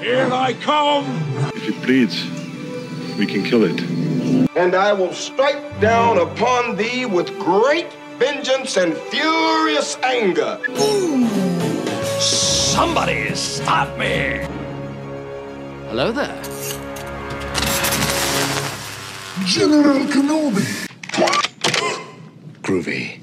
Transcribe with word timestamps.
Here 0.00 0.32
I 0.32 0.54
come! 0.54 1.04
If 1.54 1.68
it 1.68 1.82
bleeds, 1.82 2.24
we 3.18 3.26
can 3.26 3.44
kill 3.44 3.64
it. 3.64 3.78
And 4.56 4.74
I 4.74 4.94
will 4.94 5.12
strike 5.12 5.78
down 5.78 6.16
upon 6.16 6.76
thee 6.76 7.04
with 7.04 7.28
great 7.38 7.92
vengeance 8.18 8.78
and 8.78 8.96
furious 8.96 9.98
anger. 10.02 10.58
Somebody 12.18 13.34
stop 13.34 13.98
me! 13.98 14.40
Hello 15.90 16.12
there. 16.12 16.42
General 19.44 20.06
Kenobi! 20.06 20.88
Groovy. 22.62 23.20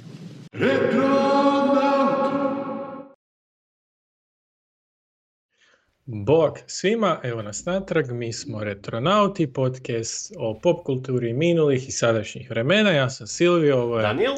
Bog 6.09 6.59
svima, 6.67 7.19
evo 7.23 7.41
nas 7.41 7.65
natrag, 7.65 8.11
mi 8.11 8.33
smo 8.33 8.63
Retronauti, 8.63 9.53
podcast 9.53 10.33
o 10.37 10.59
pop 10.59 10.85
kulturi 10.85 11.33
minulih 11.33 11.87
i 11.87 11.91
sadašnjih 11.91 12.49
vremena, 12.49 12.91
ja 12.91 13.09
sam 13.09 13.27
Silvio, 13.27 13.81
ovo 13.81 13.97
je... 13.97 14.01
Daniel? 14.01 14.33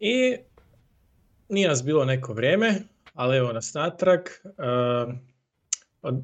I 0.00 0.36
nije 1.48 1.68
nas 1.68 1.84
bilo 1.84 2.04
neko 2.04 2.32
vrijeme, 2.32 2.74
ali 3.14 3.36
evo 3.36 3.52
nas 3.52 3.74
natrag, 3.74 4.20
uh, 4.44 5.14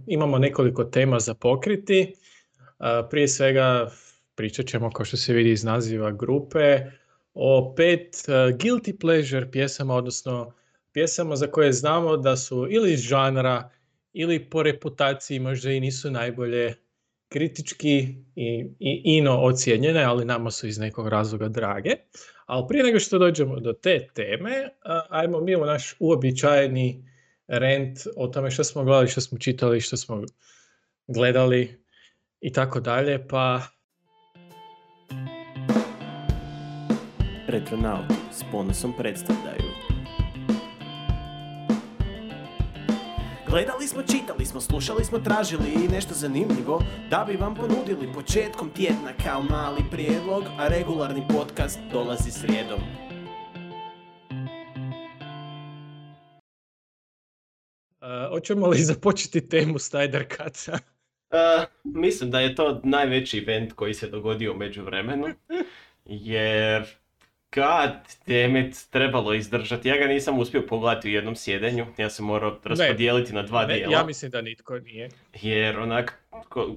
imamo 0.07 0.39
nekoliko 0.39 0.85
tema 0.85 1.21
za 1.21 1.35
pokriti, 1.35 2.15
Uh, 2.79 3.09
prije 3.11 3.29
svega 3.29 3.91
pričat 4.35 4.67
ćemo, 4.67 4.91
kao 4.91 5.05
što 5.05 5.17
se 5.17 5.33
vidi 5.33 5.51
iz 5.51 5.65
naziva 5.65 6.13
grupe, 6.13 6.81
o 7.35 7.75
pet 7.77 8.17
uh, 8.29 8.35
guilty 8.35 9.01
pleasure 9.01 9.51
pjesama, 9.51 9.95
odnosno 9.95 10.53
pjesama 10.93 11.37
za 11.37 11.47
koje 11.47 11.73
znamo 11.73 12.17
da 12.17 12.37
su 12.37 12.67
ili 12.71 12.93
iz 12.93 13.01
žanra 13.01 13.71
ili 14.19 14.51
po 14.51 14.63
reputaciji 14.63 15.39
možda 15.39 15.71
i 15.71 15.81
nisu 15.81 16.11
najbolje 16.11 16.75
kritički 17.29 18.15
i, 18.37 18.67
i 18.79 19.03
ino 19.05 19.41
ocijenjene, 19.43 20.05
ali 20.05 20.25
nama 20.25 20.51
su 20.51 20.67
iz 20.67 20.79
nekog 20.79 21.09
razloga 21.09 21.49
drage. 21.49 21.91
Ali 22.47 22.65
prije 22.69 22.85
nego 22.85 22.99
što 22.99 23.19
dođemo 23.19 23.61
do 23.61 23.73
te 23.73 24.09
teme, 24.15 24.69
ajmo 25.09 25.41
mi 25.41 25.57
u 25.57 25.65
naš 25.65 25.97
uobičajeni 25.99 27.05
rent 27.49 27.99
o 28.17 28.29
tome 28.29 28.51
što 28.51 28.65
smo 28.65 28.85
gledali, 28.85 29.09
što 29.09 29.21
smo 29.21 29.39
čitali, 29.39 29.81
što 29.81 29.97
smo 29.97 30.23
gledali 31.07 31.85
i 32.41 32.53
tako 32.53 32.81
dalje, 32.81 33.29
pa 33.29 33.63
Retronauti 37.49 38.15
s 38.33 38.43
ponosom 38.53 38.93
predstavljaju. 38.99 39.76
Gledali 43.57 43.87
smo, 43.87 44.03
čitali 44.03 44.47
smo, 44.47 44.61
slušali 44.61 45.05
smo, 45.05 45.19
tražili 45.19 45.71
i 45.75 45.89
nešto 45.89 46.15
zanimljivo 46.15 46.83
da 47.11 47.25
bi 47.29 47.37
vam 47.37 47.55
ponudili 47.55 48.13
početkom 48.15 48.71
tjedna 48.71 49.13
kao 49.25 49.43
mali 49.43 49.83
prijedlog, 49.91 50.45
a 50.59 50.69
regularni 50.69 51.23
podcast 51.29 51.79
dolazi 51.93 52.31
srijedom. 52.31 52.81
a, 58.01 58.29
hoćemo 58.31 58.67
li 58.67 58.79
započeti 58.93 59.49
temu 59.49 59.75
Snyder 59.75 60.25
Cuta? 60.31 60.79
Uh, 61.31 61.65
mislim 61.85 62.31
da 62.31 62.41
je 62.41 62.55
to 62.55 62.81
najveći 62.85 63.39
event 63.39 63.73
koji 63.73 63.95
se 63.95 64.09
dogodio 64.09 64.53
u 64.53 64.57
međuvremenu, 64.57 65.27
jer 66.05 66.87
god 67.55 67.91
damn 68.27 68.57
it, 68.57 68.87
trebalo 68.91 69.35
izdržati. 69.35 69.89
Ja 69.89 69.97
ga 69.97 70.07
nisam 70.07 70.39
uspio 70.39 70.63
pogledati 70.63 71.09
u 71.09 71.13
jednom 71.13 71.37
sjedenju, 71.37 71.87
ja 71.97 72.11
sam 72.11 72.27
morao 72.27 72.59
raspodijeliti 72.65 73.33
na 73.33 73.43
dva 73.43 73.67
Ne, 73.67 73.75
dijela. 73.75 73.93
ja 73.93 74.05
mislim 74.05 74.31
da 74.31 74.41
nitko 74.41 74.79
nije. 74.79 75.09
Jer 75.35 75.79
onak, 75.79 76.19
ko- 76.49 76.77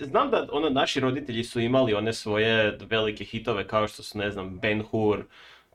znam 0.00 0.30
da 0.30 0.48
ono, 0.52 0.68
naši 0.70 1.00
roditelji 1.00 1.44
su 1.44 1.60
imali 1.60 1.94
one 1.94 2.12
svoje 2.12 2.78
velike 2.80 3.24
hitove 3.24 3.66
kao 3.66 3.88
što 3.88 4.02
su, 4.02 4.18
ne 4.18 4.30
znam, 4.30 4.58
Ben 4.58 4.82
Hur, 4.82 5.24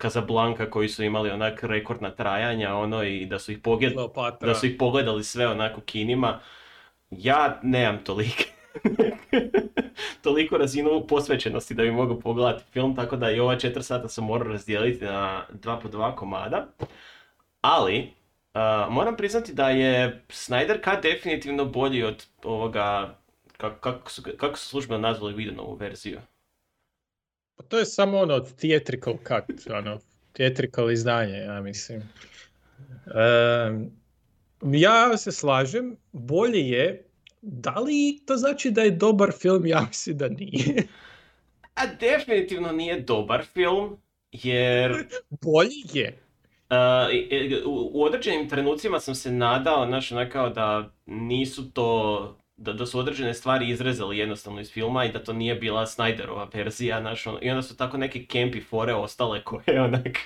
Casablanca 0.02 0.66
koji 0.66 0.90
su 0.90 1.04
imali 1.04 1.30
onak 1.30 1.64
rekordna 1.64 2.12
trajanja 2.12 2.76
ono 2.76 3.04
i 3.04 3.26
da 3.26 3.40
su 3.40 3.52
ih, 3.52 3.60
Kleopatra. 3.94 4.48
da 4.48 4.56
su 4.56 4.66
ih 4.66 4.76
pogledali 4.80 5.24
sve 5.24 5.48
onak 5.48 5.78
u 5.78 5.82
kinima. 5.82 6.40
Ja 7.12 7.60
nemam 7.64 8.04
tolike. 8.04 8.46
Toliko 10.32 10.58
razinu 10.58 11.08
posvećenosti 11.08 11.74
da 11.74 11.84
bi 11.84 11.92
mogao 11.92 12.20
pogledati 12.20 12.64
film, 12.72 12.96
tako 12.96 13.16
da 13.16 13.32
i 13.32 13.40
ova 13.40 13.60
četiri 13.60 13.84
sata 13.84 14.08
sam 14.08 14.24
morao 14.26 14.48
razdijeliti 14.48 15.06
na 15.06 15.46
dva 15.50 15.80
po 15.80 15.88
dva 15.88 16.16
komada. 16.16 16.68
Ali, 17.62 18.14
a, 18.54 18.88
moram 18.90 19.18
priznati 19.18 19.54
da 19.54 19.70
je 19.70 20.22
Snyder 20.30 20.84
Cut 20.84 21.04
definitivno 21.04 21.66
bolji 21.66 22.04
od 22.04 22.26
ovoga, 22.44 23.16
kako, 23.58 23.76
kako, 23.80 24.12
su, 24.12 24.24
kako 24.38 24.58
su 24.58 24.68
službeno 24.68 25.00
nazvali 25.00 25.34
Whedonovu 25.34 25.80
verziju. 25.80 26.20
Pa 27.56 27.64
to 27.64 27.80
je 27.80 27.86
samo 27.86 28.18
ono 28.18 28.40
theatrical 28.40 29.14
cut, 29.18 29.72
ono, 29.72 30.00
theatrical 30.34 30.92
izdanje, 30.92 31.38
ja 31.38 31.62
mislim. 31.62 32.02
Em, 33.16 33.92
ja 34.62 35.18
se 35.18 35.32
slažem, 35.32 35.98
bolje 36.12 36.70
je, 36.70 37.04
da 37.42 37.72
li 37.72 38.24
to 38.26 38.38
znači 38.38 38.72
da 38.72 38.82
je 38.82 38.92
dobar 38.92 39.32
film? 39.32 39.66
Ja 39.66 39.82
mislim 39.88 40.18
da 40.18 40.28
nije. 40.30 40.88
A 41.76 41.86
definitivno 42.00 42.72
nije 42.72 43.00
dobar 43.00 43.46
film, 43.46 43.98
jer 44.32 45.06
Bolji 45.30 45.84
je. 45.94 46.18
i- 47.12 47.62
u, 47.66 47.92
u 47.94 48.04
određenim 48.04 48.50
trenucima 48.50 49.00
sam 49.00 49.16
se 49.16 49.32
nadao, 49.32 49.86
znaš, 49.86 50.10
kao 50.32 50.50
da 50.50 50.92
nisu 51.06 51.72
to, 51.72 52.38
da, 52.58 52.74
da 52.74 52.86
su 52.86 53.00
određene 53.00 53.34
stvari 53.34 53.70
izrezali 53.70 54.18
jednostavno 54.18 54.62
iz 54.62 54.72
filma 54.72 55.06
i 55.06 55.12
da 55.12 55.24
to 55.24 55.34
nije 55.34 55.56
bila 55.56 55.86
Snyderova 55.86 56.48
verzija, 56.54 57.02
znaš, 57.02 57.28
ono, 57.28 57.40
i 57.42 57.50
onda 57.50 57.62
su 57.62 57.78
tako 57.78 57.98
neke 57.98 58.26
campi 58.32 58.62
fore 58.62 58.94
ostale 58.94 59.44
koje 59.44 59.82
onak... 59.82 60.18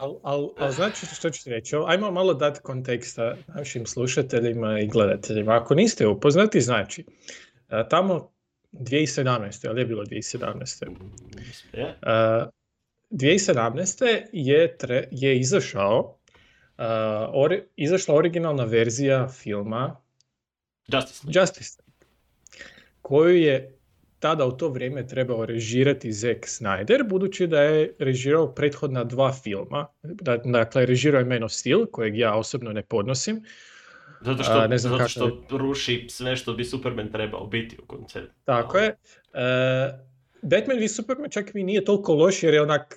Al, 0.00 0.20
al, 0.22 0.50
al 0.58 0.70
znači 0.70 1.06
što 1.06 1.30
ću 1.30 1.50
reći, 1.50 1.76
ajmo 1.86 2.10
malo 2.10 2.34
dati 2.34 2.60
konteksta 2.60 3.36
našim 3.48 3.86
slušateljima 3.86 4.80
i 4.80 4.86
gledateljima. 4.86 5.56
Ako 5.56 5.74
niste 5.74 6.06
upoznati, 6.06 6.60
znači, 6.60 7.04
a, 7.68 7.88
tamo 7.88 8.30
2017. 8.72 9.68
ali 9.68 9.80
je 9.80 9.86
bilo 9.86 10.04
2017. 10.04 10.86
Je? 11.72 11.84
Uh, 11.84 12.48
2017. 13.10 14.26
je, 14.32 14.76
tre, 14.76 15.08
je 15.10 15.38
izašao 15.38 16.18
uh, 16.78 16.84
ori- 17.34 17.62
izašla 17.76 18.14
originalna 18.14 18.64
verzija 18.64 19.28
filma 19.28 19.96
Justice 20.88 21.26
League. 21.26 21.40
Justice 21.40 21.82
League, 21.82 22.06
koju 23.02 23.36
je 23.36 23.79
tada 24.20 24.46
u 24.46 24.52
to 24.52 24.68
vrijeme 24.68 25.06
trebao 25.06 25.46
režirati 25.46 26.12
Zack 26.12 26.38
Snyder, 26.38 27.08
budući 27.08 27.46
da 27.46 27.62
je 27.62 27.94
režirao 27.98 28.54
prethodna 28.54 29.04
dva 29.04 29.32
filma. 29.32 29.86
Da- 30.02 30.36
Dakle, 30.36 30.86
režirao 30.86 31.18
je 31.18 31.24
Man 31.24 31.42
of 31.42 31.52
Steel, 31.52 31.86
kojeg 31.86 32.18
ja 32.18 32.34
osobno 32.34 32.72
ne 32.72 32.82
podnosim. 32.82 33.44
Zato 34.20 34.42
što, 34.42 34.52
A, 34.52 34.66
ne 34.66 34.78
znam 34.78 34.90
zato 34.90 34.98
kako 34.98 35.08
što 35.08 35.56
ruši 35.58 36.06
sve 36.08 36.36
što 36.36 36.52
bi 36.52 36.64
Superman 36.64 37.12
trebao 37.12 37.46
biti 37.46 37.76
u 37.82 37.86
konceptu. 37.86 38.34
Tako 38.44 38.78
je. 38.78 38.88
Uh, 38.88 39.40
Batman 40.42 40.78
v 40.78 40.88
Superman 40.88 41.30
čak 41.30 41.54
mi 41.54 41.62
nije 41.62 41.84
toliko 41.84 42.14
loš 42.14 42.42
jer 42.42 42.54
je 42.54 42.62
onak 42.62 42.96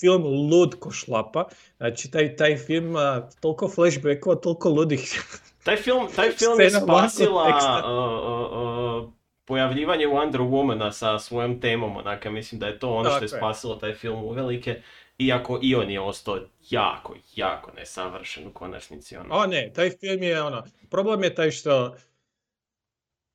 film 0.00 0.22
lud 0.24 0.74
ko 0.78 0.90
šlapa. 0.90 1.44
Znači 1.76 2.10
taj, 2.10 2.36
taj 2.36 2.56
film 2.56 2.94
toliko 3.40 3.68
flashbackova, 3.68 4.36
toliko 4.36 4.68
ludih. 4.68 5.22
Taj 5.64 5.76
film, 5.76 6.08
taj 6.16 6.30
film 6.32 6.60
je 6.60 6.70
spasila 6.70 7.42
uh, 7.44 7.90
uh, 8.24 9.04
uh, 9.04 9.19
pojavljivanje 9.50 10.06
Wonder 10.06 10.40
Womana 10.40 10.92
sa 10.92 11.18
svojom 11.18 11.60
temom, 11.60 11.96
onak, 11.96 12.24
ja 12.24 12.30
mislim 12.30 12.58
da 12.58 12.66
je 12.66 12.78
to 12.78 12.90
ono 12.90 13.10
što 13.10 13.24
je 13.24 13.28
spasilo 13.28 13.74
taj 13.76 13.94
film 13.94 14.24
uvelike, 14.24 14.82
iako 15.18 15.58
i 15.62 15.74
on 15.74 15.90
je 15.90 16.00
ostao 16.00 16.38
jako, 16.70 17.16
jako 17.36 17.72
nesavršen 17.72 18.46
u 18.46 18.52
konačnici. 18.52 19.16
Ono. 19.16 19.34
O 19.34 19.46
ne, 19.46 19.70
taj 19.74 19.90
film 19.90 20.22
je 20.22 20.42
ono, 20.42 20.64
problem 20.90 21.24
je 21.24 21.34
taj 21.34 21.50
što 21.50 21.96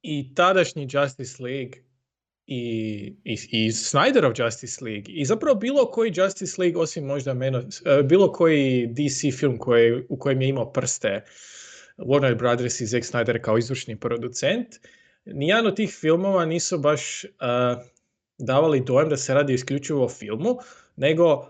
i 0.02 0.34
tadašnji 0.36 0.88
Justice 0.92 1.44
League 1.44 1.82
i, 2.48 2.62
i, 3.24 3.38
i 3.52 3.72
Snyderov 3.72 4.46
Justice 4.46 4.86
League 4.86 5.14
i 5.14 5.26
zapravo 5.26 5.56
bilo 5.56 5.86
koji 5.86 6.14
Justice 6.16 6.62
League 6.62 6.82
osim 6.82 7.06
možda 7.06 7.34
meno, 7.34 7.60
e, 7.86 8.04
bilo 8.04 8.32
koji 8.32 8.88
DC 8.88 9.40
film 9.40 9.58
koji, 9.58 10.04
u 10.10 10.18
kojem 10.18 10.42
je 10.42 10.50
imao 10.50 10.72
prste 10.72 11.24
Warner 11.98 12.38
Brothers 12.38 12.82
i 12.82 12.86
Zack 12.86 13.06
Snyder 13.06 13.42
kao 13.42 13.58
izvršni 13.58 14.00
producent, 14.00 14.68
nijedan 15.26 15.68
od 15.68 15.76
tih 15.76 15.98
filmova 16.00 16.46
nisu 16.46 16.78
baš 16.78 17.24
e, 17.24 17.28
davali 18.38 18.80
dojam 18.80 19.10
da 19.10 19.18
se 19.18 19.34
radi 19.34 19.54
isključivo 19.54 20.06
o 20.06 20.10
filmu, 20.10 20.58
nego 20.96 21.46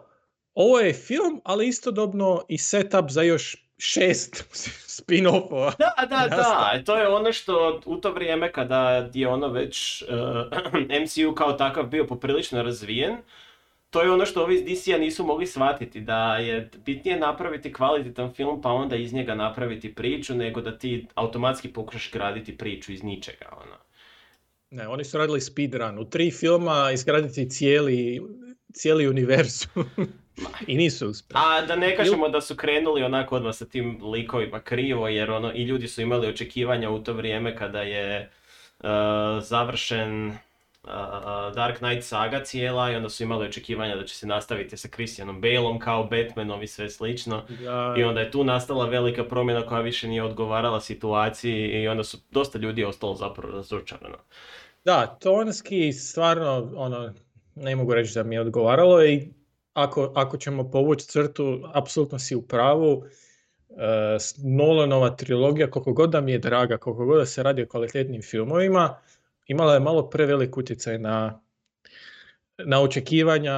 ovo 0.54 0.80
je 0.80 0.94
film, 0.94 1.42
ali 1.44 1.68
istodobno 1.68 2.46
i 2.48 2.58
setup 2.58 3.10
za 3.10 3.22
još 3.22 3.66
šest 3.78 4.46
spin-offova. 4.98 5.72
Da, 5.80 6.06
da, 6.10 6.16
Jasno. 6.16 6.38
da, 6.38 6.84
to 6.86 6.98
je 6.98 7.08
ono 7.08 7.34
što 7.34 7.82
u 7.86 7.96
to 7.96 8.12
vrijeme 8.12 8.52
kada 8.52 9.10
je 9.14 9.28
ono 9.28 9.48
već 9.48 10.02
uh, 10.04 11.02
MCU 11.02 11.36
kao 11.36 11.54
takav 11.54 11.86
bio 11.86 12.08
poprilično 12.08 12.64
razvijen, 12.64 13.18
to 13.96 14.02
je 14.02 14.12
ono 14.12 14.26
što 14.26 14.44
ovi 14.44 14.56
iz 14.56 14.64
DC-a 14.64 14.98
nisu 14.98 15.26
mogli 15.26 15.48
shvatiti, 15.48 16.02
da 16.02 16.38
je 16.38 16.70
bitnije 16.86 17.20
napraviti 17.20 17.74
kvalitetan 17.74 18.34
film 18.34 18.62
pa 18.62 18.70
onda 18.70 18.96
iz 18.96 19.14
njega 19.14 19.36
napraviti 19.36 19.96
priču, 19.96 20.36
nego 20.36 20.62
da 20.62 20.78
ti 20.78 21.08
automatski 21.14 21.74
pokušaš 21.74 22.12
graditi 22.12 22.58
priču 22.58 22.92
iz 22.92 23.04
ničega. 23.04 23.46
Ono. 23.52 23.76
Ne, 24.70 24.88
oni 24.88 25.04
su 25.04 25.18
radili 25.18 25.42
speedrun. 25.42 26.00
U 26.00 26.10
tri 26.10 26.32
filma 26.32 26.92
izgraditi 26.94 27.50
cijeli, 27.50 28.22
cijeli 28.74 29.08
univerzum. 29.08 29.86
I 30.68 30.76
nisu 30.76 31.10
uspjeli. 31.10 31.44
A 31.46 31.62
da 31.62 31.76
ne 31.76 31.96
kažemo 31.96 32.30
da 32.30 32.42
su 32.42 32.56
krenuli 32.56 33.04
onako 33.04 33.36
odmah 33.36 33.56
sa 33.56 33.66
tim 33.66 34.00
likovima 34.04 34.60
krivo, 34.60 35.08
jer 35.08 35.32
ono, 35.32 35.54
i 35.54 35.64
ljudi 35.64 35.88
su 35.88 36.02
imali 36.02 36.28
očekivanja 36.28 36.90
u 36.90 37.04
to 37.04 37.14
vrijeme 37.14 37.56
kada 37.56 37.82
je 37.82 38.32
uh, 38.80 38.90
završen 39.42 40.38
Dark 41.56 41.78
Knight 41.78 42.04
saga 42.04 42.44
cijela 42.44 42.92
i 42.92 42.96
onda 42.96 43.10
su 43.10 43.24
imali 43.24 43.48
očekivanja 43.48 43.96
da 43.96 44.06
će 44.06 44.16
se 44.16 44.28
nastaviti 44.28 44.78
sa 44.78 44.88
Christianom 44.88 45.42
Baleom 45.42 45.80
kao 45.80 46.04
Batmanom 46.04 46.64
i 46.64 46.68
sve 46.68 46.90
slično. 46.90 47.44
Da, 47.64 47.96
I 47.98 48.04
onda 48.04 48.22
je 48.22 48.32
tu 48.32 48.44
nastala 48.44 48.86
velika 48.86 49.24
promjena 49.24 49.66
koja 49.66 49.82
više 49.82 50.08
nije 50.08 50.24
odgovarala 50.24 50.82
situaciji 50.82 51.82
i 51.82 51.88
onda 51.88 52.04
su 52.04 52.18
dosta 52.32 52.60
ljudi 52.60 52.84
ostalo 52.84 53.16
zapravo 53.16 53.54
razočarano. 53.54 54.18
Da, 54.86 55.18
tonski 55.22 55.94
stvarno 55.94 56.72
ono, 56.76 57.14
ne 57.56 57.76
mogu 57.76 57.94
reći 57.94 58.14
da 58.14 58.24
mi 58.24 58.36
je 58.36 58.42
odgovaralo 58.42 59.06
i 59.06 59.30
ako, 59.74 60.12
ako 60.16 60.38
ćemo 60.38 60.72
povući 60.72 61.06
crtu, 61.06 61.62
apsolutno 61.74 62.20
si 62.20 62.36
u 62.36 62.42
pravu. 62.42 63.04
E, 63.70 64.18
Nolanova 64.44 65.10
trilogija, 65.10 65.72
koliko 65.72 65.94
god 65.94 66.10
da 66.10 66.22
mi 66.22 66.32
je 66.32 66.40
draga, 66.40 66.78
koliko 66.78 67.06
god 67.06 67.20
da 67.20 67.26
se 67.26 67.44
radi 67.44 67.64
o 67.64 67.68
kvalitetnim 67.68 68.22
filmovima, 68.22 68.98
imala 69.48 69.74
je 69.74 69.80
malo 69.80 70.10
prevelik 70.10 70.58
utjecaj 70.58 71.00
na, 71.00 71.42
na 72.58 72.82
očekivanja 72.82 73.54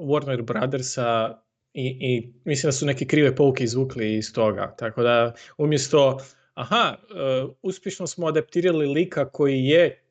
Warner 0.00 0.42
Brothersa 0.42 1.38
i, 1.74 1.98
i 2.00 2.32
mislim 2.44 2.68
da 2.68 2.72
su 2.72 2.86
neke 2.86 3.06
krive 3.06 3.36
pouke 3.36 3.64
izvukli 3.64 4.14
iz 4.14 4.32
toga. 4.32 4.74
Tako 4.78 5.02
da 5.02 5.34
umjesto, 5.58 6.20
aha, 6.54 6.96
e, 6.96 7.44
uspješno 7.62 8.06
smo 8.06 8.26
adaptirali 8.26 8.86
lika 8.86 9.30
koji 9.30 9.64
je 9.64 10.04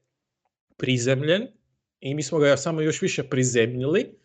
prizemljen 0.78 1.48
i 2.00 2.16
mi 2.16 2.24
smo 2.24 2.40
ga 2.40 2.58
samo 2.58 2.82
još 2.82 3.02
više 3.02 3.24
prizemljili 3.24 4.20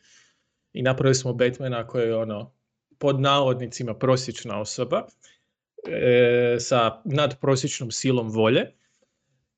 i 0.72 0.82
napravili 0.82 1.14
smo 1.14 1.32
Batmana 1.32 1.86
koji 1.86 2.06
je 2.06 2.16
ono 2.16 2.54
pod 2.98 3.20
navodnicima 3.20 3.94
prosječna 3.94 4.60
osoba 4.60 5.06
e, 5.88 6.56
sa 6.60 7.02
nadprosječnom 7.04 7.90
silom 7.90 8.30
volje 8.30 8.66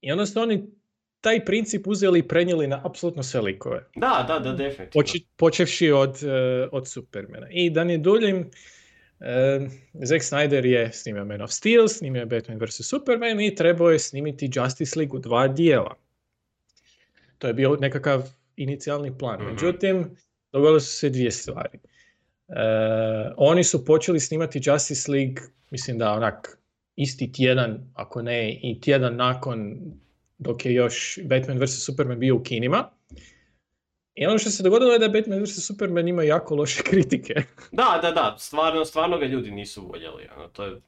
i 0.01 0.13
onda 0.13 0.27
su 0.27 0.41
oni 0.41 0.80
taj 1.21 1.45
princip 1.45 1.87
uzeli 1.87 2.19
i 2.19 2.29
prenijeli 2.29 2.67
na 2.67 2.81
apsolutno 2.85 3.23
sve 3.23 3.41
likove. 3.41 3.85
Da, 3.97 4.25
da, 4.29 4.39
da, 4.39 4.53
definitivno. 4.53 5.03
Poči- 5.03 5.25
počevši 5.37 5.91
od, 5.91 6.17
e, 6.23 6.69
od 6.73 6.89
Supermana. 6.89 7.47
I 7.51 7.71
da 7.71 7.85
ne 7.85 7.99
duljim, 7.99 8.51
e, 9.21 9.61
Zack 9.93 10.23
Snyder 10.23 10.65
je 10.65 10.93
snimio 10.93 11.25
Man 11.25 11.43
of 11.43 11.51
Steel, 11.51 11.89
snimio 11.89 12.21
je 12.21 12.27
Batman 12.27 12.59
vs. 12.59 12.89
Superman 12.89 13.41
i 13.41 13.55
trebao 13.55 13.91
je 13.91 13.99
snimiti 13.99 14.51
Justice 14.55 14.99
League 14.99 15.17
u 15.17 15.21
dva 15.21 15.49
dijela. 15.49 15.95
To 17.39 17.47
je 17.47 17.55
bio 17.55 17.77
nekakav 17.81 18.23
inicijalni 18.57 19.19
plan. 19.19 19.41
Mhm. 19.43 19.51
Međutim, 19.51 20.17
dogodile 20.53 20.81
su 20.81 20.97
se 20.99 21.11
dvije 21.11 21.31
stvari. 21.31 21.79
E, 22.49 22.55
oni 23.37 23.65
su 23.65 23.85
počeli 23.85 24.21
snimati 24.21 24.61
Justice 24.65 25.13
League, 25.13 25.43
mislim 25.71 25.99
da 25.99 26.13
onak 26.13 26.59
isti 26.97 27.33
tjedan, 27.33 27.91
ako 27.95 28.23
ne 28.23 28.53
i 28.63 28.81
tjedan 28.81 29.17
nakon 29.17 29.79
dok 30.41 30.67
je 30.67 30.75
još 30.75 31.19
Batman 31.25 31.59
vs. 31.59 31.85
Superman 31.85 32.19
bio 32.19 32.37
u 32.37 32.43
kinima. 32.43 32.91
I 34.15 34.27
ono 34.27 34.39
što 34.39 34.51
se 34.51 34.63
dogodilo 34.63 34.93
je 34.93 34.99
da 34.99 35.09
Batman 35.09 35.43
vs. 35.43 35.67
Superman 35.67 36.09
ima 36.09 36.23
jako 36.23 36.55
loše 36.55 36.83
kritike. 36.91 37.35
Da, 37.73 37.99
da, 38.03 38.11
da, 38.11 38.37
stvarno, 38.39 38.85
stvarno 38.85 39.19
ga 39.19 39.27
ljudi 39.27 39.51
nisu 39.51 39.87
voljeli. 39.87 40.29
Ono, 40.37 40.49
to 40.49 40.65
je... 40.65 40.81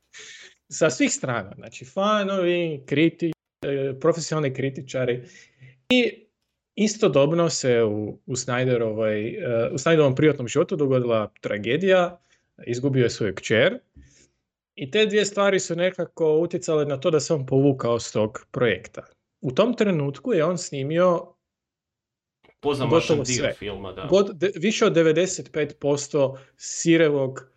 Sa 0.69 0.90
svih 0.90 1.12
strana. 1.12 1.52
Znači, 1.56 1.84
fanovi, 1.84 2.82
kriti, 2.87 3.32
e, 3.64 3.94
profesionalni 4.00 4.54
kritičari. 4.54 5.22
I 5.88 6.26
istodobno 6.75 7.48
se 7.48 7.82
u, 7.82 8.19
u, 8.26 8.37
Snyderovoj, 8.37 9.38
e, 9.38 9.70
u 9.72 9.78
Snyderovom 9.78 10.16
privatnom 10.16 10.48
životu 10.48 10.76
dogodila 10.76 11.32
tragedija. 11.40 12.20
Izgubio 12.66 13.02
je 13.02 13.10
svoju 13.10 13.34
kćer. 13.34 13.78
I 14.75 14.90
te 14.90 15.06
dvije 15.06 15.25
stvari 15.25 15.60
su 15.60 15.76
nekako 15.76 16.37
utjecale 16.37 16.84
na 16.84 17.00
to 17.00 17.10
da 17.10 17.20
se 17.20 17.34
on 17.34 17.46
povukao 17.46 18.00
s 18.00 18.12
tog 18.12 18.46
projekta. 18.50 19.02
U 19.42 19.52
tom 19.52 19.74
trenutku 19.76 20.32
je 20.32 20.44
on 20.44 20.58
snimio 20.58 21.34
Pozamašan 22.60 23.00
Gotovo 23.00 23.24
dio 23.24 23.34
sve. 23.34 23.52
filma, 23.52 23.92
da. 23.92 24.06
god, 24.10 24.38
de- 24.38 24.52
više 24.56 24.86
od 24.86 24.94
95% 24.94 26.38
sirevog 26.56 27.50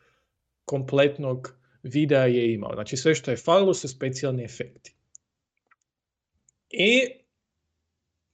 kompletnog 0.66 1.56
videa 1.84 2.26
je 2.26 2.54
imao. 2.54 2.74
Znači 2.74 2.98
sve 2.98 3.16
što 3.16 3.32
je 3.32 3.38
falilo 3.38 3.74
su 3.74 3.88
specijalni 3.88 4.44
efekti. 4.44 4.96
I 6.70 7.02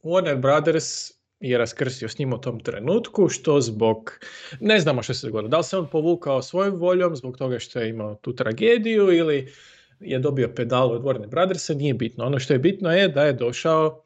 Warner 0.03 0.41
Brothers 0.41 1.11
je 1.39 1.57
raskrstio 1.57 2.09
s 2.09 2.17
njim 2.17 2.33
u 2.33 2.41
tom 2.41 2.59
trenutku, 2.59 3.29
što 3.29 3.61
zbog, 3.61 4.19
ne 4.59 4.79
znamo 4.79 5.03
što 5.03 5.13
se 5.13 5.27
dogodilo, 5.27 5.49
da 5.49 5.57
li 5.57 5.63
se 5.63 5.77
on 5.77 5.89
povukao 5.89 6.41
svojom 6.41 6.75
voljom 6.75 7.15
zbog 7.15 7.37
toga 7.37 7.59
što 7.59 7.79
je 7.79 7.89
imao 7.89 8.15
tu 8.15 8.35
tragediju 8.35 9.13
ili 9.13 9.53
je 10.01 10.19
dobio 10.19 10.53
pedal 10.55 10.91
od 10.91 11.01
Warner 11.03 11.29
Brothersa, 11.29 11.73
nije 11.73 11.93
bitno. 11.93 12.25
Ono 12.25 12.39
što 12.39 12.53
je 12.53 12.59
bitno 12.59 12.91
je 12.91 13.07
da 13.07 13.23
je 13.23 13.33
došao 13.33 14.03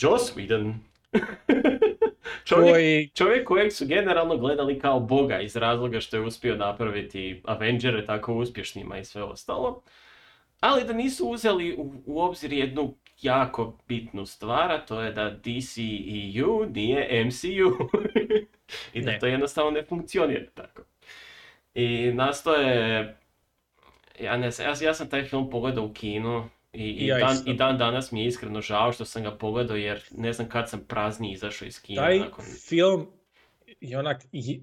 Joss 0.00 0.36
Whedon. 0.36 0.74
čovjek, 2.44 2.72
koji 2.74 3.08
čovjek 3.14 3.46
kojeg 3.46 3.72
su 3.72 3.86
generalno 3.86 4.36
gledali 4.36 4.78
kao 4.78 5.00
boga 5.00 5.40
iz 5.40 5.56
razloga 5.56 6.00
što 6.00 6.16
je 6.16 6.22
uspio 6.22 6.56
napraviti 6.56 7.42
Avengere 7.44 8.06
tako 8.06 8.34
uspješnima 8.34 8.98
i 8.98 9.04
sve 9.04 9.22
ostalo. 9.22 9.82
Ali 10.60 10.84
da 10.84 10.92
nisu 10.92 11.28
uzeli 11.28 11.76
u, 11.76 11.92
u 12.06 12.20
obzir 12.20 12.52
jednu 12.52 12.94
jako 13.22 13.78
bitnu 13.88 14.26
stvar, 14.26 14.72
a 14.72 14.86
to 14.86 15.00
je 15.00 15.12
da 15.12 15.30
DCEU 15.30 16.66
nije 16.74 17.24
MCU. 17.24 17.88
I 18.94 19.02
da 19.02 19.10
Ne. 19.10 19.18
to 19.18 19.26
jednostavno 19.26 19.70
ne 19.70 19.82
funkcionira 19.82 20.50
tako. 20.54 20.82
I 21.74 22.12
nastoje... 22.14 23.16
Ja 24.20 24.36
ne 24.36 24.50
znam, 24.50 24.68
ja, 24.68 24.86
ja 24.86 24.94
sam 24.94 25.08
taj 25.08 25.24
film 25.24 25.50
pogledao 25.50 25.84
u 25.84 25.92
kinu 25.92 26.48
i, 26.72 26.84
i, 26.84 27.06
Ja 27.06 27.18
dan, 27.18 27.36
i 27.46 27.54
dan 27.54 27.78
danas 27.78 28.12
mi 28.12 28.20
je 28.20 28.26
iskreno 28.26 28.60
žao 28.60 28.92
što 28.92 29.04
sam 29.04 29.22
ga 29.22 29.30
pogledao 29.30 29.76
jer 29.76 30.02
ne 30.10 30.32
znam 30.32 30.48
kad 30.48 30.70
sam 30.70 30.84
prazni 30.88 31.32
izašao 31.32 31.66
iz 31.66 31.82
kina 31.82 32.02
taj 32.02 32.18
nakon... 32.18 32.44
film 32.68 33.06
i 33.80 33.96
onak, 33.96 34.22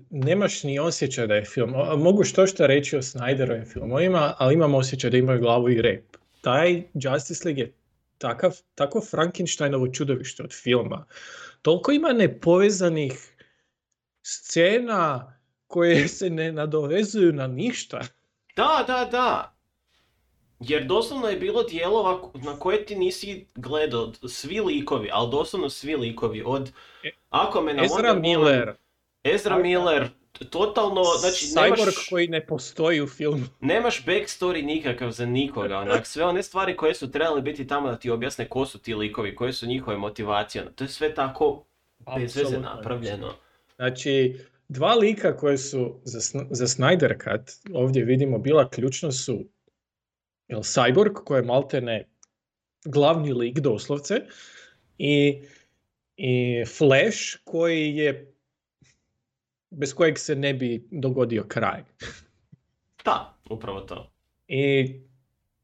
nemaš 0.09 0.63
ni 0.63 0.79
osjećaj 0.79 1.27
da 1.27 1.35
je 1.35 1.45
film. 1.45 1.73
Mogu 1.97 2.23
što 2.23 2.47
što 2.47 2.67
reći 2.67 2.97
o 2.97 3.01
Snyderovim 3.01 3.73
filmovima, 3.73 4.35
ali 4.37 4.53
imam 4.53 4.75
osjećaj 4.75 5.09
da 5.09 5.17
imaju 5.17 5.39
glavu 5.39 5.69
i 5.69 5.81
rep. 5.81 6.17
Taj 6.41 6.83
Justice 6.93 7.47
League 7.47 7.63
je 7.63 7.73
takav, 8.17 8.55
tako 8.75 9.01
Frankensteinovo 9.01 9.87
čudovište 9.87 10.43
od 10.43 10.53
filma. 10.53 11.05
Toliko 11.61 11.91
ima 11.91 12.13
nepovezanih 12.13 13.13
scena 14.21 15.33
koje 15.67 16.07
se 16.07 16.29
ne 16.29 16.51
nadovezuju 16.51 17.33
na 17.33 17.47
ništa. 17.47 18.01
Da, 18.55 18.83
da, 18.87 19.07
da. 19.11 19.52
Jer 20.67 20.85
doslovno 20.85 21.27
je 21.27 21.37
bilo 21.37 21.63
dijelova 21.63 22.21
na 22.33 22.59
koje 22.59 22.85
ti 22.85 22.95
nisi 22.95 23.45
gledao, 23.55 24.11
svi 24.27 24.59
likovi, 24.59 25.09
ali 25.11 25.31
doslovno 25.31 25.69
svi 25.69 25.95
likovi, 25.95 26.43
od 26.45 26.71
E, 27.03 27.11
Aquamana, 27.29 27.85
Ezra 27.85 28.13
Woman, 28.13 28.21
Miller, 28.21 28.73
Ezra 29.23 29.57
Miller, 29.57 30.09
totalno, 30.49 31.03
znači 31.19 31.45
Cyborg 31.45 31.79
nemaš, 31.79 32.07
koji 32.09 32.27
ne 32.27 32.45
postoji 32.45 33.01
u 33.01 33.07
filmu. 33.07 33.43
nemaš 33.61 34.05
backstory 34.05 34.65
nikakav 34.65 35.11
za 35.11 35.25
nikoga, 35.25 35.77
onak, 35.77 36.07
sve 36.07 36.25
one 36.25 36.43
stvari 36.43 36.77
koje 36.77 36.93
su 36.93 37.11
trebale 37.11 37.41
biti 37.41 37.67
tamo 37.67 37.87
da 37.87 37.95
ti 37.95 38.09
objasne 38.09 38.49
ko 38.49 38.65
su 38.65 38.79
ti 38.79 38.95
likovi, 38.95 39.35
koje 39.35 39.53
su 39.53 39.67
njihove 39.67 39.97
motivacije, 39.97 40.65
to 40.75 40.83
je 40.83 40.87
sve 40.87 41.13
tako 41.13 41.63
bez 42.15 42.35
veze 42.35 42.41
Apsolutno. 42.41 42.69
napravljeno. 42.75 43.33
Znači, 43.75 44.39
dva 44.67 44.93
lika 44.93 45.37
koje 45.37 45.57
su 45.57 45.99
za, 46.03 46.45
za 46.49 46.65
Snyder 46.67 47.13
Cut 47.23 47.75
ovdje 47.75 48.03
vidimo 48.03 48.37
bila 48.37 48.69
ključno 48.69 49.11
su 49.11 49.45
jel, 50.47 50.59
Cyborg 50.59 51.13
koji 51.13 51.39
je 51.39 51.45
maltene 51.45 52.09
glavni 52.85 53.33
lik 53.33 53.59
doslovce 53.59 54.21
i, 54.97 55.41
i 56.17 56.63
Flash 56.77 57.37
koji 57.43 57.95
je 57.95 58.33
bez 59.69 59.93
kojeg 59.93 60.19
se 60.19 60.35
ne 60.35 60.53
bi 60.53 60.87
dogodio 60.91 61.45
kraj. 61.47 61.83
Da, 63.05 63.37
upravo 63.49 63.81
to. 63.81 64.11
I 64.47 64.93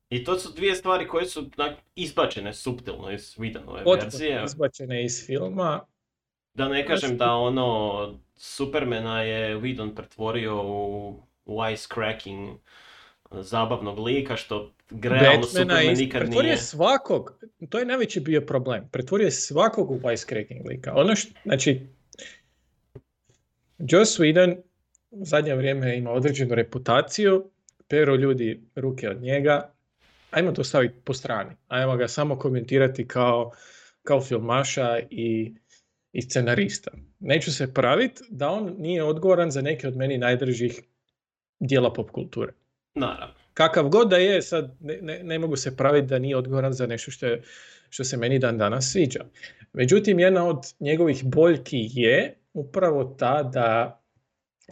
I 0.09 0.23
to 0.23 0.39
su 0.39 0.53
dvije 0.53 0.75
stvari 0.75 1.07
koje 1.07 1.25
su 1.25 1.49
izbačene 1.95 2.53
suptilno 2.53 3.11
iz 3.11 3.35
Whedonove 3.37 3.95
verzije. 4.01 4.43
izbačene 4.45 5.05
iz 5.05 5.25
filma. 5.25 5.85
Da 6.53 6.67
ne 6.67 6.85
kažem 6.87 7.17
da 7.17 7.33
ono 7.33 8.19
Supermana 8.35 9.21
je 9.21 9.57
Whedon 9.57 9.95
pretvorio 9.95 10.61
u 10.65 11.19
wisecracking 11.45 12.57
zabavnog 13.31 13.99
lika 13.99 14.35
što 14.35 14.71
realno 15.01 15.43
Superman 15.43 15.93
nikad 15.97 16.21
pretvorio 16.21 16.41
nije. 16.41 16.53
je 16.53 16.57
svakog, 16.57 17.43
to 17.69 17.79
je 17.79 17.85
najveći 17.85 18.19
bio 18.19 18.41
problem, 18.41 18.89
pretvorio 18.91 19.25
je 19.25 19.31
svakog 19.31 19.91
u 19.91 19.99
wisecracking 19.99 20.67
lika. 20.67 20.93
Ono 20.95 21.15
što, 21.15 21.31
znači, 21.43 21.81
Joss 23.77 24.19
Whedon 24.19 24.57
u 25.11 25.25
zadnje 25.25 25.55
vrijeme 25.55 25.97
ima 25.97 26.11
određenu 26.11 26.55
reputaciju, 26.55 27.49
pero 27.87 28.15
ljudi 28.15 28.61
ruke 28.75 29.09
od 29.09 29.21
njega, 29.21 29.73
ajmo 30.31 30.51
to 30.51 30.63
staviti 30.63 30.95
po 31.03 31.13
strani, 31.13 31.51
ajmo 31.67 31.97
ga 31.97 32.07
samo 32.07 32.39
komentirati 32.39 33.07
kao, 33.07 33.51
kao 34.03 34.21
filmaša 34.21 34.99
i, 35.09 35.53
i 36.11 36.21
scenarista. 36.21 36.91
Neću 37.19 37.53
se 37.53 37.73
praviti 37.73 38.23
da 38.29 38.49
on 38.49 38.75
nije 38.77 39.03
odgovoran 39.03 39.51
za 39.51 39.61
neke 39.61 39.87
od 39.87 39.97
meni 39.97 40.17
najdržih 40.17 40.81
dijela 41.59 41.93
pop 41.93 42.11
kulture. 42.11 42.53
Naravno. 42.99 43.33
Kakav 43.53 43.89
god 43.89 44.09
da 44.09 44.17
je, 44.17 44.41
sad 44.41 44.75
ne, 44.79 44.97
ne, 45.01 45.23
ne 45.23 45.39
mogu 45.39 45.55
se 45.55 45.77
praviti 45.77 46.07
da 46.07 46.19
nije 46.19 46.37
odgovoran 46.37 46.73
za 46.73 46.87
nešto 46.87 47.11
što, 47.11 47.25
je, 47.25 47.41
što 47.89 48.03
se 48.03 48.17
meni 48.17 48.39
dan 48.39 48.57
danas 48.57 48.91
sviđa. 48.91 49.25
Međutim, 49.73 50.19
jedna 50.19 50.45
od 50.47 50.57
njegovih 50.79 51.23
boljki 51.23 51.89
je 51.91 52.35
upravo 52.53 53.03
ta 53.03 53.43
da 53.43 54.01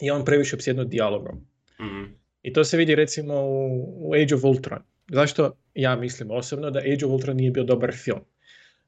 je 0.00 0.12
on 0.12 0.24
previše 0.24 0.56
opsjednut 0.56 0.88
dijalogom. 0.88 1.46
Mhm. 1.80 2.04
I 2.42 2.52
to 2.52 2.64
se 2.64 2.76
vidi 2.76 2.94
recimo 2.94 3.34
u, 3.34 4.08
u 4.08 4.14
Age 4.14 4.34
of 4.34 4.44
Ultron. 4.44 4.82
Zašto 5.08 5.56
ja 5.74 5.96
mislim 5.96 6.30
osobno 6.30 6.70
da 6.70 6.78
Age 6.78 7.06
of 7.06 7.12
Ultron 7.12 7.36
nije 7.36 7.50
bio 7.50 7.64
dobar 7.64 7.92
film? 7.92 8.20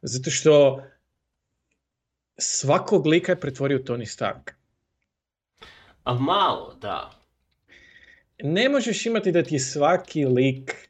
Zato 0.02 0.30
što 0.30 0.82
svakog 2.38 3.06
lika 3.06 3.32
je 3.32 3.40
pretvorio 3.40 3.78
Tony 3.78 4.04
Stark. 4.04 4.50
A 6.04 6.14
malo, 6.14 6.75
da. 6.80 7.20
Ne 8.42 8.68
možeš 8.68 9.06
imati 9.06 9.32
da 9.32 9.42
ti 9.42 9.54
je 9.54 9.59
svaki 9.59 10.25
lik 10.25 10.88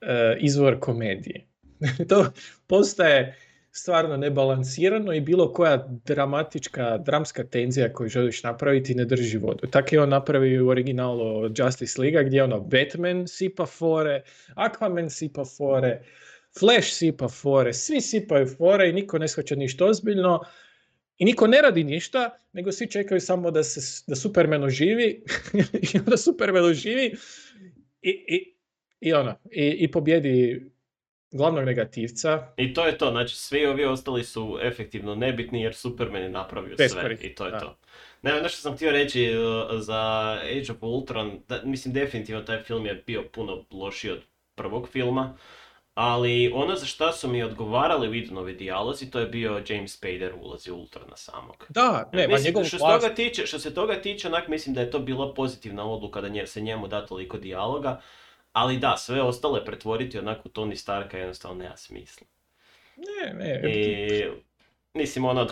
e, 0.00 0.36
izvor 0.40 0.80
komedije. 0.80 1.46
to 2.08 2.32
postaje 2.66 3.36
stvarno 3.72 4.16
nebalansirano 4.16 5.12
i 5.12 5.20
bilo 5.20 5.52
koja 5.52 5.88
dramatička, 6.04 6.98
dramska 6.98 7.44
tenzija 7.44 7.92
koju 7.92 8.08
želiš 8.08 8.42
napraviti 8.42 8.94
ne 8.94 9.04
drži 9.04 9.38
vodu. 9.38 9.66
Tako 9.66 9.94
je 9.94 10.00
on 10.00 10.08
napravio 10.08 10.66
u 10.66 10.68
originalu 10.68 11.50
Justice 11.56 12.00
League 12.00 12.24
gdje 12.24 12.44
ono 12.44 12.60
Batman 12.60 13.28
sipa 13.28 13.66
fore, 13.66 14.22
Aquaman 14.54 15.10
sipa 15.10 15.44
fore, 15.44 16.02
Flash 16.58 16.88
sipa 16.88 17.28
fore, 17.28 17.72
svi 17.72 18.00
sipaju 18.00 18.46
fore 18.46 18.88
i 18.88 18.92
niko 18.92 19.18
ne 19.18 19.28
shvaća 19.28 19.54
ništa 19.54 19.86
ozbiljno 19.86 20.40
i 21.20 21.24
niko 21.24 21.46
ne 21.46 21.62
radi 21.62 21.84
ništa, 21.84 22.30
nego 22.52 22.72
svi 22.72 22.90
čekaju 22.90 23.20
samo 23.20 23.50
da, 23.50 23.62
se, 23.62 24.04
da 24.06 24.16
Superman 24.16 24.64
oživi 24.64 25.24
i 25.94 25.98
onda 25.98 26.16
Superman 26.16 26.64
oživi 26.64 27.14
i, 28.02 28.10
i, 28.10 28.54
i 29.00 29.12
ono, 29.12 29.34
i, 29.50 29.76
i 29.80 29.90
pobjedi 29.90 30.62
glavnog 31.30 31.64
negativca. 31.64 32.52
I 32.56 32.74
to 32.74 32.86
je 32.86 32.98
to, 32.98 33.10
znači 33.10 33.36
svi 33.36 33.66
ovi 33.66 33.84
ostali 33.84 34.24
su 34.24 34.58
efektivno 34.62 35.14
nebitni 35.14 35.62
jer 35.62 35.74
Superman 35.74 36.22
je 36.22 36.28
napravio 36.28 36.76
Beskorisni, 36.78 37.18
sve 37.18 37.30
i 37.30 37.34
to 37.34 37.44
je 37.44 37.50
da. 37.50 37.60
to. 37.60 37.78
Ne, 38.22 38.34
ono 38.34 38.48
što 38.48 38.62
sam 38.62 38.74
htio 38.74 38.90
reći 38.90 39.30
uh, 39.36 39.80
za 39.80 40.32
Age 40.32 40.72
of 40.72 40.82
Ultron, 40.82 41.40
da, 41.48 41.62
mislim 41.64 41.94
definitivno 41.94 42.42
taj 42.42 42.62
film 42.62 42.86
je 42.86 43.02
bio 43.06 43.24
puno 43.32 43.64
lošiji 43.70 44.10
od 44.10 44.20
prvog 44.54 44.88
filma, 44.88 45.36
ali 46.00 46.52
ono 46.54 46.76
za 46.76 46.86
šta 46.86 47.12
su 47.12 47.28
mi 47.28 47.42
odgovarali 47.42 48.08
Whedonovi 48.08 48.56
dijalozi, 48.56 49.10
to 49.10 49.20
je 49.20 49.26
bio 49.26 49.62
James 49.68 49.92
Spader 49.92 50.34
u 50.34 50.44
ulozi 50.44 50.70
Ultrona 50.70 51.16
samog. 51.16 51.66
Da, 51.68 52.10
ne, 52.12 52.28
ma 52.28 52.32
mislim, 52.32 52.46
njegov 52.46 52.64
što, 52.64 52.78
se 52.78 52.84
toga 52.84 53.14
tiče, 53.14 53.46
što 53.46 53.58
se 53.58 53.74
toga 53.74 54.02
tiče, 54.02 54.28
onak 54.28 54.48
mislim 54.48 54.74
da 54.74 54.80
je 54.80 54.90
to 54.90 54.98
bila 54.98 55.34
pozitivna 55.34 55.90
odluka 55.90 56.20
da 56.20 56.28
nje, 56.28 56.46
se 56.46 56.60
njemu 56.60 56.88
da 56.88 57.06
toliko 57.06 57.38
dijaloga, 57.38 58.00
ali 58.52 58.78
da, 58.78 58.96
sve 58.96 59.22
ostale 59.22 59.64
pretvoriti 59.64 60.18
onako 60.18 60.48
u 60.48 60.52
Tony 60.52 60.74
Starka 60.74 61.18
jednostavno 61.18 61.62
nema 61.62 61.76
smisla. 61.76 62.26
Ne, 62.96 63.34
ne, 63.34 63.72
I, 63.72 64.24
mislim, 64.94 65.24
ono, 65.24 65.48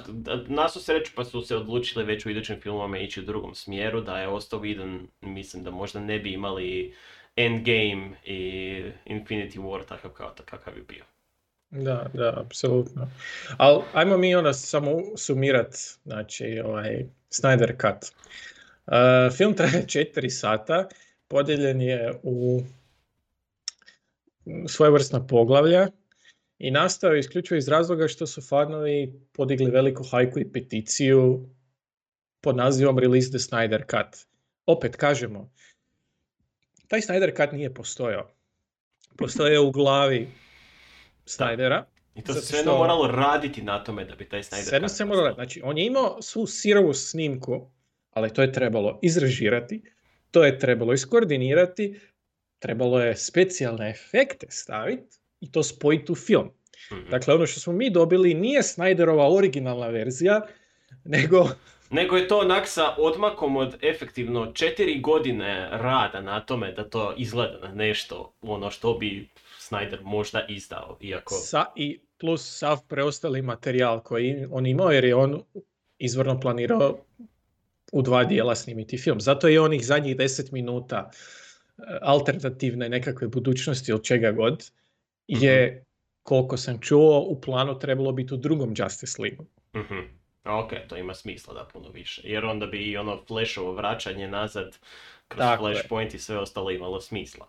na 0.47 0.69
su 0.69 0.81
sreću 0.83 1.12
pa 1.17 1.25
su 1.25 1.43
se 1.43 1.57
odlučili 1.57 2.05
već 2.05 2.26
u 2.26 2.31
idućim 2.31 2.61
filmama 2.61 2.99
ići 2.99 3.21
u 3.21 3.25
drugom 3.25 3.55
smjeru, 3.55 4.00
da 4.00 4.21
je 4.21 4.28
ostao 4.28 4.61
Whedon, 4.61 5.07
mislim 5.21 5.62
da 5.62 5.71
možda 5.71 6.00
ne 6.00 6.19
bi 6.19 6.33
imali 6.33 6.95
Endgame 7.38 8.11
i 8.25 8.38
Infinity 9.07 9.59
War 9.59 9.85
takav 9.88 10.11
kao, 10.11 10.35
kakav 10.45 10.76
je 10.76 10.83
bio. 10.83 11.04
Da, 11.71 12.11
da, 12.14 12.42
apsolutno. 12.47 13.11
Ali 13.57 13.83
ajmo 13.92 14.16
mi 14.16 14.35
onda 14.35 14.52
samo 14.52 15.02
sumirat, 15.16 15.75
znači, 16.04 16.61
ovaj, 16.64 17.07
Snyder 17.30 17.73
Cut. 17.80 18.12
Uh, 18.87 19.37
film 19.37 19.54
traje 19.54 19.85
4 20.14 20.28
sata, 20.28 20.88
podijeljen 21.28 21.83
je 21.83 22.12
u 22.23 22.62
svojevrsna 24.68 25.26
poglavlja 25.26 25.88
i 26.59 26.71
nastao 26.71 27.12
je 27.12 27.21
isključivo 27.21 27.59
iz 27.59 27.68
razloga 27.68 28.09
što 28.09 28.26
su 28.26 28.42
fanovi 28.42 29.21
podigli 29.33 29.71
veliku 29.71 30.04
hajku 30.11 30.38
i 30.38 30.52
peticiju 30.52 31.49
pod 32.40 32.57
nazivom 32.57 32.99
Release 32.99 33.28
the 33.28 33.38
Snyder 33.38 33.83
Cut. 33.90 34.26
Opet 34.66 34.97
kažemo, 34.97 35.50
taj 36.88 37.00
Snyder 37.00 37.37
Cut 37.37 37.52
nije 37.52 37.75
postojao. 37.75 38.30
Postojao 39.18 39.52
je 39.52 39.61
u 39.61 39.71
glavi 39.71 40.28
Snydera. 41.26 41.83
I 42.14 42.23
to 42.23 42.35
se 42.35 42.40
sve 42.42 42.59
što- 42.59 42.78
moralo 42.78 43.07
raditi 43.07 43.62
na 43.62 43.85
tome 43.85 44.04
da 44.04 44.14
bi 44.14 44.28
taj 44.28 44.40
Snyder 44.40 44.62
Sve 44.62 44.80
Cut 44.80 44.90
se 44.90 45.04
moralo, 45.04 45.26
postao. 45.26 45.35
znači 45.37 45.61
on 45.64 45.78
je 45.78 45.87
imao 45.87 46.23
svu 46.23 46.47
sirovu 46.47 46.95
snimku, 46.95 47.71
ali 48.11 48.33
to 48.33 48.42
je 48.42 48.52
trebalo 48.52 48.99
izrežirati, 49.02 49.83
to 50.30 50.45
je 50.45 50.59
trebalo 50.59 50.92
iskoordinirati, 50.92 52.00
trebalo 52.59 53.00
je 53.00 53.16
specijalne 53.16 53.90
efekte 53.90 54.47
staviti 54.50 55.16
i 55.40 55.52
to 55.52 55.62
spojiti 55.62 56.12
u 56.12 56.16
film. 56.16 56.50
Mhm. 56.92 57.11
Dakle, 57.11 57.35
ono 57.35 57.47
što 57.47 57.61
smo 57.61 57.73
mi 57.73 57.90
dobili 57.90 58.35
nije 58.35 58.62
Snyderova 58.62 59.37
originalna 59.37 59.87
verzija, 59.88 60.40
nego 61.04 61.49
Nego 61.90 62.16
je 62.16 62.28
to 62.28 62.38
onak 62.38 62.68
sa 62.68 62.95
odmakom 62.99 63.57
od 63.57 63.85
efektivno 63.85 64.52
četiri 64.52 65.00
godine 65.00 65.68
rada 65.73 66.21
na 66.21 66.40
tome 66.40 66.73
da 66.73 66.88
to 66.88 67.14
izgleda 67.16 67.68
na 67.68 67.75
nešto 67.75 68.33
ono 68.42 68.71
što 68.71 68.95
bi 68.95 69.28
Snyder 69.59 69.99
možda 70.02 70.47
izdao, 70.49 70.99
iako... 71.00 71.35
sa, 71.35 71.64
i 71.76 72.00
plus 72.21 72.59
sav 72.59 72.78
preostali 72.88 73.42
materijal 73.42 74.00
koji 74.00 74.47
on 74.50 74.66
imao, 74.66 74.90
jer 74.90 75.04
je 75.04 75.14
on 75.14 75.42
izvorno 75.99 76.40
planirao 76.40 76.99
u 77.92 78.02
dva 78.02 78.25
dijela 78.25 78.54
snimiti 78.54 78.99
film. 78.99 79.21
Zato 79.21 79.49
je 79.49 79.61
onih 79.61 79.87
zadnjih 79.87 80.16
deset 80.16 80.52
minuta 80.52 81.11
e, 81.11 81.83
alternativne 82.02 82.88
nekakve 82.88 83.28
budućnosti 83.28 83.90
ili 83.90 84.04
čega 84.04 84.33
god 84.33 84.71
je, 85.26 85.85
koliko 86.23 86.57
sam 86.57 86.78
čuo, 86.80 87.21
u 87.21 87.40
planu 87.40 87.78
trebalo 87.78 88.12
biti 88.12 88.35
u 88.35 88.37
drugom 88.37 88.75
Justice 88.76 89.23
League. 89.23 89.47
Mhm. 89.76 90.18
Ok, 90.45 90.73
to 90.88 90.97
ima 90.97 91.14
smisla 91.14 91.54
da 91.54 91.64
puno 91.64 91.88
više. 91.88 92.23
Jer 92.25 92.45
onda 92.45 92.66
bi 92.66 92.78
i 92.78 92.97
ono 92.97 93.23
Flashovo 93.26 93.73
vraćanje 93.73 94.28
nazad 94.28 94.78
kroz 95.28 95.38
Tako 95.38 95.68
je. 95.68 95.75
Flashpoint 95.75 96.14
i 96.14 96.18
sve 96.18 96.38
ostalo 96.38 96.71
imalo 96.71 97.00
smisla. 97.00 97.47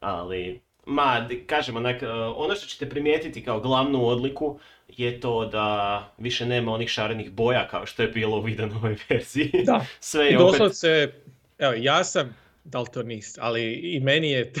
Ali, 0.00 0.60
ma, 0.86 1.28
kažem, 1.46 1.76
onak, 1.76 2.02
e, 2.02 2.08
ono 2.10 2.54
što 2.54 2.66
ćete 2.66 2.90
primijetiti 2.90 3.44
kao 3.44 3.60
glavnu 3.60 4.06
odliku 4.06 4.58
je 4.88 5.20
to 5.20 5.46
da 5.46 5.98
više 6.18 6.46
nema 6.46 6.72
onih 6.72 6.88
šarenih 6.88 7.30
boja 7.30 7.68
kao 7.68 7.86
što 7.86 8.02
je 8.02 8.08
bilo 8.08 8.38
u 8.38 8.42
Whedonovoj 8.42 8.98
verziji. 9.08 9.50
Da. 9.64 9.86
Sve 10.00 10.28
I 10.28 10.32
je 10.32 10.38
opet... 10.38 10.52
doslovce, 10.52 11.12
evo, 11.58 11.72
ja 11.76 12.04
sam 12.04 12.36
daltonist, 12.64 13.38
ali 13.40 13.72
i 13.72 14.00
meni 14.00 14.30
je 14.30 14.52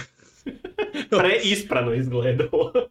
preisprano 1.18 1.94
izgledalo. 1.94 2.72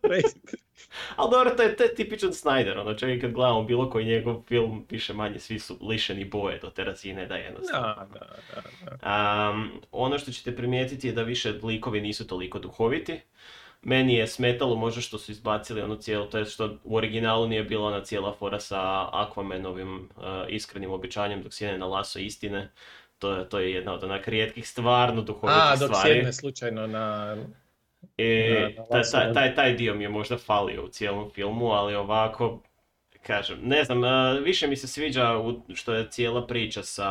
Ali 1.16 1.32
dobro, 1.32 1.56
to 1.56 1.64
je, 1.64 1.76
to 1.76 1.84
je 1.84 1.96
tipičan 1.96 2.30
Snyder, 2.30 2.80
ono 2.82 2.94
čovjek 2.94 3.22
kad 3.22 3.32
gledamo 3.32 3.64
bilo 3.64 3.90
koji 3.90 4.06
njegov 4.06 4.42
film, 4.48 4.86
više 4.90 5.14
manje 5.14 5.40
svi 5.40 5.60
su 5.60 5.78
lišeni 5.82 6.26
boje 6.26 6.60
do 6.60 6.70
te 6.70 6.84
razine 6.84 7.26
da 7.26 7.36
je 7.36 7.44
jednostavno. 7.44 7.88
Da, 7.88 8.08
da, 8.14 8.26
da, 8.56 8.98
da. 9.02 9.50
Um, 9.50 9.72
ono 9.92 10.20
što 10.20 10.32
ćete 10.32 10.56
primijetiti 10.56 11.08
je 11.08 11.14
da 11.14 11.24
više 11.24 11.54
likovi 11.64 12.02
nisu 12.02 12.28
toliko 12.28 12.60
duhoviti. 12.60 13.20
Meni 13.82 14.14
je 14.14 14.28
smetalo 14.28 14.76
možda 14.76 15.02
što 15.02 15.18
su 15.18 15.32
izbacili 15.32 15.82
ono 15.82 15.96
cijelo, 15.96 16.26
to 16.26 16.38
je 16.38 16.46
što 16.46 16.78
u 16.84 16.96
originalu 16.96 17.48
nije 17.48 17.64
bila 17.64 17.88
ona 17.88 18.04
cijela 18.04 18.34
fora 18.34 18.60
sa 18.60 18.82
Aquamanovim 19.12 19.98
uh, 19.98 20.24
iskrenim 20.50 20.92
obećanjem 20.92 21.44
dok 21.44 21.54
sjene 21.54 21.78
na 21.78 21.86
laso 21.86 22.20
istine. 22.20 22.72
To 23.20 23.32
je, 23.32 23.50
to 23.50 23.60
je 23.60 23.72
jedna 23.72 23.94
od 23.94 24.04
onak 24.04 24.28
rijetkih 24.28 24.70
stvarno 24.70 25.22
duhovitih 25.22 25.64
A, 25.64 25.76
dok 25.76 25.90
stvari. 25.90 26.14
sjedne 26.14 26.34
slučajno 26.34 26.88
na... 26.88 27.38
Na 28.90 29.02
taj, 29.12 29.34
taj, 29.34 29.56
taj, 29.56 29.74
dio 29.74 29.96
mi 29.96 30.04
je 30.04 30.10
možda 30.10 30.38
falio 30.38 30.86
u 30.86 30.90
cijelom 30.90 31.32
filmu, 31.32 31.68
ali 31.68 31.96
ovako, 31.96 32.60
kažem, 33.22 33.60
ne 33.64 33.84
znam, 33.84 34.04
a, 34.04 34.32
više 34.34 34.68
mi 34.68 34.76
se 34.76 34.88
sviđa 34.88 35.38
u- 35.38 35.76
što 35.76 35.94
je 35.94 36.10
cijela 36.10 36.48
priča 36.48 36.84
sa 36.84 37.10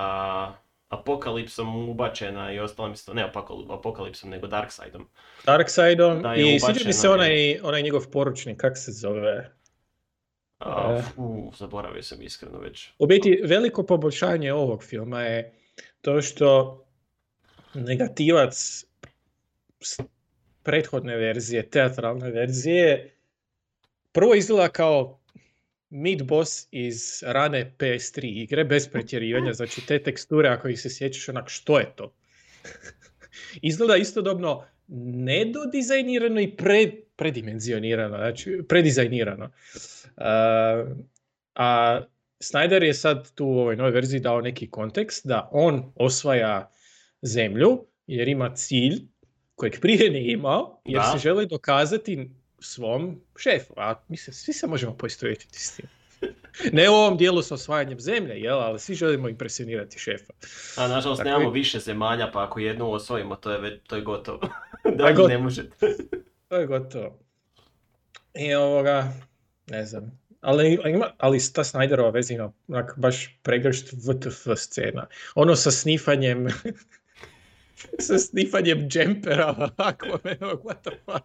Apokalipsom 0.89 1.89
ubačena 1.89 2.53
i 2.53 2.61
ostalim 2.61 2.95
ne 3.13 3.23
Apokal- 3.25 3.75
Apokalipsom, 3.75 4.31
nego 4.31 4.47
Darkseidom. 4.47 5.09
Darkseidom 5.47 6.23
Da, 6.23 6.35
i 6.35 6.61
sviđa 6.61 6.81
mi 6.87 6.93
se 6.93 7.09
onaj, 7.09 7.61
onaj 7.63 7.83
njegov 7.83 8.09
poručnik, 8.09 8.57
kak 8.57 8.79
se 8.79 8.93
zove? 8.93 9.51
A, 10.59 10.97
E. 10.99 11.03
fu, 11.03 11.53
zaboravio 11.57 12.03
sam 12.03 12.23
iskreno 12.23 12.59
već. 12.59 12.89
U 12.99 13.07
biti, 13.07 13.41
veliko 13.45 13.83
poboljšanje 13.83 14.53
ovog 14.53 14.85
filma 14.85 15.23
je 15.23 15.55
to 16.01 16.23
što 16.23 16.83
negativac 17.75 18.85
prethodne 20.63 21.17
verzije, 21.17 21.63
teatralne 21.71 22.31
verzije, 22.31 23.11
prvo 24.13 24.35
izgleda 24.35 24.69
kao 24.69 25.21
mid 25.91 26.23
boss 26.23 26.69
iz 26.71 27.23
rane 27.27 27.75
PS3 27.79 28.21
igre, 28.23 28.65
bez 28.65 28.89
pretjerivanja, 28.89 29.53
znači 29.53 29.87
te 29.87 30.03
teksture, 30.03 30.49
ako 30.49 30.69
ih 30.69 30.81
se 30.81 30.91
sjećaš, 30.91 31.29
onak, 31.29 31.49
što 31.49 31.79
je 31.79 31.87
to? 31.97 32.15
Izgleda 33.71 33.97
istodobno 33.97 34.65
nedodizajnirano 34.89 36.41
i 36.41 36.57
pre, 36.57 36.91
predimenzionirano, 37.17 38.17
znači 38.17 38.61
predizajnirano. 38.69 39.45
Uh, 39.45 40.97
a 41.55 42.01
Snyder 42.43 42.83
je 42.83 42.95
sad 42.95 43.35
tu 43.35 43.47
u 43.47 43.59
ovoj 43.59 43.77
novoj 43.77 43.93
verziji 43.93 44.21
dao 44.21 44.41
neki 44.41 44.71
kontekst 44.71 45.27
da 45.27 45.49
on 45.53 45.93
osvaja 45.97 46.73
zemlju 47.23 47.87
jer 48.07 48.29
ima 48.29 48.55
cilj 48.55 49.12
kojeg 49.55 49.81
prije 49.81 50.11
nije 50.11 50.33
imao 50.33 50.81
jer 50.85 51.01
Da. 51.01 51.13
se 51.13 51.19
želi 51.19 51.47
dokazati 51.47 52.31
svom 52.61 53.21
šefu. 53.37 53.75
A 53.77 53.95
mi 54.09 54.17
se, 54.17 54.33
svi 54.33 54.53
se 54.53 54.67
možemo 54.67 54.97
poistovjetiti 54.97 55.59
s 55.59 55.77
tim. 55.77 55.87
Ne 56.73 56.91
u 56.91 56.95
ovom 56.95 57.17
dijelu 57.17 57.43
sa 57.43 57.55
osvajanjem 57.55 58.01
zemlje, 58.01 58.35
jel, 58.35 58.61
ali 58.61 58.79
svi 58.79 58.95
želimo 58.95 59.29
impresionirati 59.29 59.99
šefa. 59.99 60.33
A 60.77 60.89
nažalost 60.89 61.19
Tako 61.19 61.29
nemamo 61.29 61.49
je. 61.49 61.53
više 61.53 61.79
zemalja, 61.79 62.31
pa 62.33 62.45
ako 62.45 62.61
jednu 62.61 62.93
osvojimo, 62.93 63.37
to 63.37 63.53
je, 63.53 63.59
već, 63.59 63.81
to 63.87 63.97
je 63.97 64.03
gotovo. 64.03 64.41
je 64.85 64.93
da, 64.97 65.05
gotovo. 65.07 65.29
ne 65.29 65.39
možete. 65.39 65.77
To 66.49 66.57
je 66.57 66.67
gotovo. 66.67 67.19
I 68.35 68.55
ovoga, 68.55 69.13
ne 69.67 69.87
znam, 69.87 70.21
ali, 70.41 70.79
ima, 70.87 71.11
ali 71.19 71.39
ta 71.53 71.65
Snyderova 71.65 72.35
ima 72.35 72.53
onak 72.69 72.95
baš 72.97 73.39
pregršt 73.43 73.93
VTF 73.93 74.47
scena. 74.57 75.07
Ono 75.35 75.57
sa 75.57 75.71
snifanjem, 75.71 76.47
sa 78.07 78.19
snifanjem 78.19 78.89
džempera 78.89 79.55
Aquamanovog, 79.77 80.63
what 80.65 80.81
the 80.83 80.91
fuck. 81.05 81.25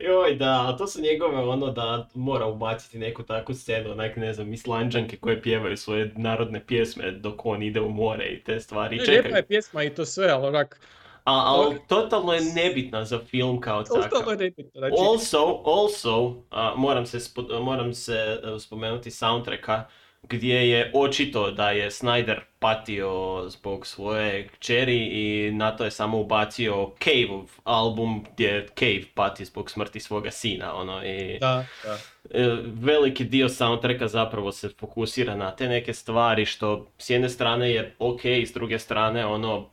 Joj, 0.00 0.34
da, 0.34 0.76
to 0.76 0.86
su 0.86 1.00
njegove 1.02 1.38
ono 1.38 1.70
da 1.70 2.08
mora 2.14 2.46
ubaciti 2.46 2.98
neku 2.98 3.22
takvu 3.22 3.54
scenu, 3.54 3.90
onak 3.90 4.16
ne 4.16 4.32
znam, 4.32 4.52
islanđanke 4.52 5.16
koje 5.16 5.42
pjevaju 5.42 5.76
svoje 5.76 6.12
narodne 6.16 6.66
pjesme 6.66 7.10
dok 7.10 7.46
on 7.46 7.62
ide 7.62 7.80
u 7.80 7.90
more 7.90 8.24
i 8.26 8.44
te 8.44 8.60
stvari. 8.60 8.96
Ne, 8.96 9.04
Čekaj, 9.04 9.20
Lijepa 9.20 9.36
je 9.36 9.46
pjesma 9.46 9.82
i 9.82 9.94
to 9.94 10.04
sve, 10.04 10.28
ali 10.30 10.46
onak, 10.46 10.80
a, 11.24 11.32
ali 11.46 11.76
totalno 11.88 12.32
je 12.32 12.40
nebitna 12.40 13.04
za 13.04 13.18
film 13.18 13.60
kao 13.60 13.82
totalno 13.82 14.08
takav. 14.08 14.32
je 14.32 14.36
nebitno. 14.36 14.80
Znači, 14.80 14.94
Also, 14.98 15.62
also, 15.66 16.42
moram 16.76 17.06
se, 17.06 17.18
spo- 17.18 17.62
moram 17.62 17.94
se 17.94 18.40
e, 18.54 18.58
spomenuti 18.58 19.10
soundtracka 19.10 19.84
gdje 20.22 20.70
je 20.70 20.90
očito 20.94 21.50
da 21.50 21.70
je 21.70 21.90
Snyder 21.90 22.40
patio 22.58 23.44
zbog 23.48 23.86
svoje 23.86 24.48
kćeri 24.48 25.06
i 25.06 25.50
na 25.52 25.76
to 25.76 25.84
je 25.84 25.90
samo 25.90 26.20
ubacio 26.20 26.90
Cave 27.04 27.46
album 27.64 28.24
gdje 28.32 28.66
Cave 28.78 29.02
pati 29.14 29.44
zbog 29.44 29.70
smrti 29.70 30.00
svoga 30.00 30.30
sina. 30.30 30.74
Ono, 30.74 31.04
i, 31.04 31.38
da, 31.40 31.66
da. 31.84 31.98
e, 32.30 32.56
veliki 32.64 33.24
dio 33.24 33.48
soundtracka 33.48 34.08
zapravo 34.08 34.52
se 34.52 34.68
fokusira 34.68 35.36
na 35.36 35.56
te 35.56 35.68
neke 35.68 35.92
stvari 35.92 36.46
što 36.46 36.90
s 36.98 37.10
jedne 37.10 37.28
strane 37.28 37.70
je 37.70 37.94
ok, 37.98 38.24
s 38.24 38.52
druge 38.52 38.78
strane 38.78 39.26
ono 39.26 39.70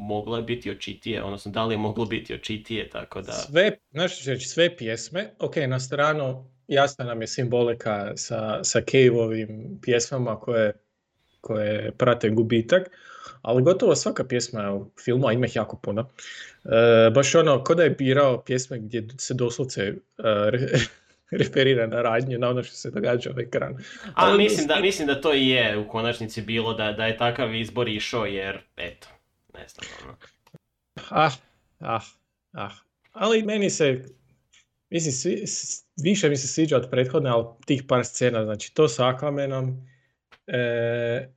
moglo 0.00 0.36
je 0.36 0.42
biti 0.42 0.70
očitije, 0.70 1.22
odnosno 1.22 1.52
da 1.52 1.64
li 1.64 1.74
je 1.74 1.78
moglo 1.78 2.04
biti 2.04 2.34
očitije, 2.34 2.88
tako 2.88 3.22
da... 3.22 3.32
Sve, 3.32 3.78
znaš 3.90 4.14
što 4.14 4.24
ću 4.24 4.30
reći, 4.30 4.48
sve 4.48 4.76
pjesme, 4.76 5.30
ok, 5.38 5.56
na 5.56 5.80
stranu 5.80 6.53
jasna 6.68 7.04
nam 7.04 7.20
je 7.20 7.26
simbolika 7.26 8.16
sa, 8.16 8.64
sa 8.64 8.80
Cave-ovim 8.80 9.78
pjesmama 9.82 10.40
koje, 10.40 10.72
koje 11.40 11.92
prate 11.92 12.30
gubitak, 12.30 12.90
ali 13.42 13.62
gotovo 13.62 13.94
svaka 13.96 14.24
pjesma 14.24 14.74
u 14.74 14.90
filmu, 15.04 15.26
a 15.26 15.32
ima 15.32 15.46
ih 15.46 15.56
jako 15.56 15.76
puno, 15.76 16.10
e, 16.64 17.10
baš 17.10 17.34
ono, 17.34 17.64
ko 17.64 17.74
da 17.74 17.82
je 17.82 17.90
birao 17.90 18.42
pjesme 18.44 18.78
gdje 18.78 19.08
se 19.18 19.34
doslovce 19.34 19.82
e, 19.82 19.94
re- 20.50 20.68
referira 21.38 21.86
na 21.86 22.02
radnje, 22.02 22.38
na 22.38 22.48
ono 22.48 22.62
što 22.62 22.76
se 22.76 22.90
događa 22.90 23.30
na 23.30 23.42
ekranu. 23.42 23.76
A 24.04 24.12
Ali 24.14 24.42
mislim 24.42 24.66
da, 24.66 24.80
mislim 24.80 25.06
da 25.06 25.20
to 25.20 25.34
i 25.34 25.48
je 25.48 25.78
u 25.78 25.88
konačnici 25.88 26.42
bilo 26.42 26.74
da, 26.74 26.92
da 26.92 27.06
je 27.06 27.16
takav 27.16 27.54
izbor 27.54 27.88
išao 27.88 28.26
jer, 28.26 28.58
eto, 28.76 29.08
ne 29.54 29.68
znam, 29.68 29.86
ono. 30.04 30.16
Ah, 31.10 31.32
ah, 31.80 32.02
ah. 32.52 32.70
Ali 33.12 33.42
meni 33.42 33.70
se, 33.70 34.04
mislim, 34.94 35.12
svi, 35.12 35.44
više 36.02 36.28
mi 36.28 36.36
se 36.36 36.48
sviđa 36.48 36.76
od 36.76 36.90
prethodne, 36.90 37.30
ali 37.30 37.44
tih 37.66 37.82
par 37.88 38.04
scena, 38.04 38.44
znači 38.44 38.74
to 38.74 38.88
sa 38.88 39.04
Aquamanom, 39.04 39.76
e, 40.46 41.28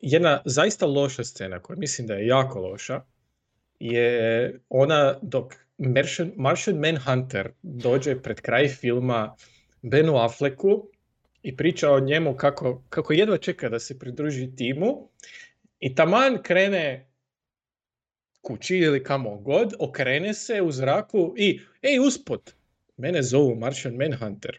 jedna 0.00 0.42
zaista 0.44 0.86
loša 0.86 1.24
scena, 1.24 1.62
koja 1.62 1.78
mislim 1.78 2.06
da 2.06 2.14
je 2.14 2.26
jako 2.26 2.60
loša, 2.60 3.00
je 3.78 4.60
ona 4.68 5.18
dok 5.22 5.54
Martian, 5.78 6.32
Martian 6.36 6.76
Manhunter 6.76 7.50
dođe 7.62 8.22
pred 8.22 8.40
kraj 8.40 8.68
filma 8.68 9.36
Benu 9.82 10.16
Afflecku 10.16 10.88
i 11.42 11.56
priča 11.56 11.92
o 11.92 12.00
njemu 12.00 12.36
kako, 12.36 12.82
kako 12.88 13.12
jedva 13.12 13.38
čeka 13.38 13.68
da 13.68 13.78
se 13.78 13.98
pridruži 13.98 14.56
timu 14.56 15.08
i 15.78 15.94
taman 15.94 16.42
krene 16.42 17.10
kući 18.40 18.76
ili 18.76 19.04
kamo 19.04 19.36
god, 19.36 19.74
okrene 19.78 20.34
se 20.34 20.62
u 20.62 20.72
zraku 20.72 21.34
i, 21.36 21.60
ej, 21.82 21.98
usput, 21.98 22.54
mene 23.00 23.22
zovu 23.22 23.54
Martian 23.54 23.94
Manhunter. 23.94 24.58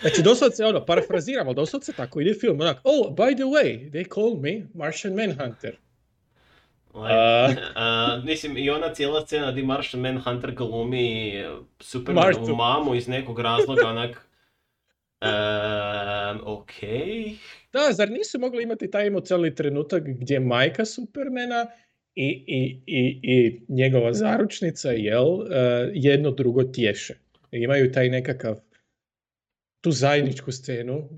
Znači, 0.00 0.22
doslovce, 0.22 0.64
ono, 0.64 0.84
parafraziram, 0.86 1.46
ali 1.46 1.54
doslovce 1.56 1.92
tako 1.92 2.20
ide 2.20 2.34
film, 2.34 2.60
onak, 2.60 2.80
oh, 2.84 3.14
by 3.14 3.34
the 3.34 3.42
way, 3.44 3.90
they 3.90 4.08
call 4.14 4.40
me 4.40 4.66
Martian 4.74 5.14
Manhunter. 5.14 5.76
Like, 6.94 7.14
A- 7.14 7.54
a, 7.82 8.20
mislim, 8.24 8.56
i 8.56 8.70
ona 8.70 8.94
cijela 8.94 9.26
scena 9.26 9.52
di 9.52 9.62
Martian 9.62 10.02
Manhunter 10.02 10.54
glumi 10.54 11.32
Supermanovu 11.80 12.38
Martu. 12.40 12.56
mamu 12.56 12.94
iz 12.94 13.08
nekog 13.08 13.40
razloga, 13.40 13.88
onak, 13.88 14.10
ehm, 15.20 16.38
okej, 16.44 17.36
Da, 17.72 17.92
zar 17.92 18.10
nisu 18.10 18.38
mogli 18.38 18.62
imati 18.62 18.90
taj 18.90 19.06
emocionalni 19.06 19.54
trenutak 19.54 20.02
gdje 20.06 20.40
majka 20.40 20.84
Supermana 20.84 21.66
i, 22.14 22.44
i, 22.46 22.80
i, 22.86 23.20
i 23.22 23.60
njegova 23.68 24.12
zaručnica, 24.12 24.90
jel, 24.90 25.26
eh, 25.52 25.90
jedno 25.94 26.30
drugo 26.30 26.64
tješe. 26.64 27.14
Imaju 27.50 27.92
taj 27.92 28.08
nekakav, 28.08 28.56
tu 29.80 29.90
zajedničku 29.90 30.52
scenu 30.52 31.08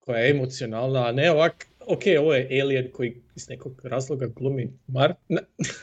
koja 0.00 0.18
je 0.18 0.30
emocionalna, 0.30 1.06
a 1.08 1.12
ne 1.12 1.30
ovak, 1.30 1.66
ok, 1.80 2.02
ovo 2.18 2.34
je 2.34 2.62
alien 2.62 2.90
koji 2.92 3.16
iz 3.36 3.48
nekog 3.48 3.80
razloga 3.84 4.26
glumi 4.26 4.68
Mar... 4.86 5.14
na- 5.28 5.40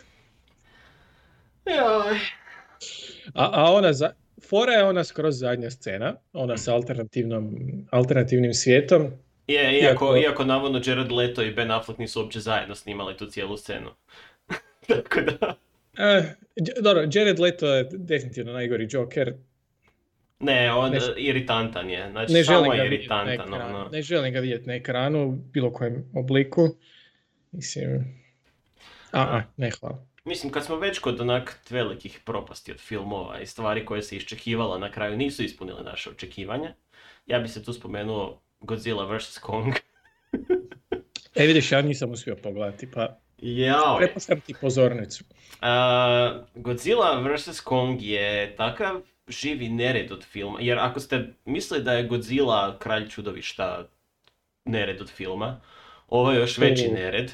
Joj. 1.66 2.18
A, 3.34 3.50
a 3.54 3.72
ona, 3.72 3.94
za, 3.94 4.14
fora 4.50 4.74
je 4.74 4.84
ona 4.84 5.04
skroz 5.04 5.40
zadnja 5.40 5.72
scena, 5.72 6.16
ona 6.34 6.58
sa 6.58 6.74
alternativnom, 6.76 7.58
alternativnim 7.92 8.54
svijetom, 8.54 9.08
Je, 9.48 9.80
iako, 9.80 10.06
Iako- 10.06 10.22
iako 10.22 10.44
navodno 10.46 10.82
Jared 10.86 11.12
Leto 11.12 11.44
i 11.44 11.52
Ben 11.52 11.72
Affleck 11.72 12.00
nisu 12.00 12.22
uopće 12.22 12.40
zajedno 12.40 12.76
snimali 12.76 13.18
tu 13.18 13.26
cijelu 13.26 13.58
scenu. 13.58 13.90
Tako 14.88 15.22
da... 15.22 15.56
J- 16.56 16.82
dobro, 16.82 17.08
Jared 17.14 17.40
Leto 17.40 17.68
je 17.68 17.88
definitivno 17.92 18.54
najgori 18.54 18.88
Joker. 18.92 19.34
Ne, 20.40 20.74
on 20.74 20.92
Ne- 20.92 20.98
e, 20.98 21.02
iritantan 21.18 21.90
je. 21.90 22.12
Znači, 22.12 22.34
Ne 22.34 22.44
samo 22.44 22.66
želim, 22.66 22.86
iritantan. 22.86 23.54
ono. 23.54 23.90
ne 23.92 24.02
želim 24.02 24.34
ga 24.34 24.40
vidjeti 24.40 24.68
na 24.68 24.74
ekranu 24.76 25.28
u 25.28 25.32
bilo 25.32 25.74
kojem 25.74 26.12
obliku. 26.16 26.70
Mislim, 27.52 28.18
a, 29.12 29.22
a, 29.22 29.44
ne 29.58 29.72
hvala. 29.72 30.06
Mislim, 30.26 30.52
kad 30.52 30.66
smo 30.66 30.76
već 30.76 31.00
kod 31.00 31.22
onak 31.22 31.60
velikih 31.70 32.20
propasti 32.26 32.72
od 32.72 32.80
filmova 32.80 33.40
i 33.40 33.46
stvari 33.46 33.86
koje 33.86 34.02
se 34.02 34.16
iščekivala 34.16 34.78
na 34.78 34.92
kraju 34.92 35.18
nisu 35.18 35.44
ispunile 35.44 35.84
naše 35.84 36.10
očekivanja, 36.10 36.74
ja 37.28 37.40
bi 37.40 37.48
se 37.48 37.64
tu 37.64 37.74
spomenuo 37.74 38.42
Godzilla 38.60 39.18
vs. 39.18 39.38
Kong. 39.38 39.74
E 41.36 41.46
vidiš, 41.46 41.72
ja 41.72 41.82
nisam 41.82 42.12
uspio 42.12 42.36
pogledati, 42.36 42.92
pa 42.92 43.18
Jao. 43.42 43.98
prepuštam 43.98 44.42
ti 44.42 44.54
pozornicu. 44.62 45.24
Godzilla 46.56 47.20
vs. 47.20 47.60
Kong 47.60 48.02
je 48.02 48.56
takav 48.56 49.02
živi 49.28 49.70
nered 49.70 50.12
od 50.12 50.24
filma, 50.24 50.58
jer 50.62 50.80
ako 50.80 51.00
ste 51.00 51.34
mislili 51.46 51.84
da 51.84 51.94
je 51.94 52.08
Godzilla 52.08 52.80
kralj 52.80 53.10
čudovišta 53.10 53.88
nered 54.66 55.02
od 55.02 55.10
filma, 55.10 55.62
ovo 56.08 56.32
je 56.32 56.40
još 56.40 56.58
veći 56.58 56.88
nered, 56.88 57.32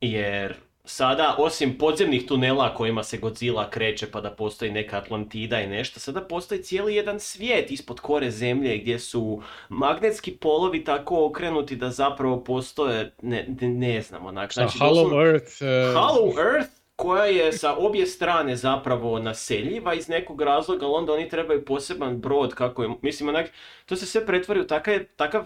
jer 0.00 0.54
sada 0.86 1.34
osim 1.38 1.78
podzemnih 1.78 2.26
tunela 2.26 2.74
kojima 2.74 3.02
se 3.02 3.18
Godzilla 3.18 3.70
kreće 3.70 4.10
pa 4.10 4.20
da 4.20 4.30
postoji 4.30 4.70
neka 4.70 4.98
Atlantida 4.98 5.60
i 5.60 5.66
nešto, 5.66 6.00
sada 6.00 6.20
postoji 6.20 6.62
cijeli 6.62 6.94
jedan 6.94 7.20
svijet 7.20 7.70
ispod 7.70 8.00
kore 8.00 8.30
zemlje 8.30 8.78
gdje 8.78 8.98
su 8.98 9.42
magnetski 9.68 10.32
polovi 10.32 10.84
tako 10.84 11.26
okrenuti 11.26 11.76
da 11.76 11.90
zapravo 11.90 12.44
postoje, 12.44 13.12
ne, 13.22 13.46
ne, 13.60 13.68
ne 13.68 14.02
znam, 14.02 14.26
onak, 14.26 14.52
znači 14.52 14.78
Hollow 14.78 14.88
doslovno- 14.88 15.22
Earth, 15.22 15.62
eh, 15.62 15.66
Hollow 15.94 16.54
Earth 16.54 16.70
koja 16.96 17.24
je 17.24 17.52
sa 17.52 17.74
obje 17.74 18.06
strane 18.06 18.56
zapravo 18.56 19.18
naseljiva 19.18 19.94
iz 19.94 20.08
nekog 20.08 20.40
razloga, 20.40 20.86
ali 20.86 20.94
onda 20.94 21.12
oni 21.12 21.28
trebaju 21.28 21.64
poseban 21.64 22.18
brod 22.18 22.54
kako 22.54 22.82
je, 22.82 22.88
mislim 23.02 23.28
onak, 23.28 23.50
to 23.86 23.96
se 23.96 24.06
sve 24.06 24.26
pretvori 24.26 24.60
u 24.60 24.66
takav, 24.66 24.94
takav 25.16 25.44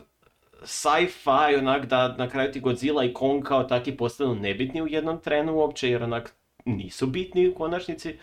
sci-fi 0.65 1.59
onak 1.59 1.87
da 1.87 2.17
na 2.17 2.29
kraju 2.29 2.53
ti 2.53 2.61
Godzilla 2.61 3.05
i 3.05 3.13
Kong 3.13 3.45
kao 3.45 3.63
taki 3.63 3.97
postanu 3.97 4.35
nebitni 4.35 4.83
u 4.83 4.89
jednom 4.89 5.21
trenu 5.21 5.57
uopće 5.57 5.91
jer 5.91 6.03
onak 6.03 6.35
nisu 6.65 7.07
bitni 7.07 7.49
u 7.49 7.55
konačnici. 7.55 8.19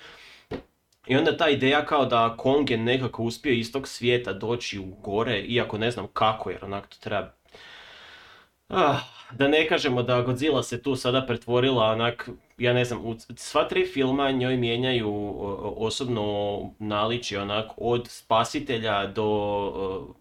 I 1.08 1.16
onda 1.16 1.38
ta 1.38 1.50
ideja 1.50 1.86
kao 1.86 2.06
da 2.06 2.38
Kong 2.38 2.70
je 2.70 2.78
nekako 2.78 3.24
uspio 3.24 3.54
iz 3.54 3.72
tog 3.72 3.88
svijeta 3.88 4.34
doći 4.34 4.80
u 4.80 4.86
gore, 4.86 5.40
iako 5.40 5.78
ne 5.78 5.92
znam 5.92 6.08
kako, 6.14 6.50
jer 6.50 6.66
onak 6.66 6.88
to 6.88 6.98
treba... 7.00 7.32
Ah, 8.70 9.00
da 9.32 9.48
ne 9.48 9.68
kažemo 9.68 10.04
da 10.04 10.22
Godzilla 10.22 10.64
se 10.64 10.82
tu 10.82 10.96
sada 10.96 11.26
pretvorila 11.26 11.86
onak, 11.86 12.30
ja 12.58 12.74
ne 12.74 12.86
znam, 12.86 13.18
sva 13.36 13.68
tri 13.68 13.86
filma 13.86 14.32
njoj 14.32 14.58
mijenjaju 14.58 15.36
osobno 15.78 16.60
naličje 16.80 17.42
onak 17.42 17.72
od 17.78 18.08
spasitelja 18.10 19.06
do 19.06 20.16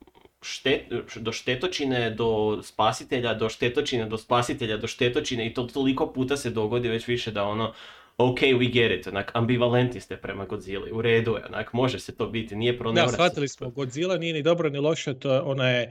štet- 0.47 0.89
do 1.17 1.33
štetočine, 1.33 2.11
do 2.11 2.29
spasitelja, 2.63 3.35
do 3.35 3.49
štetočine, 3.49 4.07
do 4.07 4.19
spasitelja, 4.19 4.77
do 4.77 4.87
štetočine 4.87 5.47
i 5.47 5.55
to 5.55 5.63
toliko 5.63 6.07
puta 6.07 6.37
se 6.37 6.51
dogodi 6.51 6.89
već 6.89 7.07
više 7.07 7.31
da 7.31 7.45
ono, 7.45 7.73
ok, 8.19 8.39
we 8.41 8.73
get 8.73 9.01
it, 9.01 9.07
onak, 9.07 9.31
ambivalentni 9.35 10.01
ste 10.01 10.17
prema 10.17 10.45
Godzilla, 10.45 10.87
u 10.93 11.03
redu 11.03 11.31
je, 11.31 11.45
onak, 11.47 11.73
može 11.73 11.99
se 11.99 12.17
to 12.17 12.27
biti, 12.27 12.57
nije 12.57 12.79
pro... 12.79 12.93
Da, 12.93 13.09
shvatili 13.09 13.49
smo, 13.49 13.71
Godzilla 13.71 14.17
nije 14.19 14.35
ni 14.35 14.43
dobro 14.43 14.71
ni 14.71 14.79
loše, 14.79 15.15
to 15.15 15.43
ona 15.45 15.69
je 15.69 15.91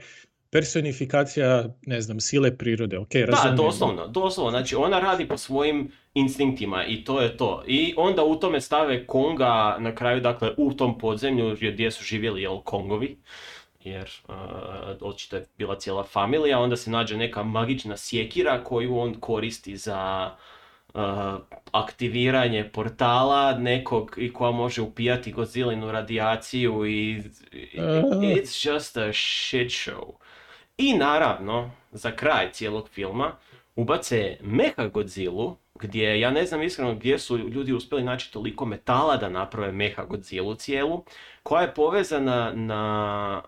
personifikacija, 0.50 1.64
ne 1.86 2.00
znam, 2.00 2.20
sile 2.20 2.56
prirode, 2.56 2.98
ok, 2.98 3.12
Da, 3.12 3.24
razumijem. 3.24 3.56
doslovno, 3.56 4.06
doslovno, 4.06 4.50
znači 4.50 4.76
ona 4.76 5.00
radi 5.00 5.28
po 5.28 5.38
svojim 5.38 5.90
instinktima 6.14 6.84
i 6.86 7.04
to 7.04 7.20
je 7.20 7.36
to. 7.36 7.62
I 7.66 7.94
onda 7.96 8.24
u 8.24 8.36
tome 8.36 8.60
stave 8.60 9.06
Konga 9.06 9.76
na 9.80 9.94
kraju, 9.94 10.20
dakle, 10.20 10.50
u 10.56 10.72
tom 10.72 10.98
podzemlju 10.98 11.56
gdje 11.60 11.90
su 11.90 12.04
živjeli, 12.04 12.42
jel, 12.42 12.60
Kongovi, 12.60 13.16
jer 13.86 14.10
uh, 14.28 14.34
očito 15.00 15.36
je 15.36 15.46
bila 15.58 15.74
cijela 15.76 16.04
familija, 16.04 16.58
onda 16.58 16.76
se 16.76 16.90
nađe 16.90 17.16
neka 17.16 17.42
magična 17.42 17.96
sjekira 17.96 18.64
koju 18.64 18.98
on 18.98 19.14
koristi 19.14 19.76
za 19.76 20.30
uh, 20.94 21.00
aktiviranje 21.72 22.68
portala 22.68 23.52
nekog 23.52 24.14
i 24.16 24.32
koja 24.32 24.50
može 24.50 24.82
upijati 24.82 25.32
Godzillinu 25.32 25.92
radijaciju 25.92 26.86
i 26.86 27.10
i- 27.52 27.78
it's 28.34 28.68
just 28.68 28.96
a 28.96 29.12
shit 29.12 29.70
show. 29.70 30.12
I 30.78 30.94
naravno, 30.94 31.70
za 31.92 32.10
kraj 32.10 32.52
cijelog 32.52 32.88
filma, 32.88 33.32
ubace 33.76 34.36
Mecha 34.40 34.88
Godzillu, 34.88 35.56
gdje 35.74 36.20
ja 36.20 36.30
ne 36.30 36.46
znam 36.46 36.62
iskreno 36.62 36.94
gdje 36.94 37.18
su 37.18 37.38
ljudi 37.38 37.72
uspjeli 37.72 38.04
naći 38.04 38.32
toliko 38.32 38.64
metala 38.64 39.16
da 39.16 39.28
naprave 39.28 39.72
Mecha 39.72 40.04
Godzillu 40.04 40.54
cijelu, 40.54 41.04
koja 41.42 41.62
je 41.62 41.74
povezana 41.74 42.52
na 42.54 43.42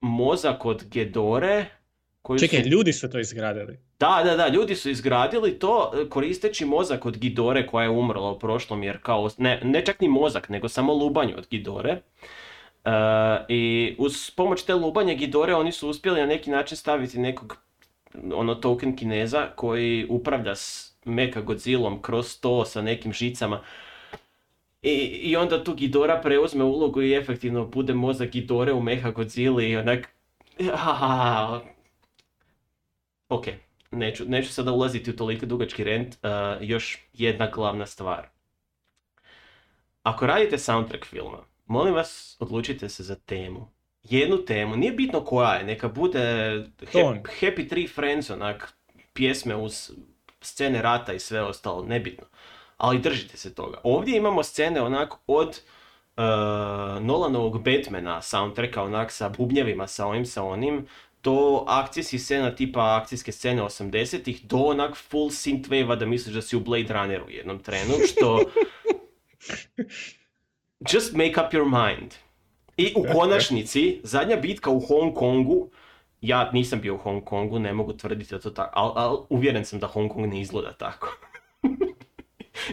mozak 0.00 0.64
od 0.64 0.84
Gedore, 0.84 1.66
koju 2.22 2.38
Čekaj, 2.38 2.62
su... 2.62 2.68
ljudi 2.68 2.92
su 2.92 3.10
to 3.10 3.18
izgradili. 3.18 3.78
Da, 3.98 4.22
da, 4.24 4.36
da, 4.36 4.48
ljudi 4.48 4.74
su 4.74 4.90
izgradili 4.90 5.58
to 5.58 5.92
e, 5.94 6.08
koristeći 6.08 6.64
mozak 6.64 7.06
od 7.06 7.18
Gidore 7.18 7.66
koja 7.66 7.82
je 7.82 7.90
umrla 7.90 8.30
u 8.30 8.38
prošlom, 8.38 8.82
jer 8.82 8.98
kao, 9.02 9.30
ne, 9.38 9.60
ne 9.64 9.84
čak 9.84 10.00
ni 10.00 10.08
mozak, 10.08 10.48
nego 10.48 10.68
samo 10.68 10.94
lubanju 10.94 11.34
od 11.38 11.46
Gidore. 11.50 11.90
E, 12.84 12.90
I 13.48 13.94
uz 13.98 14.30
pomoć 14.30 14.62
te 14.62 14.74
lubanje 14.74 15.14
Gidore 15.14 15.54
oni 15.54 15.72
su 15.72 15.88
uspjeli 15.88 16.20
na 16.20 16.26
neki 16.26 16.50
način 16.50 16.76
staviti 16.76 17.18
nekog 17.18 17.56
ono 18.34 18.54
token 18.54 18.96
kineza 18.96 19.46
koji 19.56 20.06
upravlja 20.08 20.54
s 20.54 20.94
Mecha 21.04 21.40
Godzillom 21.40 22.02
kroz 22.02 22.40
to 22.40 22.64
sa 22.64 22.82
nekim 22.82 23.12
žicama. 23.12 23.60
I, 24.82 24.90
I 25.22 25.36
onda 25.36 25.64
tu 25.64 25.74
Gidora 25.74 26.20
preuzme 26.20 26.64
ulogu 26.64 27.02
i 27.02 27.14
efektivno 27.14 27.66
bude 27.66 27.94
mozak 27.94 28.30
Gidore 28.30 28.72
u 28.72 28.82
Mecha 28.82 29.10
Godzilla 29.10 29.62
i 29.62 29.76
onak... 29.76 30.08
Ok, 33.28 33.46
neću, 33.90 34.24
neću 34.24 34.52
sada 34.52 34.72
ulaziti 34.72 35.10
u 35.10 35.16
toliko 35.16 35.46
dugački 35.46 35.84
rent, 35.84 36.16
uh, 36.22 36.68
još 36.68 36.98
jedna 37.12 37.50
glavna 37.50 37.86
stvar. 37.86 38.28
Ako 40.02 40.26
radite 40.26 40.58
soundtrack 40.58 41.04
filma, 41.04 41.38
molim 41.66 41.94
vas 41.94 42.36
odlučite 42.40 42.88
se 42.88 43.02
za 43.02 43.14
temu. 43.14 43.68
Jednu 44.02 44.44
temu, 44.44 44.76
nije 44.76 44.92
bitno 44.92 45.24
koja 45.24 45.54
je, 45.54 45.64
neka 45.64 45.88
bude. 45.88 46.20
Happy, 46.80 47.22
Happy 47.40 47.68
Tree 47.68 47.88
Friends, 47.88 48.30
onak, 48.30 48.74
pjesme 49.12 49.56
uz 49.56 49.90
scene 50.40 50.82
rata 50.82 51.12
i 51.12 51.18
sve 51.18 51.42
ostalo, 51.42 51.84
nebitno. 51.84 52.26
Ali 52.80 52.98
držite 52.98 53.36
se 53.36 53.54
toga. 53.54 53.78
Ovdje 53.84 54.16
imamo 54.16 54.42
scene 54.42 54.82
onak 54.82 55.14
od 55.26 55.48
uh, 55.48 56.22
Nolanovog 57.02 57.64
Batmana 57.64 58.22
soundtracka 58.22 58.82
onak 58.82 59.12
sa 59.12 59.28
bubnjevima, 59.28 59.86
sa 59.86 60.06
ovim, 60.06 60.26
sa 60.26 60.42
onim, 60.42 60.86
do 61.22 61.64
akcijskih 61.66 62.22
scena 62.22 62.54
tipa 62.54 63.00
akcijske 63.02 63.32
scene 63.32 63.62
80-ih, 63.62 64.46
do 64.46 64.56
onak 64.56 64.96
full 64.96 65.30
synthwave 65.30 65.96
da 65.96 66.06
misliš 66.06 66.34
da 66.34 66.42
si 66.42 66.56
u 66.56 66.60
Blade 66.60 66.94
Runneru 66.94 67.26
u 67.26 67.30
jednom 67.30 67.58
trenu, 67.58 67.94
što... 68.12 68.40
Just 70.92 71.12
make 71.12 71.46
up 71.46 71.52
your 71.52 71.90
mind. 71.90 72.14
I 72.76 72.94
u 72.96 73.04
konačnici, 73.12 74.00
zadnja 74.04 74.36
bitka 74.36 74.70
u 74.70 74.80
Hong 74.80 75.14
Kongu, 75.14 75.70
ja 76.20 76.50
nisam 76.52 76.80
bio 76.80 76.94
u 76.94 76.98
Hong 76.98 77.24
Kongu, 77.24 77.58
ne 77.58 77.72
mogu 77.72 77.92
tvrditi 77.92 78.34
da 78.34 78.40
to 78.40 78.50
tako, 78.50 78.70
ali 78.74 78.92
al, 78.96 79.26
uvjeren 79.28 79.64
sam 79.64 79.78
da 79.78 79.86
Hong 79.86 80.12
Kong 80.12 80.26
ne 80.26 80.40
izgleda 80.40 80.72
tako. 80.72 81.16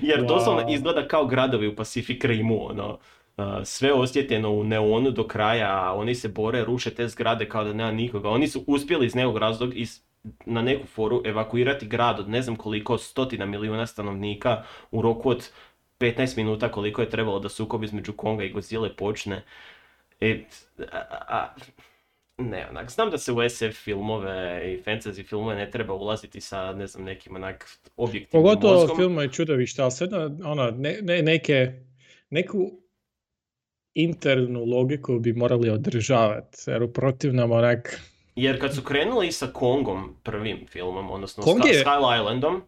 Jer 0.02 0.26
doslovno 0.26 0.62
Wow. 0.62 0.74
izgleda 0.74 1.08
kao 1.08 1.26
gradovi 1.26 1.68
u 1.68 1.76
Pacific 1.76 2.24
Rimu, 2.24 2.70
ono. 2.70 2.98
Uh, 3.38 3.44
sve 3.64 3.94
osjetljeno 3.94 4.50
u 4.52 4.64
neonu 4.64 5.12
do 5.12 5.28
kraja, 5.28 5.70
a 5.84 5.94
oni 5.94 6.16
se 6.16 6.28
bore, 6.28 6.64
ruše 6.64 6.90
te 6.90 7.08
zgrade 7.08 7.50
kao 7.50 7.64
da 7.64 7.74
nema 7.74 7.92
nikoga. 7.92 8.30
Oni 8.30 8.48
su 8.48 8.64
uspjeli 8.68 9.06
iz 9.06 9.16
nekog 9.16 9.38
razloga 9.38 9.74
iz, 9.76 10.02
na 10.46 10.62
neku 10.62 10.88
foru 10.88 11.22
evakuirati 11.26 11.88
grad 11.88 12.20
od 12.20 12.30
ne 12.30 12.42
znam 12.42 12.56
koliko 12.56 12.98
stotina 12.98 13.46
milijuna 13.46 13.88
stanovnika 13.88 14.64
u 14.92 15.02
roku 15.02 15.30
od 15.30 15.50
15 16.00 16.38
minuta 16.38 16.72
koliko 16.72 17.02
je 17.02 17.10
trebalo 17.10 17.40
da 17.40 17.50
sukob 17.50 17.84
između 17.84 18.14
Konga 18.14 18.44
i 18.44 18.50
Godzilla 18.50 18.90
počne. 18.98 19.44
I, 20.20 20.44
a, 20.92 20.98
a- 21.28 21.56
ne, 22.40 22.68
onak, 22.70 22.92
znam 22.92 23.10
da 23.10 23.18
se 23.18 23.32
u 23.32 23.50
SF 23.50 23.84
filmove 23.84 24.32
i 24.66 24.84
fantasy 24.84 25.28
filmove 25.28 25.56
ne 25.56 25.72
treba 25.72 25.94
ulaziti 25.94 26.42
sa, 26.42 26.74
ne 26.74 26.88
znam, 26.88 27.04
nekim 27.06 27.36
onak 27.36 27.66
objektivnim 27.98 28.44
Pogotovo 28.44 28.74
mozgom. 28.74 28.98
filmove 28.98 29.26
i 29.26 29.32
čudovišta, 29.32 29.82
ali 29.84 29.92
sve 29.92 30.08
ono, 30.46 30.72
ne, 30.72 30.98
ne- 31.02 31.22
neke, 31.22 31.72
neku 32.30 32.72
internu 33.94 34.66
logiku 34.66 35.20
bi 35.20 35.34
morali 35.34 35.70
održavati, 35.70 36.58
jer 36.68 36.84
u 36.84 36.94
protivnom 36.94 37.52
onak, 37.52 38.02
Jer 38.36 38.62
kad 38.62 38.76
su 38.76 38.82
krenuli 38.82 39.32
sa 39.32 39.48
Kongom, 39.48 40.16
prvim 40.24 40.66
filmom, 40.68 41.12
odnosno 41.12 41.44
Kong 41.44 41.60
Sky, 41.60 41.68
je- 41.68 41.80
Skull 41.80 42.16
Islandom, 42.16 42.62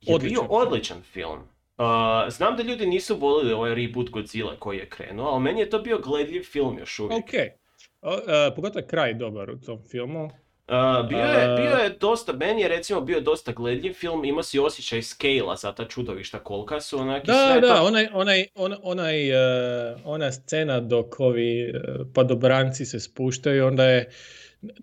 je 0.00 0.14
Odličan 0.14 0.30
bio 0.40 0.46
odličan 0.50 1.02
film. 1.02 1.38
Uh, 1.78 1.84
znam 2.28 2.56
da 2.56 2.62
ljudi 2.62 2.86
nisu 2.86 3.16
volili 3.16 3.52
ovaj 3.52 3.74
reboot 3.74 4.10
Godzilla 4.10 4.56
koji 4.56 4.78
je 4.78 4.88
krenuo, 4.88 5.26
ali 5.26 5.42
meni 5.42 5.60
je 5.60 5.70
to 5.70 5.78
bio 5.78 5.98
gledljiv 5.98 6.42
film 6.42 6.78
još 6.78 6.98
uvijek. 6.98 7.24
ok. 7.24 7.30
O, 8.02 8.14
e, 8.14 8.54
pogotovo 8.54 8.78
je 8.78 8.86
kraj 8.86 9.14
dobar 9.14 9.50
u 9.50 9.60
tom 9.60 9.78
filmu. 9.90 10.24
Uh, 10.24 11.08
bio, 11.08 11.18
je, 11.18 11.50
Uh, 11.50 11.60
bio 11.60 11.76
je 11.76 11.90
dosta, 11.90 12.32
meni 12.32 12.62
je 12.62 12.68
recimo 12.68 13.00
bio 13.00 13.20
dosta 13.20 13.52
gledljiv 13.52 13.92
film, 13.92 14.24
imao 14.24 14.42
si 14.42 14.58
osjećaj 14.58 15.02
scale-a 15.02 15.56
za 15.56 15.72
ta 15.72 15.84
čudovišta 15.84 16.38
kolika 16.38 16.80
su 16.80 16.98
onak 16.98 17.24
i 17.24 17.26
Da, 17.26 17.48
sve 17.52 17.60
da, 17.60 17.74
to. 17.74 17.82
onaj, 17.84 18.08
onaj, 18.12 18.46
on- 18.54 18.76
onaj, 18.82 19.28
e, 19.30 19.36
ona 20.04 20.32
scena 20.32 20.80
dok 20.80 21.20
ovi 21.20 21.60
e, 21.60 21.72
padobranci 22.14 22.84
se 22.86 23.00
spuštaju, 23.00 23.66
onda 23.66 23.84
je 23.84 24.10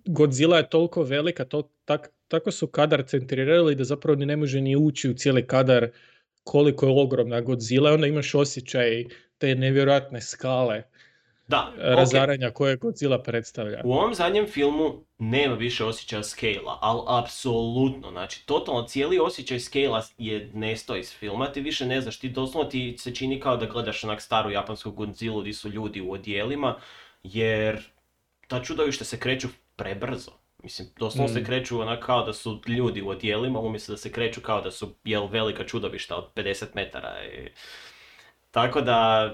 Godzilla 0.06 0.58
je 0.58 0.70
toliko 0.70 1.04
velika, 1.04 1.46
to, 1.46 1.70
tak, 1.86 2.10
tako 2.28 2.52
su 2.52 2.68
kadar 2.68 3.04
centrirali 3.04 3.76
da 3.76 3.84
zapravo 3.84 4.16
ni 4.16 4.26
ne 4.26 4.38
može 4.38 4.62
ni 4.62 4.76
ući 4.76 5.10
u 5.10 5.14
cijeli 5.14 5.48
kadar 5.48 5.88
koliko 6.44 6.86
je 6.86 7.02
ogromna 7.02 7.42
Godzilla, 7.42 7.92
onda 7.94 8.08
imaš 8.08 8.36
osjećaj 8.36 9.06
te 9.38 9.56
nevjerojatne 9.56 10.22
skale 10.22 10.84
Da, 11.48 11.74
e, 11.78 11.96
razaranja 11.96 12.52
koje 12.52 12.76
Godzilla 12.76 13.24
predstavlja. 13.24 13.82
U 13.84 13.94
ovom 13.94 14.14
zadnjem 14.14 14.48
filmu 14.48 15.06
nema 15.18 15.56
više 15.56 15.86
osjećaja 15.86 16.24
scale-a, 16.24 16.78
ali 16.82 17.02
apsolutno, 17.08 18.12
znači 18.12 18.46
totalno 18.46 18.84
cijeli 18.84 19.20
osjećaj 19.20 19.60
scale-a 19.60 20.02
je 20.18 20.52
nesto 20.54 20.96
iz 20.96 21.14
filma, 21.14 21.52
ti 21.52 21.62
više 21.62 21.86
ne 21.86 22.02
znaš, 22.02 22.20
ti 22.20 22.30
doslovno 22.30 22.70
ti 22.70 22.96
se 22.98 23.16
čini 23.16 23.40
kao 23.40 23.58
da 23.58 23.66
gledaš 23.66 24.04
onak 24.04 24.22
staru 24.22 24.52
japansku 24.52 24.92
Godzilla 24.92 25.42
gdje 25.42 25.54
su 25.54 25.70
ljudi 25.70 26.02
u 26.02 26.12
odijelima, 26.12 26.76
jer 27.24 27.84
ta 28.48 28.64
čudovišta 28.64 29.06
se 29.06 29.20
kreću 29.20 29.48
prebrzo. 29.76 30.32
Mislim, 30.64 30.88
doslovno 31.00 31.34
se 31.34 31.40
Mm. 31.42 31.46
kreću 31.46 31.80
onak 31.82 32.06
kao 32.06 32.26
da 32.26 32.34
su 32.34 32.62
ljudi 32.68 33.02
u 33.02 33.10
odijelima, 33.10 33.60
umjesto 33.60 33.92
da 33.94 33.98
se 33.98 34.12
kreću 34.12 34.42
kao 34.42 34.62
da 34.62 34.72
su 34.72 34.96
jel, 35.04 35.28
velika 35.28 35.66
čudovišta 35.66 36.16
od 36.16 36.26
50 36.36 36.66
metara. 36.76 37.24
I... 37.26 37.50
Tako 38.52 38.82
da, 38.82 39.30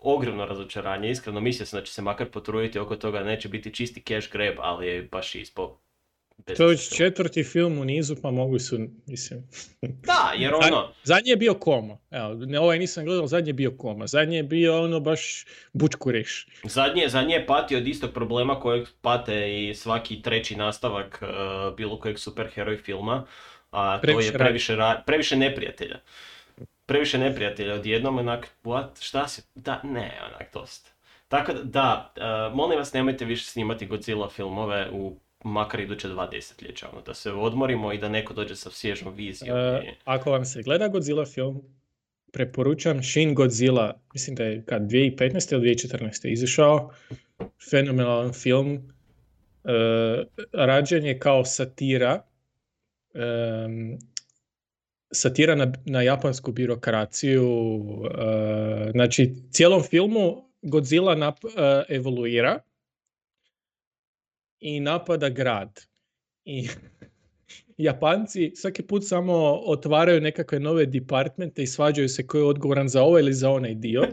ogromno 0.00 0.46
razočaranje, 0.46 1.10
iskreno 1.10 1.40
mislio 1.40 1.66
sam 1.66 1.80
da 1.80 1.84
će 1.84 1.92
se 1.92 2.02
makar 2.02 2.28
potruditi 2.28 2.78
oko 2.78 2.96
toga, 2.96 3.22
neće 3.22 3.48
biti 3.48 3.74
čisti 3.74 4.02
cash 4.02 4.32
grab, 4.32 4.54
ali 4.58 4.86
je 4.86 5.02
baš 5.02 5.34
ispo. 5.34 5.78
bez 6.38 6.56
To 6.56 6.70
je 6.70 6.76
četvrti 6.78 7.44
film 7.44 7.78
u 7.78 7.84
nizu, 7.84 8.16
pa 8.16 8.30
mogli 8.30 8.60
su, 8.60 8.78
mislim... 9.06 9.42
Da, 10.02 10.32
jer 10.36 10.54
ono, 10.56 10.92
Zadnji 11.04 11.30
je 11.30 11.36
bio 11.36 11.54
koma. 11.54 11.98
Evo, 12.10 12.34
ne, 12.36 12.60
ovaj 12.60 12.78
nisam 12.78 13.04
gledao, 13.04 13.26
zadnji 13.26 13.48
je 13.48 13.54
bio 13.54 13.70
koma. 13.72 14.06
Zadnji 14.06 14.36
je 14.36 14.42
bio 14.42 14.82
ono 14.82 15.00
baš 15.00 15.44
bučkuriš. 15.72 16.46
zadnji, 16.64 17.00
je- 17.00 17.08
zadnji 17.08 17.32
je 17.32 17.46
patio 17.46 17.78
od 17.78 17.86
istog 17.86 18.12
problema 18.12 18.60
kojeg 18.60 18.86
pate 19.02 19.34
i 19.60 19.74
svaki 19.74 20.22
treći 20.22 20.56
nastavak 20.56 21.22
e, 21.22 21.26
bilo 21.76 21.98
kojeg 21.98 22.18
superheroj 22.18 22.76
filma, 22.76 23.26
a 23.70 23.96
to 23.96 24.02
Previše 24.02 24.26
je 24.26 24.32
radi. 24.32 24.38
previše, 24.40 24.72
ra- 24.74 25.02
previše 25.06 25.36
neprijatelja. 25.36 25.96
Previše 26.86 27.18
neprijatelja 27.18 27.74
odjednom, 27.74 28.18
onak, 28.18 28.48
what, 28.64 28.88
šta 29.00 29.28
si, 29.28 29.42
da, 29.54 29.80
ne, 29.84 30.20
onak, 30.26 30.52
dosta. 30.54 30.90
Tako 31.28 31.52
da, 31.52 31.62
da, 31.62 32.12
e, 32.16 32.54
molim 32.54 32.78
vas 32.78 32.92
nemojte 32.92 33.24
više 33.24 33.44
snimati 33.44 33.86
Godzilla 33.86 34.28
filmove 34.28 34.90
u 34.92 35.16
makar 35.44 35.80
iduće 35.80 36.08
dva 36.08 36.26
desetljeća, 36.26 36.88
ono, 36.92 37.00
da 37.00 37.14
se 37.14 37.32
odmorimo 37.32 37.92
i 37.92 37.98
da 37.98 38.08
neko 38.08 38.34
dođe 38.34 38.56
sa 38.56 38.70
svježom 38.70 39.14
vizijom. 39.14 39.58
I- 39.58 39.94
ako 40.04 40.30
vam 40.30 40.44
se 40.44 40.62
gleda 40.62 40.88
Godzilla 40.88 41.24
film, 41.24 41.62
preporučam 42.32 43.02
Shin 43.02 43.34
Godzilla, 43.34 44.00
mislim 44.12 44.36
da 44.36 44.44
je 44.44 44.64
kad 44.64 44.82
2015. 44.82 45.52
ili 45.52 45.62
2014. 45.62 46.28
izašao, 46.32 46.90
fenomenalan 47.70 48.32
film, 48.32 48.92
e, 49.64 49.70
rađen 50.52 51.04
je 51.04 51.18
kao 51.18 51.44
satira, 51.44 52.22
satira 55.12 55.54
na, 55.54 55.72
na 55.84 56.02
japansku 56.02 56.52
birokraciju, 56.52 57.48
e, 58.04 58.90
znači 58.90 59.34
cijelom 59.50 59.82
filmu 59.82 60.46
Godzilla 60.62 61.14
nap, 61.14 61.44
e, 61.44 61.84
evoluira 61.88 62.60
i 64.60 64.80
napada 64.80 65.28
grad. 65.28 65.80
I 66.44 66.68
Japanci 67.78 68.52
svaki 68.54 68.82
put 68.82 69.02
samo 69.06 69.60
otvaraju 69.66 70.20
nekakve 70.20 70.60
nove 70.60 70.86
departmente 70.86 71.62
i 71.62 71.66
svađaju 71.66 72.08
se 72.08 72.26
ko 72.26 72.38
je 72.38 72.44
odgovoran 72.44 72.88
za 72.88 73.02
ovaj 73.02 73.22
ili 73.22 73.32
za 73.32 73.50
onaj 73.50 73.74
dio. 73.74 74.08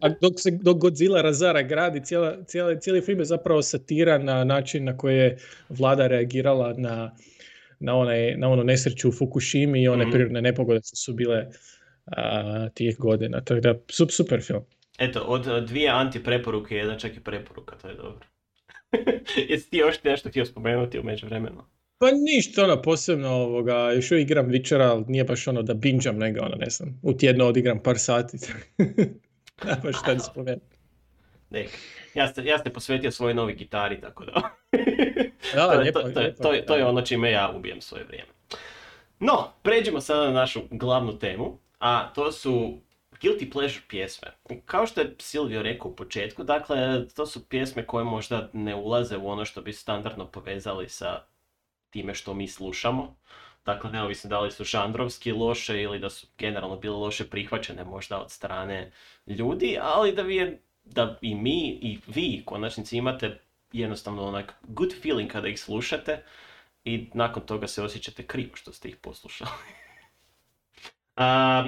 A 0.00 0.08
dok 0.08 0.32
se 0.36 0.50
dok 0.50 0.78
Godzilla 0.78 1.22
razara 1.22 1.62
grad 1.62 1.96
i 1.96 2.04
cijela, 2.04 2.44
cijela, 2.44 2.80
cijeli 2.80 3.00
film 3.00 3.18
je 3.18 3.24
zapravo 3.24 3.62
satira 3.62 4.18
na 4.18 4.44
način 4.44 4.84
na 4.84 4.96
koji 4.96 5.16
je 5.16 5.38
vlada 5.68 6.06
reagirala 6.06 6.74
na, 6.76 7.16
na, 7.80 7.96
onaj, 7.96 8.34
na 8.36 8.48
onu 8.48 8.64
nesreću 8.64 9.08
u 9.08 9.12
Fukushimi 9.12 9.82
i 9.82 9.88
one 9.88 10.04
Mhm. 10.04 10.12
prirodne 10.12 10.42
nepogode 10.42 10.80
što 10.80 10.96
su 10.96 11.12
bile 11.14 11.46
a, 12.06 12.68
tih 12.68 12.96
godina. 12.98 13.40
Tako 13.40 13.60
da, 13.60 13.74
sup- 13.74 14.10
super 14.10 14.40
film. 14.42 14.64
Eto, 14.98 15.20
od 15.20 15.66
dvije 15.66 15.88
anti 15.90 16.24
preporuke, 16.24 16.76
jedna 16.76 16.98
čak 16.98 17.16
i 17.16 17.20
preporuka, 17.20 17.76
to 17.76 17.88
je 17.88 17.94
dobro. 17.94 18.26
Jesi 19.48 19.70
ti 19.70 19.76
još 19.76 20.04
nešto 20.04 20.28
htio 20.28 20.44
spomenuti 20.44 20.98
u 20.98 21.02
međuvremenu? 21.02 21.64
Pa 21.98 22.06
ništa 22.10 22.64
ono 22.64 22.82
posebno 22.82 23.28
ovoga, 23.28 23.92
još 23.92 24.10
uvijek 24.10 24.26
igram 24.26 24.48
Witchera, 24.48 24.82
ali 24.82 25.04
nije 25.08 25.24
baš 25.24 25.48
ono 25.48 25.62
da 25.62 25.74
binđam 25.74 26.16
nego 26.18 26.40
ono, 26.40 26.54
ne 26.56 26.70
znam, 26.70 27.00
u 27.02 27.12
tjedno 27.12 27.44
odigram 27.46 27.82
par 27.82 27.98
sati. 27.98 28.36
Nema 29.64 29.76
baš 29.82 29.98
šta 29.98 30.14
da 30.14 30.20
spomenuti. 30.20 30.76
Nek, 31.50 31.68
ja 32.14 32.28
ste, 32.28 32.44
ja 32.44 32.58
ste 32.58 32.70
posvetio 32.70 33.10
svojoj 33.10 33.34
novi 33.34 33.54
gitari, 33.54 34.00
tako 34.00 34.24
da... 34.24 34.32
Da, 35.54 35.72
to, 35.72 35.80
lijepo, 35.80 36.00
to, 36.02 36.10
to, 36.10 36.20
je- 36.20 36.24
lijepo, 36.24 36.42
to, 36.42 36.52
je- 36.52 36.66
to 36.66 36.74
je 36.74 36.82
da. 36.82 36.88
ono 36.88 37.02
čime 37.02 37.30
ja 37.30 37.52
ubijem 37.56 37.80
svoje 37.80 38.04
vrijeme. 38.04 38.28
No, 39.20 39.52
pređemo 39.62 40.00
sada 40.00 40.24
na 40.24 40.32
našu 40.32 40.60
glavnu 40.70 41.18
temu, 41.18 41.58
a 41.78 42.12
to 42.14 42.32
su 42.32 42.78
guilty 43.22 43.52
pleasure 43.52 43.84
pjesme. 43.88 44.28
Kao 44.64 44.86
što 44.86 45.00
je 45.00 45.14
Silvio 45.18 45.62
rekao 45.62 45.90
u 45.90 45.96
početku, 45.96 46.44
dakle, 46.44 47.08
to 47.08 47.26
su 47.26 47.48
pjesme 47.48 47.86
koje 47.86 48.04
možda 48.04 48.50
ne 48.52 48.74
ulaze 48.74 49.16
u 49.16 49.28
ono 49.28 49.44
što 49.44 49.62
bi 49.62 49.72
standardno 49.72 50.26
povezali 50.26 50.88
sa 50.88 51.22
time 51.90 52.14
što 52.14 52.34
mi 52.34 52.48
slušamo. 52.48 53.16
Dakle, 53.64 53.90
neovisno 53.90 54.30
da 54.30 54.40
li 54.40 54.50
su 54.50 54.64
žanrovski 54.64 55.32
loše 55.32 55.82
ili 55.82 55.98
da 55.98 56.10
su 56.10 56.26
generalno 56.38 56.76
bile 56.76 56.96
loše 56.96 57.30
prihvaćene 57.30 57.84
možda 57.84 58.18
od 58.20 58.30
strane 58.30 58.92
ljudi, 59.26 59.78
ali 59.82 60.12
da, 60.12 60.22
vi 60.22 60.36
je, 60.36 60.62
da 60.84 61.18
i 61.20 61.34
mi 61.34 61.68
i 61.68 61.98
vi 62.06 62.40
u 62.42 62.46
konačnici 62.46 62.96
imate 62.96 63.40
jednostavno 63.72 64.22
onak 64.22 64.54
good 64.62 64.92
feeling 65.02 65.30
kada 65.30 65.48
ih 65.48 65.60
slušate 65.60 66.22
i 66.84 67.10
nakon 67.14 67.42
toga 67.42 67.66
se 67.66 67.82
osjećate 67.82 68.26
krivo 68.26 68.56
što 68.56 68.72
ste 68.72 68.88
ih 68.88 68.96
poslušali. 68.96 69.50
A, 71.16 71.64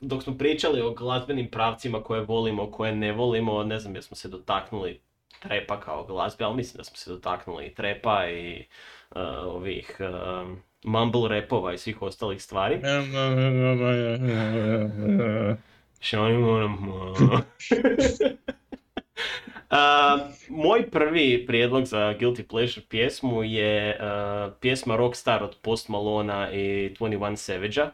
dok 0.00 0.22
smo 0.22 0.38
pričali 0.38 0.80
o 0.80 0.94
glazbenim 0.94 1.50
pravcima 1.50 2.02
koje 2.02 2.20
volimo, 2.20 2.70
koje 2.70 2.94
ne 2.94 3.12
volimo, 3.12 3.64
ne 3.64 3.78
znam 3.78 3.94
jesmo 3.94 4.16
se 4.16 4.28
dotaknuli 4.28 5.00
trepa 5.40 5.80
kao 5.80 6.04
glazbe, 6.04 6.44
ali 6.44 6.56
mislim 6.56 6.76
da 6.76 6.84
smo 6.84 6.96
se 6.96 7.10
dotaknuli 7.10 7.66
i 7.66 7.74
trepa 7.74 8.28
i 8.28 8.66
uh, 9.10 9.16
ovih 9.44 9.96
uh, 10.00 10.48
mumble 10.84 11.28
repova 11.28 11.74
i 11.74 11.78
svih 11.78 12.02
ostalih 12.02 12.42
stvari. 12.42 12.80
A, 19.70 20.18
moj 20.48 20.90
prvi 20.90 21.44
prijedlog 21.46 21.84
za 21.84 22.14
Guilty 22.18 22.42
Pleasure 22.42 22.86
pjesmu 22.88 23.42
je 23.42 23.96
uh, 24.00 24.52
pjesma 24.60 24.96
Rockstar 24.96 25.42
od 25.42 25.56
Post 25.62 25.88
Malona 25.88 26.50
i 26.52 26.94
21 27.00 27.36
Savage-a. 27.36 27.90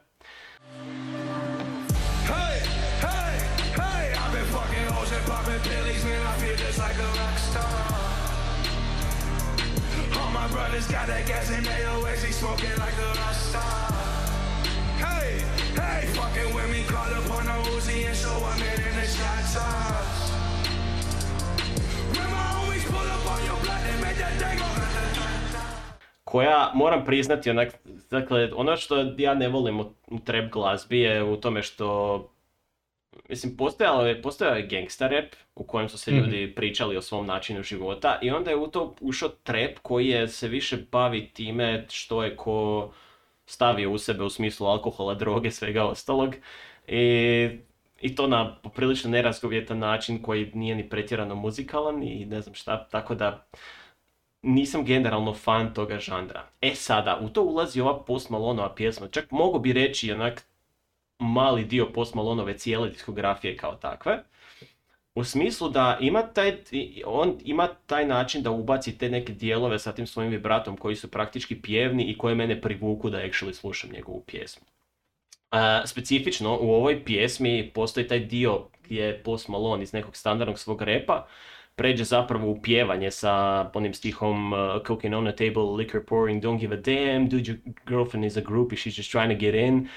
Brothers 10.53 10.89
got 10.89 11.07
that 11.09 11.27
gas 11.27 11.51
always 11.87 12.43
like. 12.43 12.95
Hey, 14.97 15.39
hey, 15.75 16.07
fucking 16.15 16.55
with 16.55 16.71
me, 16.71 16.85
call 16.85 17.13
up 17.13 17.31
on 17.31 17.47
a 17.47 17.69
Uzi 17.71 18.07
and 18.07 18.17
show 18.17 18.41
man 18.41 18.81
in 18.81 18.95
the 18.95 19.07
shot 19.07 20.16
koja 26.25 26.71
moram 26.75 27.05
priznati 27.05 27.51
onak, 27.51 27.69
dakle, 28.11 28.51
ono 28.55 28.77
što 28.77 29.15
ja 29.19 29.35
ne 29.35 29.49
volim 29.49 29.81
u, 29.81 29.93
u 30.07 30.19
trap 30.19 30.53
glazbi 30.53 31.01
je 31.01 31.23
u 31.23 31.37
tome 31.37 31.63
što 31.63 32.31
Mislim, 33.29 33.57
postojalo 33.57 34.07
je, 34.07 34.23
postojao 34.23 34.57
je 34.57 34.67
gangsta 34.67 35.09
rap 35.09 35.25
u 35.55 35.65
kojem 35.65 35.89
su 35.89 35.99
se 35.99 36.11
Mhm. 36.11 36.21
ljudi 36.21 36.53
pričali 36.55 36.97
o 36.97 37.03
svom 37.03 37.27
načinu 37.27 37.63
života 37.63 38.19
i 38.23 38.31
onda 38.31 38.51
je 38.51 38.57
u 38.57 38.67
to 38.67 38.95
ušao 39.01 39.29
trap 39.29 39.79
koji 39.83 40.09
je 40.09 40.29
se 40.29 40.49
više 40.49 40.77
bavi 40.93 41.31
time 41.35 41.87
što 41.91 42.25
je 42.25 42.37
ko 42.37 42.91
stavio 43.47 43.91
u 43.91 43.99
sebe 43.99 44.25
u 44.25 44.31
smislu 44.31 44.67
alkohola, 44.67 45.15
droge, 45.15 45.51
svega 45.51 45.85
ostalog. 45.85 46.35
I, 46.87 47.49
i 48.07 48.15
to 48.15 48.27
na 48.27 48.57
poprilično 48.63 49.11
nerazgovjetan 49.11 49.79
način 49.79 50.23
koji 50.23 50.51
nije 50.55 50.75
ni 50.75 50.89
pretjerano 50.89 51.35
muzikalan 51.35 52.03
i 52.03 52.27
ne 52.27 52.41
znam 52.41 52.55
šta, 52.55 52.89
tako 52.89 53.15
da 53.15 53.47
nisam 54.43 54.85
generalno 54.85 55.35
fan 55.35 55.75
toga 55.75 55.99
žanra. 55.99 56.45
E 56.61 56.75
sada, 56.75 57.19
u 57.23 57.29
to 57.29 57.43
ulazi 57.43 57.81
ova 57.81 58.05
Post 58.05 58.31
Malonova 58.31 58.75
pjesma, 58.75 59.09
čak 59.09 59.31
mogu 59.31 59.59
bi 59.59 59.73
reći 59.73 60.13
onak 60.13 60.43
mali 61.19 61.65
dio 61.65 61.93
Post 61.93 62.15
Malonove 62.15 62.59
cijele 62.59 62.91
diskografije 62.91 63.57
kao 63.57 63.75
takve. 63.75 64.23
U 65.15 65.25
smislu 65.25 65.69
da 65.69 65.99
ima 66.01 66.23
taj, 66.23 66.57
on 67.05 67.39
ima 67.45 67.69
taj 67.87 68.07
način 68.07 68.43
da 68.43 68.51
ubaci 68.51 68.99
te 68.99 69.09
neke 69.09 69.33
dijelove 69.33 69.79
sa 69.79 69.93
tim 69.93 70.07
svojim 70.07 70.31
vibratom 70.31 70.77
koji 70.77 70.97
su 70.97 71.11
praktički 71.11 71.63
pjevni 71.63 72.05
i 72.05 72.19
koje 72.19 72.35
mene 72.35 72.61
privuku 72.61 73.11
da 73.11 73.19
actually 73.19 73.53
slušam 73.53 73.91
njegovu 73.91 74.23
pjesmu. 74.27 74.67
A, 75.51 75.87
specifično 75.87 76.59
u 76.61 76.73
ovoj 76.73 77.05
pjesmi 77.05 77.71
postoji 77.75 78.09
taj 78.09 78.21
dio 78.21 78.61
gdje 78.85 79.23
Post 79.23 79.49
Malone 79.49 79.83
iz 79.83 79.93
nekog 79.93 80.17
standardnog 80.17 80.59
svog 80.59 80.83
repa 80.83 81.27
pređe 81.77 82.05
zapravo 82.05 82.51
u 82.51 82.63
pjevanje 82.63 83.11
sa 83.11 83.35
onim 83.75 83.95
stihom 83.95 84.53
uh, 84.53 84.59
Cocaine 84.87 85.17
on 85.17 85.25
the 85.25 85.37
table, 85.37 85.63
liquor 85.63 86.05
pouring, 86.05 86.43
don't 86.43 86.59
give 86.61 86.75
a 86.75 86.81
damn, 86.81 87.29
dude 87.29 87.53
your 87.53 87.59
girlfriend 87.87 88.27
is 88.27 88.37
a 88.37 88.41
groupie, 88.41 88.77
she's 88.77 88.97
just 88.99 89.13
trying 89.13 89.33
to 89.33 89.39
get 89.39 89.55
in. 89.55 89.89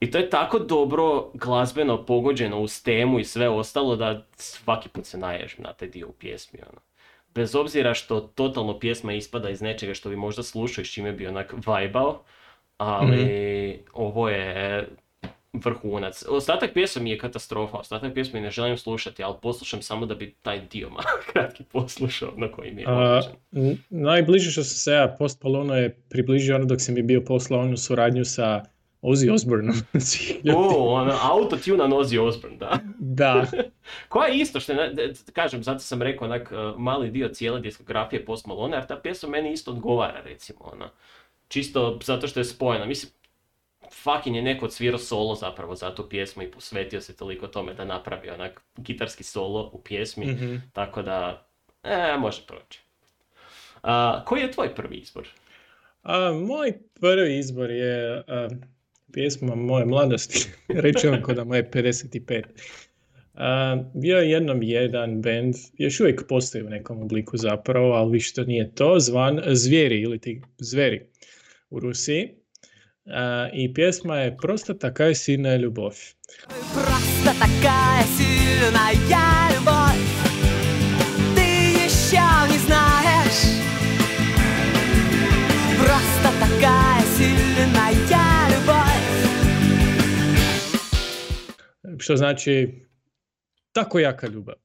I 0.00 0.10
to 0.10 0.18
je 0.18 0.30
tako 0.30 0.58
dobro 0.58 1.30
glazbeno 1.34 2.06
pogođeno 2.06 2.60
uz 2.60 2.82
temu 2.82 3.18
i 3.18 3.24
sve 3.24 3.48
ostalo 3.48 3.96
da 3.96 4.26
svaki 4.36 4.88
put 4.88 5.06
se 5.06 5.18
naježim 5.18 5.64
na 5.64 5.72
taj 5.72 5.88
dio 5.88 6.08
u 6.08 6.12
pjesmi. 6.12 6.60
Ono. 6.70 6.80
Bez 7.34 7.54
obzira 7.54 7.94
što 7.94 8.20
totalno 8.20 8.78
pjesma 8.78 9.12
ispada 9.12 9.50
iz 9.50 9.62
nečega 9.62 9.94
što 9.94 10.08
bi 10.08 10.16
možda 10.16 10.42
slušao 10.42 10.82
i 10.82 10.84
s 10.84 10.92
čime 10.92 11.12
bi 11.12 11.26
onak 11.26 11.54
vajbao, 11.66 12.22
ali 12.80 13.82
ovo 13.92 14.28
je 14.28 14.88
vrhunac. 15.52 16.24
Ostatak 16.28 16.72
pjesme 16.74 17.10
je 17.10 17.18
katastrofa, 17.18 17.76
ostatak 17.76 18.14
pjesme 18.14 18.40
ne 18.40 18.50
želim 18.50 18.78
slušati, 18.78 19.22
ali 19.22 19.34
poslušam 19.42 19.82
samo 19.82 20.06
da 20.06 20.14
bi 20.14 20.34
taj 20.42 20.60
dio 20.60 20.90
malo 20.96 21.18
kratki 21.32 21.64
poslušao 21.72 22.32
na 22.36 22.52
koji 22.52 22.72
mi 22.72 22.82
je 22.82 22.86
A, 22.88 23.20
n- 23.52 23.78
najbliže 23.90 24.50
što 24.50 24.64
sam 24.64 24.76
se 24.76 24.92
ja 24.92 25.16
Post 25.18 25.42
Malone 25.42 25.78
je 25.78 25.90
približio 26.08 26.56
ono 26.56 26.64
dok 26.64 26.80
sam 26.80 26.94
mi 26.94 27.02
bio 27.02 27.20
poslao 27.26 27.60
onu 27.60 27.76
suradnju 27.76 28.24
sa 28.24 28.62
Ozzy 29.02 29.26
ljudi. 30.44 30.50
O, 30.56 30.94
ono, 30.94 31.18
autotune 31.22 31.88
na 31.88 31.96
Ozzy 31.96 32.20
Osbourne, 32.20 32.58
da. 32.58 32.78
Da, 32.98 33.46
Koja 34.08 34.28
je 34.28 34.38
isto, 34.38 34.60
što 34.60 34.72
je, 34.72 35.12
kažem, 35.32 35.62
zato 35.62 35.78
sam 35.78 36.02
rekao 36.02 36.26
onak 36.28 36.52
uh, 36.52 36.80
mali 36.80 37.10
dio 37.10 37.28
cijele 37.28 37.60
diskografije 37.60 38.24
Post 38.24 38.46
Malone, 38.46 38.76
jer 38.76 38.86
ta 38.86 38.96
pjesma 38.96 39.28
meni 39.28 39.52
isto 39.52 39.70
odgovara, 39.70 40.20
recimo, 40.24 40.58
ono. 40.72 40.84
Čisto 41.50 41.98
zato 42.04 42.28
što 42.28 42.40
je 42.40 42.44
spojena. 42.44 42.86
Mislim, 42.86 43.12
fucking 43.92 44.36
je 44.36 44.42
neko 44.42 44.64
odsvirao 44.64 44.98
solo 44.98 45.34
zapravo 45.34 45.74
za 45.74 45.94
tu 45.94 46.08
pjesmu 46.08 46.42
i 46.42 46.50
posvetio 46.50 47.00
se 47.00 47.16
toliko 47.16 47.46
tome 47.46 47.74
da 47.74 47.84
napravi 47.84 48.30
onak 48.30 48.62
gitarski 48.76 49.24
solo 49.24 49.70
u 49.72 49.82
pjesmi, 49.82 50.26
Mhm. 50.26 50.56
tako 50.72 51.02
da, 51.02 51.48
e, 51.82 52.16
može 52.18 52.42
proći. 52.46 52.80
A, 53.82 54.24
koji 54.24 54.40
je 54.40 54.52
tvoj 54.52 54.74
prvi 54.74 54.96
izbor? 54.96 55.28
A, 56.02 56.32
moj 56.32 56.72
prvi 57.00 57.38
izbor 57.38 57.70
je, 57.70 58.22
a, 58.28 58.48
pjesmama 59.12 59.54
moje 59.54 59.86
mladosti, 59.86 60.48
reći 60.84 61.08
vam 61.08 61.22
da 61.34 61.44
moje 61.44 61.70
55. 61.70 62.44
Uh, 63.34 63.40
bio 63.94 64.18
je 64.18 64.30
jednom 64.30 64.62
jedan 64.62 65.22
band, 65.22 65.54
još 65.78 66.00
uvijek 66.00 66.26
postoji 66.28 66.64
u 66.64 66.68
nekom 66.68 67.02
obliku 67.02 67.36
zapravo, 67.36 67.92
ali 67.92 68.12
više 68.12 68.34
to 68.34 68.44
nije 68.44 68.74
to, 68.74 69.00
zvan 69.00 69.40
Zvijeri 69.46 70.00
ili 70.00 70.18
ti 70.18 70.42
Zveri 70.58 71.10
u 71.69 71.79
Rusiji. 71.79 72.35
Uh, 73.05 73.11
I 73.53 73.73
pjesma 73.73 74.17
je 74.17 74.37
Prosta 74.37 74.73
taka 74.73 75.05
je 75.05 75.15
silna 75.15 75.55
ljubav. 75.55 75.95
Просто 76.73 77.39
такая 77.39 78.03
сильная 78.17 79.53
любовь 79.55 80.05
Ты 81.35 81.47
еще 81.85 82.25
не 82.51 82.57
знаешь 82.57 83.41
Просто 85.77 86.29
такая 86.39 87.01
сильная 87.17 88.49
любовь 88.49 89.05
Što 91.99 92.15
znači 92.15 92.85
tako 93.71 93.99
jaka 93.99 94.27
ljubav. 94.27 94.55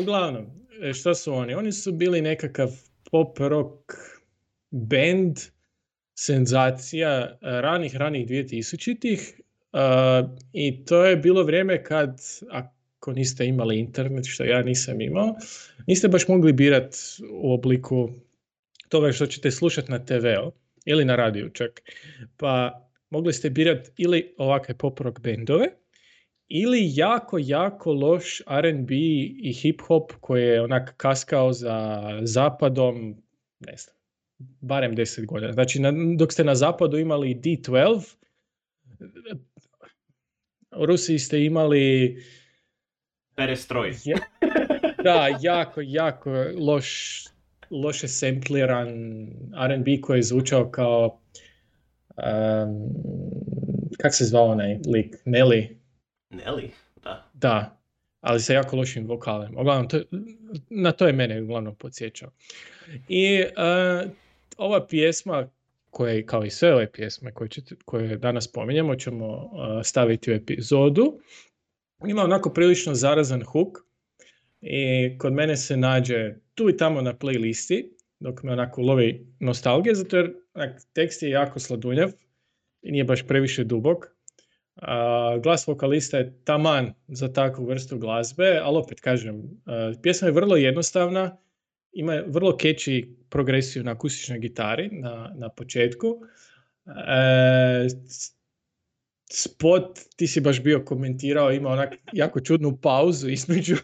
Uglavnom, 0.00 0.46
e, 0.82 0.92
što 0.92 1.14
su 1.14 1.34
oni? 1.34 1.54
Oni 1.54 1.72
su 1.72 1.92
bili 1.92 2.20
nekakav 2.20 2.68
pop 3.10 3.38
rock 3.38 3.92
band, 4.70 5.36
senzacija 6.15 7.09
e, 7.09 7.37
ranih, 7.41 7.95
ranih 7.95 8.27
2000-ih 8.27 9.41
uh, 9.73 10.29
i 10.53 10.85
to 10.85 11.05
je 11.05 11.17
bilo 11.17 11.43
vrijeme 11.43 11.83
kad, 11.83 12.21
ako 12.49 13.13
niste 13.13 13.45
imali 13.45 13.79
internet, 13.79 14.25
što 14.27 14.43
ja 14.43 14.61
nisam 14.61 15.01
imao, 15.01 15.35
niste 15.87 16.07
baš 16.07 16.27
mogli 16.27 16.53
birat 16.53 16.95
u 17.31 17.53
obliku 17.53 18.09
toga 18.89 19.11
što 19.11 19.25
ćete 19.25 19.51
slušati 19.51 19.91
na 19.91 20.05
TV-u 20.05 20.51
ili 20.85 21.05
na 21.05 21.15
radiju 21.15 21.49
čak. 21.49 21.81
Pa 22.37 22.83
mogli 23.09 23.33
ste 23.33 23.49
birat 23.49 23.91
ili 23.97 24.35
ovakve 24.37 24.77
pop 24.77 24.99
rock 24.99 25.19
bendove, 25.19 25.65
ili 26.47 26.79
jako, 26.93 27.37
jako 27.41 27.93
loš 27.93 28.41
R&B 28.47 28.95
i 28.95 29.53
hip-hop 29.53 30.13
koji 30.19 30.43
je 30.43 30.61
onak 30.61 30.93
kaskao 30.97 31.53
za 31.53 32.03
zapadom, 32.23 33.15
ne 33.59 33.77
znam, 33.77 33.95
barem 34.61 34.95
10 34.95 35.25
godina. 35.25 35.53
Znači, 35.53 35.79
na, 35.79 35.93
dok 36.17 36.33
ste 36.33 36.43
na 36.43 36.55
zapadu 36.55 36.97
imali 36.97 37.35
D12, 37.35 38.15
u 40.75 40.85
Rusiji 40.85 41.19
ste 41.19 41.43
imali 41.45 42.17
Perestroj. 43.35 43.93
ja- 44.05 44.17
da, 45.03 45.27
jako, 45.41 45.81
jako 45.83 46.31
loš, 46.57 47.23
loše 47.69 48.07
sempliran 48.07 48.87
R&B 49.65 50.01
koji 50.01 50.17
je 50.19 50.23
zvučao 50.23 50.71
kao 50.71 51.19
um, 52.17 52.89
kak 53.99 54.15
se 54.15 54.25
zvao 54.25 54.45
onaj 54.45 54.77
lik? 54.87 55.15
Nelly? 55.25 55.67
Nelly? 56.29 56.69
Da. 57.03 57.29
Da, 57.33 57.77
ali 58.21 58.39
sa 58.39 58.53
jako 58.53 58.75
lošim 58.75 59.07
vokalem. 59.07 59.57
Uglavnom, 59.57 59.87
to, 59.87 60.01
na 60.69 60.91
to 60.91 61.07
je 61.07 61.13
mene 61.13 61.41
uglavnom 61.41 61.75
podsjećao. 61.75 62.29
I 63.09 63.25
e, 63.35 64.05
ova 64.57 64.87
pjesma, 64.87 65.49
koje, 65.89 66.25
kao 66.25 66.45
i 66.45 66.49
sve 66.49 66.73
ove 66.73 66.91
pjesme 66.91 67.33
koje, 67.33 67.49
ćete- 67.49 67.75
koje 67.85 68.17
danas 68.17 68.43
spominjemo, 68.49 68.95
ćemo 68.95 69.35
e, 69.35 69.83
staviti 69.83 70.31
u 70.31 70.33
epizodu, 70.33 71.19
ima 72.07 72.21
onako 72.23 72.49
prilično 72.49 72.95
zarazan 72.95 73.43
hook 73.43 73.77
i 74.61 75.17
kod 75.17 75.33
mene 75.33 75.57
se 75.57 75.77
nađe 75.77 76.35
tu 76.55 76.69
i 76.69 76.77
tamo 76.77 77.01
na 77.01 77.13
playlisti, 77.13 77.89
dok 78.19 78.43
me 78.43 78.51
onako 78.51 78.81
lovi 78.81 79.27
nostalgija, 79.39 79.95
zato 79.95 80.17
jer 80.17 80.33
onak, 80.53 80.81
tekst 80.93 81.23
je 81.23 81.29
jako 81.29 81.59
sladunjav 81.59 82.11
i 82.81 82.91
nije 82.91 83.03
baš 83.03 83.27
previše 83.27 83.63
dubok. 83.63 84.05
A, 84.75 85.37
glas 85.43 85.67
vokalista 85.67 86.17
je 86.17 86.43
taman 86.43 86.93
za 87.07 87.33
takvu 87.33 87.65
vrstu 87.65 87.97
glazbe, 87.97 88.59
ali 88.63 88.77
opet 88.77 88.99
kažem, 89.01 89.43
a, 89.65 89.93
pjesma 90.03 90.27
je 90.27 90.31
vrlo 90.31 90.55
jednostavna, 90.55 91.37
ima 91.93 92.21
vrlo 92.27 92.51
catchy 92.51 93.15
progresiju 93.29 93.83
na 93.83 93.91
akustičnoj 93.91 94.39
gitari 94.39 94.89
na, 94.91 95.31
na 95.35 95.49
početku. 95.49 96.07
E, 96.85 97.87
spot, 99.31 99.99
ti 100.15 100.27
si 100.27 100.41
baš 100.41 100.61
bio 100.61 100.83
komentirao, 100.85 101.51
ima 101.51 101.69
onak 101.69 101.95
jako 102.13 102.39
čudnu 102.39 102.77
pauzu 102.81 103.29
između 103.29 103.75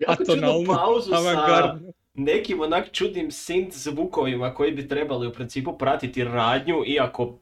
Jako 0.00 0.22
atonalnu, 0.22 0.66
pauzu 0.66 1.10
sa 1.10 1.78
nekim 2.14 2.60
onak 2.60 2.92
čudnim 2.92 3.30
synth 3.30 3.72
zvukovima 3.72 4.54
koji 4.54 4.72
bi 4.72 4.88
trebali 4.88 5.26
u 5.26 5.32
principu 5.32 5.78
pratiti 5.78 6.24
radnju, 6.24 6.84
iako 6.86 7.38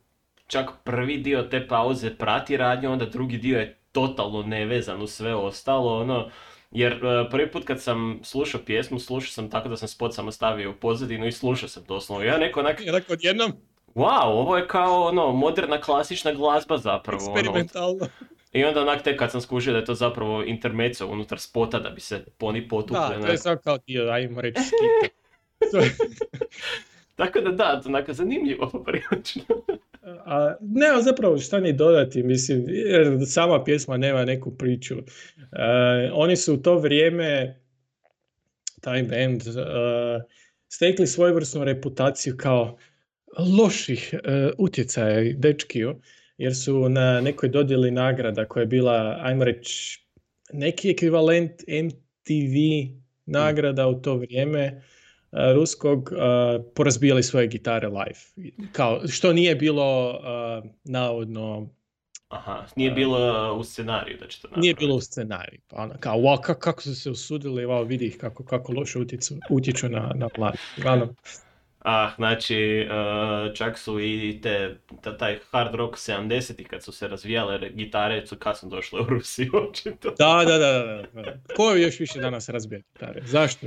čak 0.46 0.70
prvi 0.84 1.18
dio 1.18 1.42
te 1.42 1.68
pauze 1.68 2.16
prati 2.16 2.56
radnju, 2.56 2.92
onda 2.92 3.06
drugi 3.06 3.38
dio 3.38 3.58
je 3.58 3.76
totalno 3.92 4.42
nevezan 4.42 5.02
u 5.02 5.06
sve 5.06 5.34
ostalo, 5.34 6.00
ono, 6.00 6.30
jer 6.70 6.92
e, 6.92 7.30
prvi 7.30 7.50
put 7.50 7.64
kad 7.64 7.82
sam 7.82 8.20
slušao 8.22 8.60
pjesmu, 8.66 8.98
slušao 8.98 9.30
sam 9.30 9.50
tako 9.50 9.68
da 9.68 9.76
sam 9.76 9.88
spot 9.88 10.14
samo 10.14 10.32
stavio 10.32 10.70
u 10.70 10.74
pozadinu 10.74 11.26
i 11.26 11.32
slušao 11.32 11.68
sam 11.68 11.84
doslovno. 11.88 12.24
Ja 12.24 12.38
neko 12.38 12.60
onak, 12.60 12.80
I 12.80 12.90
onak 12.90 13.04
odjednom, 13.10 13.52
wow, 13.94 14.24
ovo 14.24 14.56
je 14.56 14.68
kao 14.68 15.02
ono, 15.02 15.32
moderna 15.32 15.80
klasična 15.80 16.32
glazba 16.32 16.78
zapravo. 16.78 17.24
ono, 17.24 17.38
eksperimentalno. 17.38 18.06
I 18.52 18.64
onda 18.64 18.80
onak 18.80 19.02
tek 19.02 19.18
kad 19.18 19.30
sam 19.30 19.40
skužio 19.40 19.72
da 19.72 19.78
je 19.78 19.84
to 19.84 19.94
zapravo 19.94 20.44
intermezzo 20.44 21.06
unutar 21.06 21.40
spota 21.40 21.78
da 21.78 21.90
bi 21.90 22.00
se 22.00 22.24
poni 22.38 22.68
potukli. 22.68 23.16
Da, 23.16 23.20
to 23.20 23.26
je 23.26 23.38
samo 23.38 23.56
kao 23.64 23.78
dio, 23.78 24.10
ajmo 24.10 24.40
reći, 24.40 24.60
Tako 27.16 27.40
da 27.40 27.50
da, 27.50 27.80
to 27.80 27.88
onako 27.88 28.12
zanimljivo 28.12 28.68
poprilično. 28.72 29.44
A, 30.02 30.54
nema 30.60 31.02
zapravo 31.02 31.38
šta 31.38 31.60
ni 31.60 31.72
dodati, 31.72 32.22
mislim, 32.22 32.64
jer 32.68 33.18
sama 33.26 33.64
pjesma 33.64 33.96
nema 33.96 34.24
neku 34.24 34.56
priču. 34.56 34.94
E, 34.98 35.02
oni 36.12 36.36
su 36.36 36.54
u 36.54 36.56
to 36.56 36.78
vrijeme, 36.78 37.60
taj 38.80 39.02
band, 39.02 39.42
e, 39.46 39.52
stekli 40.68 41.06
svojevrsnu 41.06 41.64
reputaciju 41.64 42.36
kao 42.36 42.78
loših 43.58 44.14
e, 44.14 44.50
utjecaja 44.58 45.32
dečkiju, 45.36 46.00
jer 46.38 46.56
su 46.56 46.88
na 46.88 47.20
nekoj 47.20 47.48
dodjeli 47.48 47.90
nagrada 47.90 48.44
koja 48.44 48.60
je 48.60 48.66
bila, 48.66 49.18
ajmo 49.20 49.44
reći, 49.44 50.00
neki 50.52 50.90
ekvivalent 50.90 51.52
MTV 51.68 52.56
nagrada 53.26 53.88
u 53.88 54.02
to 54.02 54.16
vrijeme, 54.16 54.82
ruskog 55.32 56.10
a, 56.12 56.58
porazbijali 56.74 57.22
svoje 57.22 57.46
gitare 57.46 57.88
live. 57.88 58.50
Kao, 58.72 59.08
što 59.08 59.32
nije 59.32 59.54
bilo 59.54 60.20
a, 60.22 60.62
navodno, 60.84 61.68
Aha, 62.28 62.66
nije 62.76 62.90
bilo 62.90 63.52
u 63.54 63.64
scenariju 63.64 64.16
da 64.20 64.26
će 64.26 64.40
to 64.40 64.48
napraviti. 64.48 64.60
nije 64.60 64.74
bilo 64.74 64.94
u 64.94 65.00
scenariju. 65.00 65.60
Pa 65.68 65.76
ono, 65.76 65.94
kao, 66.00 66.16
wow, 66.16 66.40
kako, 66.40 66.60
kako 66.60 66.82
su 66.82 66.94
se 66.94 67.10
usudili, 67.10 67.64
wow, 67.66 67.86
vidi 67.86 68.06
ih 68.06 68.16
kako, 68.18 68.44
kako 68.44 68.72
loše 68.72 68.98
utječu, 68.98 69.34
utječu 69.50 69.88
na, 69.88 70.12
na 70.14 70.28
mlade. 70.38 70.58
Uglavnom, 70.78 71.16
Ah, 71.84 72.10
znači, 72.16 72.56
e, 72.56 72.86
čak 73.54 73.78
su 73.78 74.00
i 74.00 74.40
te, 74.42 74.76
ta- 75.00 75.16
taj 75.16 75.38
hard 75.50 75.74
rock 75.74 75.94
70-ih 75.94 76.66
kad 76.68 76.82
su 76.82 76.92
se 76.92 77.08
razvijale 77.08 77.58
re- 77.58 77.70
gitare 77.70 78.26
su 78.26 78.36
kasno 78.36 78.68
došle 78.68 79.00
u 79.00 79.04
Rusiju, 79.04 79.50
očito. 79.70 80.10
da, 80.10 80.44
da, 80.46 80.58
da, 80.58 80.72
da, 81.12 81.22
da. 81.22 81.54
Ko 81.56 81.74
još 81.74 82.00
više 82.00 82.18
danas 82.20 82.48
razbija 82.48 82.80
gitare? 82.92 83.22
Zašto? 83.24 83.66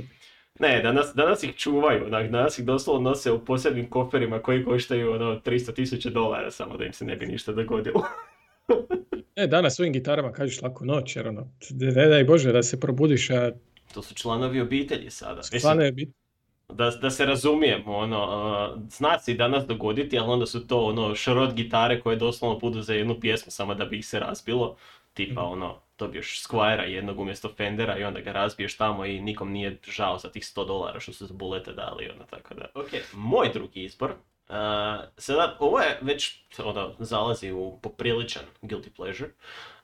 Ne, 0.58 0.82
danas, 0.82 1.14
danas 1.14 1.42
ih 1.42 1.56
čuvaju, 1.56 2.06
onak, 2.06 2.30
danas 2.30 2.58
ih 2.58 2.64
doslovno 2.64 3.10
nose 3.10 3.32
u 3.32 3.44
posebnim 3.44 3.90
koferima 3.90 4.42
koji 4.42 4.64
koštaju 4.64 5.12
ono 5.12 5.40
300 5.40 5.74
tisuća 5.74 6.10
dolara, 6.10 6.50
samo 6.50 6.76
da 6.76 6.84
im 6.84 6.92
se 6.92 7.04
ne 7.04 7.16
bi 7.16 7.26
ništa 7.26 7.52
dogodilo. 7.52 8.02
Ne, 9.36 9.46
danas 9.56 9.76
svojim 9.76 9.92
gitarama 9.92 10.32
kažeš 10.32 10.62
laku 10.62 10.84
noć, 10.84 11.16
jer 11.16 11.28
ono, 11.28 11.48
ne 11.70 12.06
daj 12.08 12.24
Bože 12.24 12.52
da 12.52 12.62
se 12.62 12.80
probudiš, 12.80 13.30
a 13.30 13.50
To 13.94 14.02
su 14.02 14.14
članovi 14.14 14.60
obitelji 14.60 15.10
sada. 15.10 15.40
Je 15.84 15.92
bit, 15.92 16.08
da, 16.68 16.90
da 16.90 17.10
se 17.10 17.26
razumijemo, 17.26 17.96
ono, 17.96 18.24
uh, 18.24 18.82
zna 18.90 19.18
se 19.18 19.32
i 19.32 19.36
danas 19.36 19.66
dogoditi, 19.66 20.18
ali 20.18 20.28
onda 20.28 20.46
su 20.46 20.66
to 20.66 20.84
ono 20.84 21.14
šrot 21.14 21.54
gitare 21.54 22.00
koje 22.00 22.16
doslovno 22.16 22.58
budu 22.58 22.80
za 22.80 22.94
jednu 22.94 23.20
pjesmu 23.20 23.52
samo 23.52 23.74
da 23.74 23.84
bi 23.84 23.98
ih 23.98 24.06
se 24.06 24.20
razbilo. 24.20 24.76
Tipa 25.14 25.42
ono, 25.42 25.80
dobiješ 25.98 26.42
Squire 26.42 26.82
jednog 26.82 27.20
umjesto 27.20 27.48
Fendera 27.56 27.98
i 27.98 28.04
onda 28.04 28.20
ga 28.20 28.32
razbiješ 28.32 28.76
tamo 28.76 29.04
i 29.04 29.20
nikom 29.20 29.52
nije 29.52 29.78
žao 29.86 30.18
za 30.18 30.30
tih 30.30 30.42
100 30.42 30.66
dolara 30.66 31.00
što 31.00 31.12
su 31.12 31.26
za 31.26 31.34
bulete 31.34 31.72
dali, 31.72 32.10
ono, 32.14 32.24
tako 32.24 32.54
da. 32.54 32.66
Ok, 32.74 32.88
moj 33.12 33.50
drugi 33.52 33.84
izbor. 33.84 34.14
Uh, 34.48 34.54
sada, 35.16 35.56
ovo 35.60 35.80
je 35.80 35.98
već, 36.00 36.44
ono, 36.64 36.94
zalazi 36.98 37.52
u 37.52 37.78
popriličan 37.82 38.42
guilty 38.62 38.88
pleasure. 38.96 39.30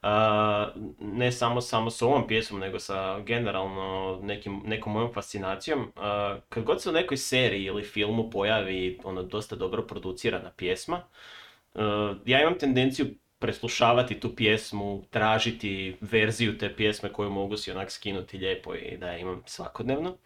Uh, 0.03 0.83
ne 0.99 1.33
samo, 1.33 1.61
samo 1.61 1.91
s 1.91 2.03
ovom 2.03 2.27
pjesmom, 2.27 2.61
nego 2.61 2.79
sa 2.79 3.21
generalno 3.21 4.19
nekim, 4.23 4.63
nekom 4.65 4.93
mojom 4.93 5.13
fascinacijom. 5.13 5.81
Uh, 5.81 6.43
kad 6.49 6.65
god 6.65 6.83
se 6.83 6.89
u 6.89 6.93
nekoj 6.93 7.17
seriji 7.17 7.65
ili 7.65 7.83
filmu 7.83 8.31
pojavi 8.31 8.99
ono 9.05 9.23
dosta 9.23 9.57
dobro 9.57 9.83
producirana 9.83 10.51
pjesma, 10.57 11.03
uh, 11.75 11.83
ja 12.27 12.43
imam 12.43 12.59
tendenciju 12.59 13.07
preslušavati 13.41 14.21
tu 14.21 14.37
pjesmu, 14.37 15.05
tražiti 15.11 15.97
verziju 16.01 16.59
te 16.59 16.77
pjesme 16.77 17.13
koju 17.13 17.31
mogu 17.31 17.57
si 17.57 17.71
onak 17.71 17.91
skinuti 17.91 18.39
lijepo 18.39 18.75
i 18.75 18.97
da 18.97 19.11
je 19.11 19.21
imam 19.21 19.43
svakodnevno. 19.47 20.17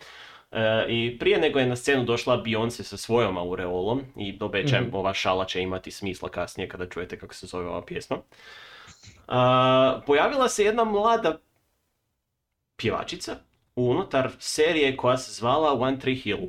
E, 0.53 0.87
I 0.89 1.19
prije 1.19 1.39
nego 1.41 1.59
je 1.59 1.67
na 1.67 1.77
scenu 1.77 2.05
došla 2.05 2.43
Beyoncé 2.43 2.83
sa 2.83 2.97
svojom 2.97 3.39
aureolom 3.39 4.03
i 4.17 4.39
obećajem 4.41 4.85
Mhm. 4.87 4.97
ova 4.97 5.15
šala 5.15 5.45
će 5.45 5.63
imati 5.63 5.91
smisla 5.91 6.29
kasnije 6.29 6.69
kada 6.69 6.89
čujete 6.89 7.19
kako 7.19 7.35
se 7.35 7.47
zove 7.47 7.67
ova 7.69 7.85
pjesma. 7.87 8.17
A, 9.29 10.01
pojavila 10.07 10.49
se 10.49 10.65
jedna 10.65 10.85
mlada 10.85 11.39
pjevačica 12.77 13.37
unutar 13.77 14.31
serije 14.39 14.97
koja 14.97 15.17
se 15.19 15.33
zvala 15.33 15.73
One 15.81 15.99
Tree 15.99 16.15
Hill 16.17 16.41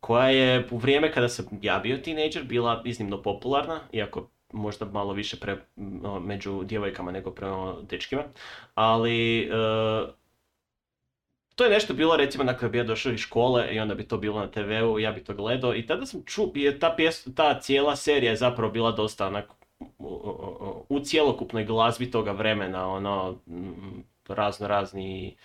koja 0.00 0.28
je 0.30 0.68
u 0.70 0.78
vrijeme 0.78 1.12
kada 1.12 1.28
sam 1.28 1.46
ja 1.62 1.78
bio 1.78 1.98
tinejdžer 1.98 2.44
bila 2.44 2.82
iznimno 2.86 3.22
popularna, 3.22 3.80
iako 3.92 4.30
možda 4.52 4.84
malo 4.84 5.12
više 5.12 5.36
pre, 5.40 5.52
m, 5.76 6.04
o, 6.04 6.20
među 6.20 6.64
djevojkama 6.64 7.12
nego 7.12 7.30
prema 7.30 7.74
dečkima, 7.82 8.22
ali 8.74 9.40
e, 9.40 9.48
to 11.54 11.64
je 11.64 11.70
nešto 11.70 11.94
bilo 11.94 12.16
recimo 12.16 12.44
na 12.44 12.68
bi 12.68 12.78
ja 12.78 12.84
došao 12.84 13.12
iz 13.12 13.20
škole 13.20 13.68
i 13.74 13.80
onda 13.80 13.94
bi 13.94 14.08
to 14.08 14.18
bilo 14.18 14.40
na 14.40 14.50
TV-u, 14.50 14.98
ja 14.98 15.12
bi 15.12 15.24
to 15.24 15.34
gledao 15.34 15.74
i 15.74 15.86
tada 15.86 16.06
sam 16.06 16.22
čuo, 16.26 16.52
je 16.54 16.78
ta, 16.78 16.94
pjes, 16.96 17.34
ta 17.34 17.60
cijela 17.60 17.96
serija 17.96 18.30
je 18.30 18.36
zapravo 18.36 18.72
bila 18.72 18.92
dosta 18.92 19.26
onako 19.26 19.54
u, 20.88 21.00
cjelokupnoj 21.04 21.64
glazbi 21.64 22.10
toga 22.10 22.32
vremena, 22.32 22.88
ono, 22.88 23.38
razno 24.28 24.68
razni 24.68 25.36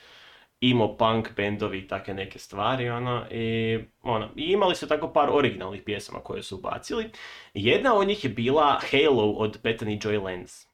emo 0.71 0.97
punk 0.97 1.35
bendovi 1.35 1.77
i 1.77 1.87
takve 1.87 2.13
neke 2.13 2.39
stvari, 2.39 2.89
ono, 2.89 3.25
i, 3.31 3.79
ono, 4.01 4.29
i 4.35 4.43
imali 4.43 4.75
su 4.75 4.87
tako 4.87 5.13
par 5.13 5.29
originalnih 5.31 5.81
pjesama 5.85 6.19
koje 6.19 6.43
su 6.43 6.57
ubacili. 6.57 7.09
Jedna 7.53 7.95
od 7.95 8.07
njih 8.07 8.23
je 8.23 8.29
bila 8.29 8.79
Halo 8.91 9.31
od 9.31 9.59
Bethany 9.63 10.01
Joy 10.01 10.23
Lenz. 10.23 10.65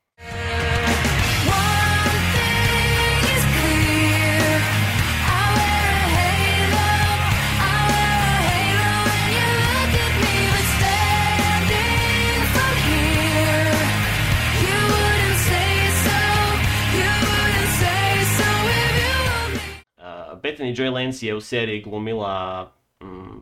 Bethany 20.44 20.76
Joy 20.76 20.94
Lenz 20.94 21.24
je 21.24 21.36
u 21.36 21.42
seriji 21.42 21.82
glumila 21.82 22.72
mm, 23.04 23.40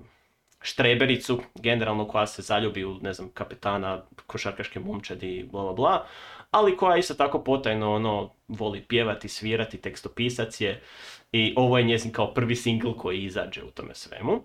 štrebericu, 0.62 1.42
generalno 1.56 2.08
koja 2.08 2.28
se 2.28 2.42
zaljubi 2.42 2.86
u, 2.86 3.00
ne 3.02 3.14
znam, 3.14 3.30
kapetana 3.34 4.04
košarkaške 4.28 4.80
momčadi 4.80 5.50
bla 5.52 5.64
bla 5.64 5.74
bla, 5.74 6.06
ali 6.52 6.78
koja 6.78 6.98
isto 6.98 7.14
tako 7.14 7.44
potajno 7.44 7.94
ono, 7.94 8.34
voli 8.48 8.82
pjevati, 8.82 9.28
svirati, 9.28 9.78
tekstopisac 9.78 10.62
je 10.62 10.82
i 11.32 11.54
ovo 11.58 11.78
je 11.78 11.84
njezin 11.84 12.12
kao 12.12 12.34
prvi 12.34 12.56
singl 12.56 12.92
koji 12.92 13.24
izađe 13.24 13.64
u 13.64 13.72
tome 13.72 13.96
svemu. 13.96 14.44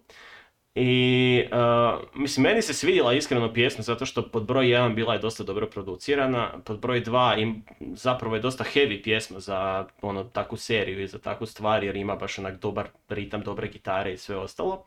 I, 0.75 1.45
uh, 1.53 2.03
mislim, 2.15 2.43
meni 2.43 2.63
se 2.63 2.75
svidjela 2.75 3.13
iskreno 3.13 3.53
pjesma 3.53 3.83
zato 3.83 4.07
što 4.07 4.29
pod 4.29 4.45
broj 4.45 4.67
1 4.67 4.95
bila 4.95 5.13
je 5.13 5.19
dosta 5.19 5.45
dobro 5.45 5.67
producirana, 5.67 6.51
pod 6.65 6.81
broj 6.81 7.03
2 7.05 7.43
im, 7.43 7.65
zapravo 7.81 8.35
je 8.35 8.43
dosta 8.43 8.65
heavy 8.75 9.03
pjesma 9.03 9.41
za 9.41 9.87
ono, 10.03 10.25
takvu 10.25 10.57
seriju 10.57 11.03
i 11.03 11.07
za 11.07 11.19
takvu 11.19 11.47
stvar 11.47 11.85
jer 11.85 11.97
ima 11.97 12.17
baš 12.17 12.39
onak 12.39 12.61
dobar 12.61 12.89
ritam, 13.09 13.41
dobre 13.41 13.69
gitare 13.69 14.13
i 14.13 14.17
sve 14.17 14.37
ostalo. 14.37 14.85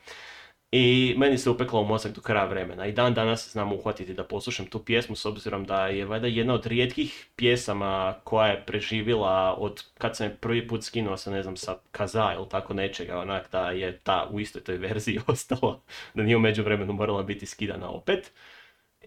I 0.71 1.15
meni 1.17 1.37
se 1.37 1.49
upekla 1.49 1.79
u 1.79 1.85
mozak 1.85 2.11
do 2.15 2.21
kraja 2.21 2.45
vremena. 2.45 2.85
I 2.85 2.91
dan 2.91 3.13
danas 3.13 3.51
znam 3.51 3.73
uhvatiti 3.73 4.13
da 4.13 4.23
poslušam 4.23 4.65
tu 4.65 4.79
pjesmu 4.85 5.15
s 5.15 5.25
obzirom 5.25 5.65
da 5.65 5.87
je 5.87 6.05
valjda 6.05 6.27
jedna 6.27 6.53
od 6.53 6.65
rijetkih 6.65 7.27
pjesama 7.35 8.15
koja 8.23 8.47
je 8.47 8.63
preživjela 8.65 9.55
od 9.57 9.83
kad 9.97 10.15
sam 10.17 10.27
je 10.27 10.35
prvi 10.35 10.67
put 10.67 10.83
skinuo 10.83 11.17
sa 11.17 11.31
ne 11.31 11.43
znam 11.43 11.57
sa 11.57 11.77
kaza 11.91 12.33
ili 12.37 12.49
tako 12.49 12.73
nečega 12.73 13.19
onak 13.19 13.51
da 13.51 13.71
je 13.71 13.97
ta 13.97 14.27
u 14.31 14.39
istoj 14.39 14.63
toj 14.63 14.77
verziji 14.77 15.19
ostala 15.27 15.79
da 16.13 16.23
nije 16.23 16.37
u 16.37 16.39
međuvremenu 16.39 16.93
morala 16.93 17.23
biti 17.23 17.45
skidana 17.45 17.89
opet. 17.89 18.31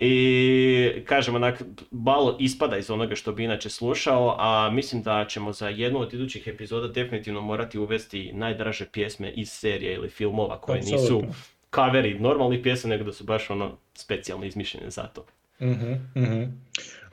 I 0.00 1.02
kažem 1.04 1.34
onak, 1.34 1.62
malo 1.90 2.36
ispada 2.40 2.76
iz 2.76 2.90
onoga 2.90 3.14
što 3.14 3.32
bi 3.32 3.44
inače 3.44 3.70
slušao, 3.70 4.36
a 4.38 4.70
mislim 4.72 5.02
da 5.02 5.26
ćemo 5.28 5.52
za 5.52 5.68
jednu 5.68 6.00
od 6.00 6.14
idućih 6.14 6.46
epizoda 6.46 6.88
definitivno 6.88 7.40
morati 7.40 7.78
uvesti 7.78 8.32
najdraže 8.32 8.86
pjesme 8.92 9.30
iz 9.30 9.50
serije 9.50 9.94
ili 9.94 10.08
filmova 10.08 10.60
koje 10.60 10.80
nisu 10.80 11.22
kaveri 11.70 12.18
normalnih 12.18 12.60
pjesama, 12.62 12.94
nego 12.94 13.04
da 13.04 13.12
su 13.12 13.24
baš 13.24 13.50
ono 13.50 13.76
specijalno 13.94 14.44
izmišljene 14.44 14.90
za 14.90 15.02
to. 15.02 15.26
Mhm. 15.60 16.42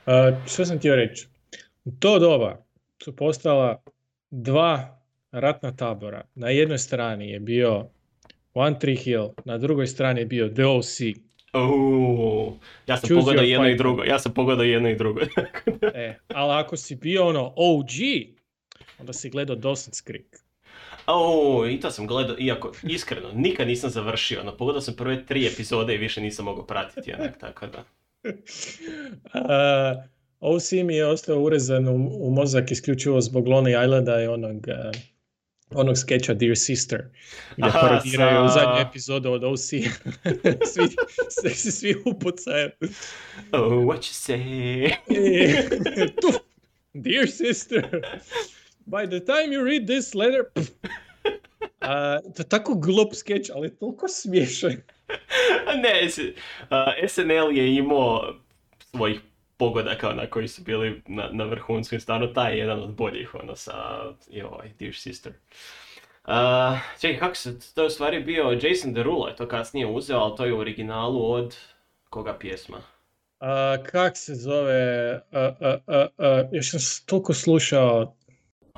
A, 0.06 0.32
što 0.48 0.64
sam 0.64 0.78
htio 0.78 0.96
reći? 0.96 1.26
U 1.84 1.90
to 2.00 2.18
doba 2.18 2.64
su 3.02 3.16
postala 3.16 3.82
dva 4.30 4.98
ratna 5.30 5.76
tabora. 5.76 6.24
Na 6.34 6.48
jednoj 6.48 6.78
strani 6.78 7.30
je 7.30 7.40
bio 7.40 7.86
One 8.54 8.78
Tree 8.78 8.96
Hill, 8.96 9.28
na 9.44 9.58
drugoj 9.58 9.86
strani 9.86 10.20
je 10.20 10.26
bio 10.26 10.48
The 10.48 10.64
OC. 10.64 11.00
Uuu, 11.64 12.58
ja 12.86 12.96
sam 12.96 13.08
Choose 13.08 13.20
pogledao 13.20 13.44
jedno 13.44 13.68
i 13.68 13.76
drugo, 13.76 14.02
ja 14.04 14.18
sam 14.18 14.34
pogledao 14.34 14.64
jedno 14.64 14.88
i 14.88 14.96
drugo. 14.96 15.20
E, 15.94 16.18
ali 16.28 16.52
ako 16.52 16.76
si 16.76 16.96
bio 16.96 17.26
ono 17.26 17.52
OG, 17.56 17.90
onda 18.98 19.12
si 19.12 19.30
gledao 19.30 19.56
Dawson's 19.56 20.04
Creek. 20.04 20.46
O, 21.06 21.66
i 21.70 21.80
to 21.80 21.90
sam 21.90 22.06
gledao, 22.06 22.36
iako 22.38 22.72
iskreno 22.82 23.32
nikad 23.34 23.68
nisam 23.68 23.90
završio, 23.90 24.42
no 24.44 24.56
pogledao 24.56 24.80
sam 24.80 24.94
prve 24.94 25.26
tri 25.26 25.46
epizode 25.46 25.94
i 25.94 25.98
više 25.98 26.20
nisam 26.20 26.44
mogao 26.44 26.66
pratiti, 26.66 27.12
onak, 27.14 27.38
tako 27.44 27.66
da. 27.66 27.84
Uh, 29.34 30.04
OC 30.40 30.72
mi 30.72 30.94
je 30.94 31.06
ostao 31.06 31.40
urezan 31.40 31.88
u, 31.88 32.10
u 32.20 32.30
mozak 32.30 32.70
isključivo 32.70 33.20
zbog 33.20 33.46
Lonely 33.46 33.84
Islanda 33.84 34.22
i 34.22 34.26
onog, 34.26 34.56
uh, 34.56 35.00
onog 35.74 35.98
skeča 35.98 36.34
Dear 36.34 36.56
Sister, 36.56 37.04
gdje 37.56 37.68
Aha, 37.68 37.80
parodiraju 37.80 38.48
sa- 38.48 38.54
zadnju 38.54 38.88
epizodu 38.90 39.32
od 39.32 39.44
OC. 39.44 39.60
svi, 40.72 40.88
svi, 41.30 41.50
se 41.50 41.72
svi 41.72 41.94
upucaju. 42.04 42.70
Oh, 43.52 43.72
what 43.72 43.98
you 43.98 44.14
say? 44.14 44.90
Tu, 46.20 46.28
Dear 46.94 47.26
Sister, 47.28 47.82
by 48.86 49.06
the 49.06 49.20
time 49.20 49.52
you 49.52 49.64
read 49.64 49.86
this 49.86 50.14
letter... 50.14 50.44
pff. 50.54 50.70
A, 51.80 52.18
to 52.36 52.42
je 52.42 52.48
tako 52.48 52.74
glup 52.74 53.14
skeč, 53.14 53.50
ali 53.54 53.76
toliko 53.76 54.08
smiješan. 54.08 54.76
ne, 55.82 56.08
a, 56.70 56.92
SNL 57.08 57.52
je 57.52 57.76
imao 57.76 58.34
svojih 58.90 59.20
pogodaka 59.56 60.12
na 60.12 60.26
koji 60.26 60.48
su 60.48 60.62
bili 60.62 61.02
na, 61.06 61.28
na 61.32 61.44
vrhuncu 61.44 61.94
i 61.94 62.00
stvarno 62.00 62.26
taj 62.26 62.52
je 62.52 62.58
jedan 62.58 62.82
od 62.82 62.94
boljih 62.94 63.34
ono 63.34 63.56
sa 63.56 63.74
joj, 64.30 64.72
Dear 64.78 64.94
Sister. 64.94 65.32
Uh, 66.24 66.32
čekaj, 67.00 67.18
kako 67.18 67.34
se, 67.34 67.74
to 67.74 67.82
je 67.82 67.86
u 67.86 67.90
stvari 67.90 68.20
bio 68.20 68.58
Jason 68.62 68.92
Derulo 68.92 69.28
je 69.28 69.36
to 69.36 69.48
kasnije 69.48 69.86
uzeo, 69.86 70.18
ali 70.18 70.36
to 70.36 70.44
je 70.44 70.52
u 70.52 70.58
originalu 70.58 71.32
od 71.32 71.56
koga 72.10 72.38
pjesma? 72.38 72.78
A, 73.40 73.76
kak 73.90 74.16
se 74.16 74.34
zove, 74.34 75.12
a, 75.32 75.52
a, 75.60 75.78
a, 75.86 76.06
a, 76.18 76.42
još 76.52 76.70
sam 76.70 76.80
toliko 77.06 77.34
slušao 77.34 78.16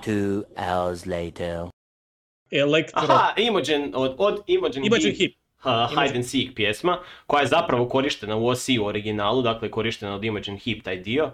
Two 0.07 0.43
hours 0.57 1.07
later. 1.07 1.71
Elektro, 2.51 3.03
Aha, 3.03 3.35
Imogen, 3.37 3.93
od, 3.95 4.15
od 4.19 4.43
Imogen, 4.47 4.85
Imogen 4.85 5.11
Heap. 5.11 5.19
Heap. 5.19 5.33
Imogen- 5.65 5.89
Hide 5.89 6.15
and 6.15 6.27
Seek 6.27 6.55
pjesma, 6.55 6.99
koja 7.27 7.41
je 7.41 7.47
zapravo 7.47 7.89
korištena 7.89 8.37
u 8.37 8.47
OC 8.47 8.69
u 8.81 8.85
originalu, 8.85 9.43
dakle 9.43 9.71
korištena 9.71 10.15
od 10.15 10.25
Imogen 10.25 10.59
Heap 10.59 10.83
taj 10.85 10.97
dio, 10.97 11.33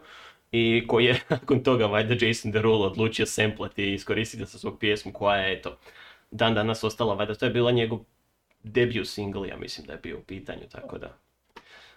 i 0.53 0.85
koji 0.87 1.05
je 1.05 1.20
nakon 1.31 1.62
toga 1.62 1.87
valjda 1.87 2.27
Jason 2.27 2.53
Derulo 2.53 2.87
odlučio 2.87 3.27
semplati 3.27 3.83
i 3.85 3.95
iskoristiti 3.95 4.45
za 4.45 4.59
svog 4.59 4.79
pjesmu 4.79 5.12
koja 5.12 5.37
je, 5.37 5.59
eto, 5.59 5.79
dan 6.31 6.55
danas 6.55 6.85
ostala, 6.85 7.14
valjda 7.14 7.35
to 7.35 7.45
je 7.47 7.51
bila 7.51 7.70
njegov 7.70 7.99
debut 8.62 9.09
single, 9.09 9.49
ja 9.49 9.57
mislim 9.57 9.87
da 9.87 9.93
je 9.93 9.99
bio 10.03 10.18
u 10.18 10.22
pitanju, 10.22 10.62
tako 10.72 10.99
da. 10.99 11.18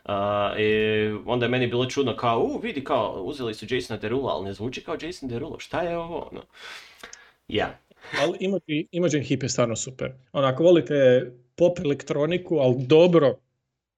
A, 0.05 0.53
i 0.59 0.65
onda 1.25 1.45
je 1.45 1.49
meni 1.49 1.67
bilo 1.67 1.85
čudno 1.85 2.15
kao, 2.15 2.39
u, 2.39 2.59
vidi 2.63 2.83
kao, 2.83 3.21
uzeli 3.23 3.53
su 3.53 3.65
Jasona 3.69 3.99
Derulo, 3.99 4.29
ali 4.29 4.45
ne 4.45 4.53
zvuči 4.53 4.83
kao 4.83 4.97
Jason 5.01 5.29
Derulo, 5.29 5.59
šta 5.59 5.81
je 5.81 5.97
ovo, 5.97 6.29
ono? 6.31 6.41
Ja, 7.47 7.79
ali 8.21 8.37
Imogen, 8.39 8.85
Imogen 8.91 9.23
Heap 9.23 9.43
je 9.43 9.49
stvarno 9.49 9.75
super. 9.75 10.11
Onako, 10.31 10.63
volite 10.63 11.25
pop 11.57 11.79
elektroniku, 11.79 12.57
ali 12.57 12.75
dobro 12.77 13.35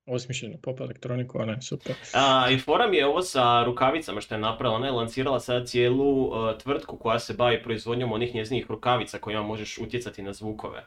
osmišljenu 0.05 0.57
pop 0.61 0.79
elektroniku, 0.79 1.41
ona 1.41 1.53
je 1.53 1.61
super. 1.61 1.95
A, 2.13 2.49
I 2.51 2.59
fora 2.59 2.87
mi 2.87 2.97
je 2.97 3.05
ovo 3.05 3.21
sa 3.21 3.63
rukavicama 3.63 4.21
što 4.21 4.35
je 4.35 4.39
napravila, 4.39 4.75
ona 4.75 4.85
je 4.85 4.91
lancirala 4.91 5.39
sad 5.39 5.67
cijelu 5.67 6.23
uh, 6.23 6.57
tvrtku 6.57 6.97
koja 6.97 7.19
se 7.19 7.33
bavi 7.33 7.63
proizvodnjom 7.63 8.11
onih 8.11 8.35
njezinih 8.35 8.65
rukavica 8.69 9.17
kojima 9.17 9.43
možeš 9.43 9.77
utjecati 9.77 10.21
na 10.21 10.33
zvukove. 10.33 10.85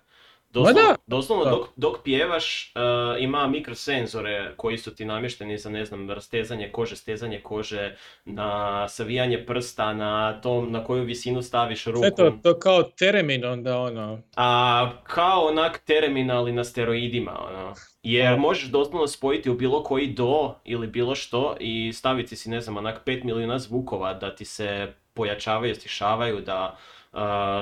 Doslovno, 0.53 0.83
da! 0.83 0.97
doslovno 1.07 1.45
dok, 1.45 1.69
dok 1.77 2.03
pjevaš 2.05 2.73
uh, 2.75 3.23
ima 3.23 3.47
mikrosenzore 3.47 4.55
koji 4.57 4.79
su 4.79 4.95
ti 4.95 5.05
namješteni 5.05 5.59
za 5.59 5.71
ne 5.71 5.85
znam 5.85 6.11
rastezanje 6.11 6.69
kože, 6.73 6.97
stezanje 6.97 7.41
kože, 7.41 7.97
na 8.25 8.89
savijanje 8.89 9.47
prsta, 9.47 9.95
na 9.95 10.41
to 10.41 10.67
na 10.67 10.85
koju 10.85 11.05
visinu 11.05 11.43
staviš 11.43 11.85
ruku. 11.85 11.99
Sve 11.99 12.15
to, 12.15 12.39
to 12.43 12.59
kao 12.59 12.83
teremin 12.83 13.45
onda 13.45 13.79
ono, 13.79 14.21
A 14.37 14.91
kao 15.03 15.47
onak 15.47 15.79
terminali 15.87 16.53
na 16.53 16.65
steroidima, 16.65 17.47
ono. 17.49 17.75
Jer 18.03 18.39
možeš 18.39 18.69
doslovno 18.69 19.07
spojiti 19.07 19.51
u 19.51 19.55
bilo 19.55 19.83
koji 19.83 20.07
do 20.07 20.55
ili 20.65 20.87
bilo 20.87 21.15
što 21.15 21.57
i 21.61 21.93
staviti 21.93 22.37
si, 22.37 22.51
ne 22.51 22.61
znam, 22.61 22.77
onak 22.77 23.03
5 23.07 23.25
milijuna 23.25 23.59
zvukova 23.59 24.15
da 24.15 24.35
ti 24.35 24.45
se 24.45 24.93
pojačavaju, 25.15 25.75
stišavaju, 25.75 26.41
da 26.41 26.79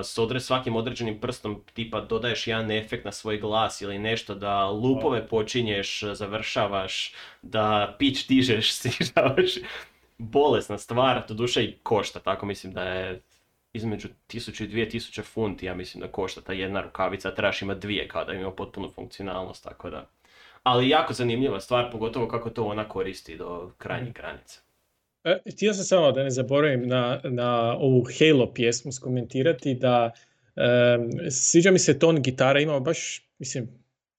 s 0.02 0.18
odre, 0.18 0.40
svakim 0.40 0.76
određenim 0.76 1.20
prstom 1.20 1.64
tipa 1.74 2.00
dodaješ 2.00 2.46
jedan 2.46 2.70
efekt 2.70 3.04
na 3.04 3.12
svoj 3.12 3.38
glas 3.38 3.80
ili 3.80 3.98
nešto 3.98 4.34
da 4.34 4.70
lupove 4.70 5.28
počinješ, 5.28 6.02
završavaš, 6.12 7.14
da 7.42 7.96
pitch 7.98 8.28
dižeš, 8.28 8.72
snižavaš. 8.80 9.54
Bolesna 10.18 10.78
stvar, 10.78 11.22
doduše 11.28 11.64
i 11.64 11.76
košta, 11.82 12.20
tako 12.20 12.46
mislim 12.46 12.72
da 12.72 12.82
je 12.82 13.22
između 13.72 14.08
1000 14.28 14.64
i 14.64 14.68
2000 14.68 15.22
funti, 15.22 15.66
ja 15.66 15.74
mislim 15.74 16.00
da 16.00 16.12
košta 16.12 16.40
ta 16.40 16.52
jedna 16.52 16.80
rukavica, 16.80 17.34
trebaš 17.34 17.62
imati 17.62 17.80
dvije 17.80 18.08
kao 18.08 18.24
da 18.24 18.32
ima 18.32 18.50
potpunu 18.50 18.90
funkcionalnost, 18.90 19.64
tako 19.64 19.90
da. 19.90 20.06
Ali 20.62 20.88
jako 20.88 21.12
zanimljiva 21.12 21.60
stvar, 21.60 21.90
pogotovo 21.92 22.28
kako 22.28 22.50
to 22.50 22.64
ona 22.64 22.88
koristi 22.88 23.36
do 23.36 23.72
krajnjih 23.78 24.12
granica. 24.12 24.60
E, 25.24 25.38
htio 25.52 25.74
sam 25.74 25.84
samo 25.84 26.12
da 26.12 26.22
ne 26.22 26.30
zaboravim 26.30 26.88
na, 26.88 27.20
na 27.24 27.76
ovu 27.78 28.06
Halo 28.18 28.54
pjesmu 28.54 28.92
skomentirati 28.92 29.74
da 29.74 30.10
em, 30.56 31.30
sviđa 31.30 31.70
mi 31.70 31.78
se 31.78 31.98
ton 31.98 32.22
gitara, 32.22 32.60
ima 32.60 32.80
baš, 32.80 33.28
mislim, 33.38 33.68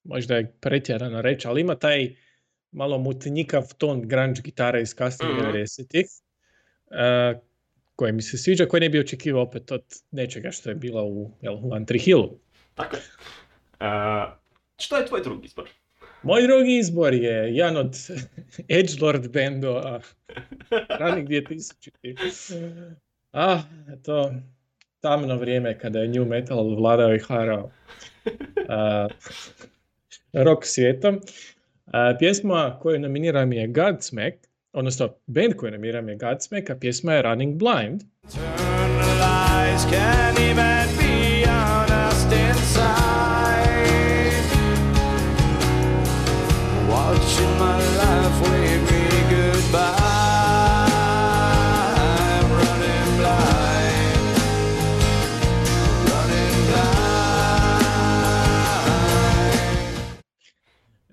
možda 0.03 0.35
je 0.35 0.53
pretjerano 0.59 1.21
reći, 1.21 1.47
ali 1.47 1.61
ima 1.61 1.75
taj 1.75 2.15
malo 2.71 2.97
mutnjikav 2.97 3.73
ton 3.77 4.07
grunge 4.07 4.41
gitara 4.41 4.79
iz 4.79 4.95
kasnih 4.95 5.29
Mhm. 5.29 5.39
90-ih, 5.39 6.05
e, 6.91 7.39
koji 7.95 8.11
mi 8.11 8.21
se 8.21 8.37
sviđa, 8.37 8.65
koji 8.65 8.81
ne 8.81 8.89
bi 8.89 8.99
očekivao 8.99 9.43
opet 9.43 9.71
od 9.71 9.83
nečega 10.11 10.51
što 10.51 10.69
je 10.69 10.75
bilo 10.75 11.05
u, 11.05 11.31
jel, 11.41 11.53
u 11.53 11.85
Tree 11.87 11.99
Hillu. 11.99 12.39
Tako 12.75 12.95
je. 12.95 13.01
A, 13.79 14.35
što 14.77 14.97
je 14.97 15.05
tvoj 15.05 15.21
drugi 15.23 15.45
izbor? 15.45 15.69
Moj 16.23 16.41
drugi 16.41 16.77
izbor 16.77 17.13
je 17.13 17.55
jedan 17.55 17.77
od 17.77 17.95
Edgelord 18.79 19.31
bendova 19.31 20.01
ranih 20.99 21.27
2000 21.27 22.93
Ah, 23.31 23.59
to 24.03 24.33
tamno 24.99 25.35
vrijeme 25.35 25.79
kada 25.79 25.99
je 25.99 26.07
new 26.07 26.25
metal 26.25 26.75
vladao 26.75 27.15
i 27.15 27.19
harao 27.19 27.71
a, 28.69 29.07
rock 30.33 30.65
svijetom. 30.65 31.21
A, 31.85 32.15
pjesma 32.19 32.79
koju 32.81 32.99
nominiram 32.99 33.53
je 33.53 33.67
Godsmack, 33.67 34.35
odnosno 34.73 35.15
band 35.27 35.53
koju 35.55 35.71
nominiram 35.71 36.09
je 36.09 36.15
Godsmack, 36.15 36.69
a 36.69 36.75
pjesma 36.75 37.13
je 37.13 37.21
Running 37.21 37.55
Blind. 37.59 38.01
Lies 39.21 39.85
can't 39.85 40.39
even 40.39 41.00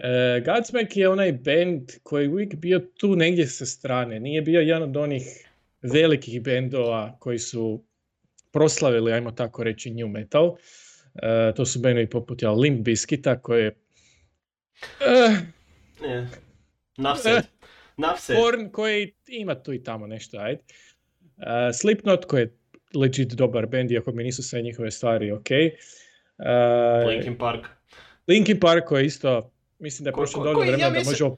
E, 0.09 0.41
Godsmack 0.41 0.97
je 0.97 1.09
onaj 1.09 1.33
band 1.33 1.91
koji 2.03 2.25
je 2.25 2.31
uvijek 2.31 2.55
bio 2.55 2.79
tu 2.79 3.17
negdje 3.17 3.47
sa 3.47 3.67
strane. 3.67 4.21
Nije 4.21 4.43
bio 4.43 4.61
jedan 4.61 4.83
od 4.83 4.97
onih 4.97 5.49
velikih 5.83 6.43
bendova 6.43 7.17
koji 7.19 7.39
su 7.39 7.85
proslavili, 8.53 9.13
ajmo 9.13 9.31
tako 9.31 9.65
reći, 9.65 9.91
new 9.91 10.09
metal. 10.09 10.57
E, 11.15 11.53
to 11.57 11.67
su 11.67 11.81
bendovi 11.81 12.11
poput 12.11 12.43
ja, 12.43 12.53
Limp 12.53 12.81
Bizkita 12.81 13.39
koje 13.43 13.67
eh, 15.01 15.37
E. 16.05 16.27
Enough 16.99 17.21
said. 17.21 17.45
Korn 18.39 18.71
koji 18.71 19.15
ima 19.27 19.63
tu 19.63 19.73
i 19.73 19.83
tamo 19.83 20.07
nešto, 20.07 20.39
ajde. 20.39 20.61
E, 21.39 21.73
Slipknot 21.73 22.25
koji 22.25 22.41
je 22.41 22.57
legit 22.95 23.33
dobar 23.33 23.67
band, 23.67 23.91
iako 23.91 24.13
mi 24.13 24.25
nisu 24.25 24.43
sve 24.43 24.63
njihove 24.63 24.91
stvari 24.91 25.33
ok. 25.33 25.51
E, 25.51 25.69
Linkin 27.07 27.39
Park. 27.39 27.67
Linkin 28.27 28.61
Park 28.61 28.85
koji 28.85 29.03
je 29.03 29.07
isto, 29.07 29.51
mislim 29.79 30.05
da 30.05 30.09
je 30.09 30.15
prošlo 30.15 30.45
dovoljno 30.45 30.73
ja 30.73 30.77
vremena 30.77 30.91
da 30.95 31.05
možemo 31.05 31.37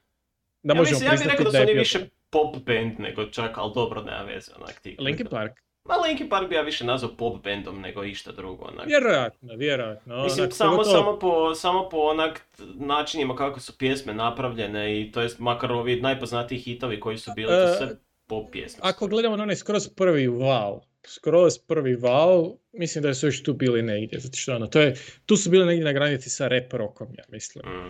da 0.63 0.73
ja, 0.73 0.77
možemo 0.77 0.93
mislim, 0.93 1.07
ja 1.07 1.17
bih 1.17 1.27
rekao 1.27 1.43
da 1.43 1.51
su 1.51 1.57
oni 1.59 1.73
više 1.73 1.99
pop 2.29 2.55
band 2.57 2.99
nego 2.99 3.25
čak, 3.25 3.57
ali 3.57 3.71
dobro, 3.75 4.01
nema 4.01 4.23
veze, 4.23 4.51
onak 4.55 4.79
ti. 4.79 4.95
Linkin 4.99 5.27
Park. 5.27 5.51
Ma 5.85 5.95
Linkin 5.97 6.29
Park 6.29 6.49
bi 6.49 6.55
ja 6.55 6.61
više 6.61 6.85
nazvao 6.85 7.15
pop 7.15 7.43
bandom 7.43 7.81
nego 7.81 8.03
išta 8.03 8.31
drugo, 8.31 8.65
onak. 8.65 8.87
Vjerojatno, 8.87 9.55
vjerojatno. 9.55 10.23
Mislim, 10.23 10.43
onak, 10.43 10.53
samo, 10.53 10.71
pogotovo- 10.73 10.91
samo, 10.91 11.19
po, 11.19 11.55
samo 11.55 11.89
po 11.89 11.97
onak 11.97 12.41
načinima 12.75 13.35
kako 13.35 13.59
su 13.59 13.77
pjesme 13.77 14.13
napravljene 14.13 15.01
i 15.01 15.11
to 15.11 15.21
jest 15.21 15.39
makar 15.39 15.71
ovi 15.71 16.01
najpoznatiji 16.01 16.59
hitovi 16.59 16.99
koji 16.99 17.17
su 17.17 17.31
bili, 17.35 17.47
to 17.47 17.63
E, 17.63 17.75
sve 17.77 17.87
pop 18.27 18.51
pjesme. 18.51 18.79
Ako 18.83 19.07
gledamo 19.07 19.37
na 19.37 19.43
onaj 19.43 19.55
skroz 19.55 19.89
prvi 19.89 20.27
val, 20.27 20.79
skroz 21.05 21.57
prvi 21.57 21.95
val, 21.95 22.51
mislim 22.71 23.01
da 23.01 23.13
su 23.13 23.25
još 23.25 23.43
tu 23.43 23.53
bili 23.53 23.81
negdje, 23.81 24.19
zato 24.19 24.37
što 24.37 24.55
ono, 24.55 24.67
to 24.67 24.81
je, 24.81 24.95
tu 25.25 25.35
su 25.37 25.49
bili 25.49 25.65
negdje 25.65 25.85
na 25.85 25.93
granici 25.93 26.29
sa 26.29 26.47
rap 26.47 26.73
rockom, 26.73 27.07
ja 27.17 27.23
mislim. 27.29 27.65
Mm. 27.67 27.89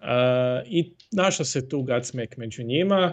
Uh, 0.00 0.06
I 0.66 0.92
našao 1.12 1.46
se 1.46 1.68
tu 1.68 1.82
Godsmack 1.82 2.36
među 2.36 2.62
njima. 2.62 3.12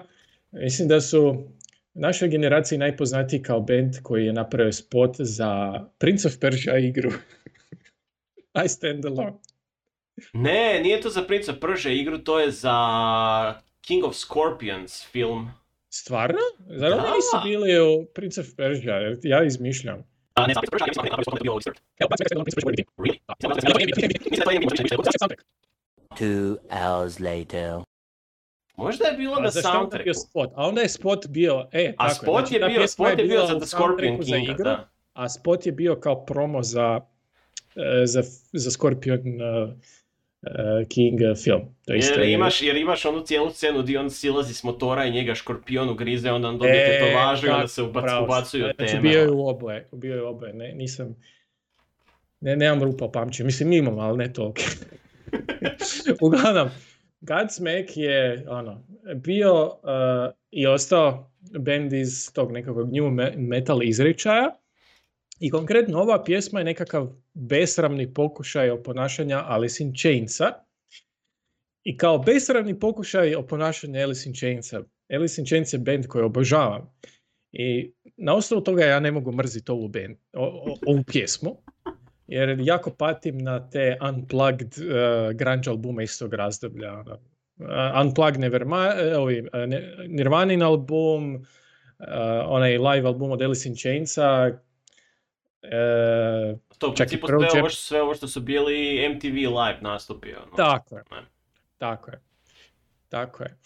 Mislim 0.52 0.88
da 0.88 1.02
su 1.02 1.48
našoj 1.94 2.30
generaciji 2.30 2.78
najpoznatiji 2.78 3.42
kao 3.42 3.62
band 3.62 3.96
koji 4.04 4.26
je 4.26 4.34
napravio 4.34 4.72
spot 4.72 5.16
za 5.20 5.74
Prince 5.98 6.28
of 6.28 6.34
Persia 6.42 6.78
igru. 6.78 7.12
I 8.66 8.68
stand 8.68 9.06
alone. 9.06 9.34
Ne, 10.34 10.80
nije 10.84 11.02
to 11.02 11.10
za 11.10 11.24
Prince 11.24 11.52
of 11.52 11.58
Persia 11.62 11.92
igru, 11.92 12.18
to 12.18 12.40
je 12.40 12.52
za 12.52 12.76
King 13.82 14.04
of 14.04 14.16
Scorpions 14.16 15.06
film. 15.12 15.52
Stvarno? 15.90 16.40
Zar 16.68 16.92
oni 16.92 17.02
nisu 17.02 17.38
bili 17.44 17.80
u 17.80 18.06
Prince 18.06 18.42
of 18.42 18.48
Persia? 18.58 18.96
Ja 19.24 19.44
izmišljam. 19.44 20.04
A, 20.34 20.48
ne, 20.48 20.54
Prince 20.54 20.68
of 20.68 20.86
Persia, 20.86 21.12
ja 21.12 21.18
mislim 21.18 21.34
da 21.34 21.40
je 21.40 21.44
bio. 21.44 21.54
Really? 22.98 23.20
Two 26.16 26.56
hours 26.72 27.20
later. 27.22 27.72
Možda 28.78 29.06
je 29.06 29.14
bilo 29.14 29.36
na 29.36 29.42
A 29.42 29.46
je 29.46 29.52
bio 29.54 29.62
soundtracku. 29.64 30.14
spot? 30.22 30.50
A 30.56 30.68
onda 30.68 30.82
je 30.82 30.90
spot 30.90 31.28
bio, 31.28 31.68
e, 31.72 31.94
A 31.98 32.04
tako 32.04 32.16
spot 32.16 32.40
znači 32.40 32.54
je 32.54 32.60
ta 32.60 32.68
bio, 32.68 32.88
spot 32.88 33.10
je 33.10 33.16
bio 33.18 33.26
bila 33.28 33.48
za 33.48 33.56
The 33.56 33.66
Scorpion 33.68 33.98
soundtracku 34.08 34.24
za 34.24 34.38
igru, 34.38 34.64
da. 34.64 34.90
a 35.14 35.30
spot 35.30 35.66
je 35.66 35.72
bio 35.72 35.96
kao 35.96 36.26
promo 36.26 36.64
za, 36.64 37.02
e, 37.76 38.06
za, 38.06 38.24
za 38.54 38.72
Scorpion 38.72 39.20
uh, 39.20 39.70
uh, 39.70 40.50
King 40.90 41.14
film. 41.36 41.62
To 41.86 41.94
isto 41.94 42.14
Jer 42.14 42.22
je- 42.22 42.34
imaš, 42.34 42.62
jer 42.62 42.76
imaš 42.76 43.06
onu 43.06 43.22
cijelu 43.22 43.50
scenu 43.52 43.82
gdje 43.82 44.00
on 44.00 44.10
silazi 44.10 44.54
s 44.54 44.64
motora 44.64 45.06
i 45.06 45.12
njega 45.12 45.36
škorpion 45.36 45.90
ugrize, 45.90 46.32
onda 46.32 46.48
on 46.48 46.58
dobije 46.58 46.86
E, 46.88 47.00
tetovažu 47.00 47.48
i 47.48 47.50
onda 47.50 47.68
se 47.68 47.82
ubac, 47.82 48.04
pravo 48.04 48.20
si. 48.20 48.26
ubacuju 48.26 48.64
Znači 48.76 48.92
teme. 48.92 49.02
bio 49.02 49.22
je 49.22 49.32
u 49.32 49.48
oboje, 49.48 49.88
bio 49.92 50.16
je 50.16 50.24
u 50.24 50.28
oboje, 50.28 50.54
ne, 50.54 50.72
nisam, 50.72 51.16
ne, 52.42 52.56
nemam 52.56 52.84
rupa 52.84 53.06
u 53.06 53.12
pamćenju, 53.12 53.46
mislim 53.46 53.74
imam, 53.74 54.00
ali 54.00 54.18
ne 54.18 54.34
toliko. 54.34 54.62
Uglavnom, 56.26 56.70
Godsmack 57.22 57.98
je 57.98 58.46
ono, 58.50 58.88
bio 59.16 59.66
uh, 59.66 60.34
i 60.52 60.68
ostao 60.68 61.32
band 61.60 61.94
iz 61.94 62.32
tog 62.34 62.52
nekakvog 62.52 62.94
new 62.94 63.10
me- 63.10 63.34
metal 63.38 63.84
izričaja. 63.84 64.56
I 65.40 65.50
konkretno 65.50 66.00
ova 66.00 66.24
pjesma 66.24 66.60
je 66.60 66.66
nekakav 66.66 67.08
besramni 67.34 68.14
pokušaj 68.14 68.70
oponašanja 68.70 69.44
Alice 69.46 69.84
in 69.84 69.94
Chainsa. 69.96 70.52
I 71.84 71.98
kao 71.98 72.18
besramni 72.18 72.80
pokušaj 72.80 73.36
oponašanja 73.36 74.02
Alice 74.02 74.30
in 74.30 74.36
Chainsa. 74.36 74.82
Alice 75.14 75.42
in 75.42 75.46
Chains 75.46 75.74
je 75.74 75.80
band 75.80 76.08
koji 76.08 76.24
obožavam. 76.24 76.94
I 77.52 77.94
na 78.18 78.36
osnovu 78.36 78.64
toga 78.64 78.86
ja 78.86 79.00
ne 79.00 79.12
mogu 79.12 79.32
mrziti 79.32 79.72
ovu, 79.72 79.88
band, 79.88 80.18
ovu 80.88 81.04
pjesmu 81.08 81.58
jer 82.28 82.58
jako 82.60 82.92
patim 82.92 83.38
na 83.38 83.70
te 83.70 83.98
unplugged 84.10 84.74
uh, 84.78 85.32
grunge 85.34 85.70
albume 85.70 86.04
iz 86.04 86.20
tog 86.20 86.34
razdoblja. 86.34 86.94
Uh, 87.00 87.06
unplugged 88.02 88.40
Neverma, 88.40 88.88
uh, 88.88 89.22
ovi, 89.22 89.42
uh, 89.42 89.48
Nirvanin 90.08 90.64
album, 90.64 91.36
uh, 91.36 91.46
onaj 92.46 92.78
live 92.78 93.08
album 93.08 93.32
od 93.32 93.42
Alice 93.42 93.70
in 93.70 93.76
Chainsa, 93.76 94.52
uh, 95.64 96.60
To 96.78 96.90
u 96.90 96.96
principu 96.96 97.28
sve 97.28 97.62
ovo, 97.62 97.70
što, 97.70 97.82
sve 97.82 98.02
ovo 98.02 98.16
što 98.16 98.28
su 98.28 98.42
bili 98.42 99.10
MTV 99.16 99.36
live 99.36 99.78
nastupi. 99.82 100.34
Ono. 100.34 100.56
Tako 100.56 100.98
je. 100.98 101.04
Tako 101.78 102.12
je. 102.12 102.22
Tako 103.10 103.44
je. 103.44 103.58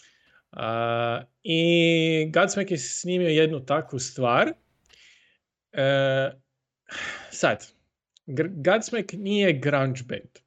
A, 0.51 1.21
I 1.43 2.31
Godsmack 2.33 2.71
je 2.71 2.77
snimio 2.77 3.29
jednu 3.29 3.65
takvu 3.65 3.99
stvar. 3.99 4.53
E, 5.71 6.31
sad, 7.29 7.65
Godsmack 8.55 9.13
nije 9.13 9.53
grunge 9.53 10.01
band. 10.05 10.39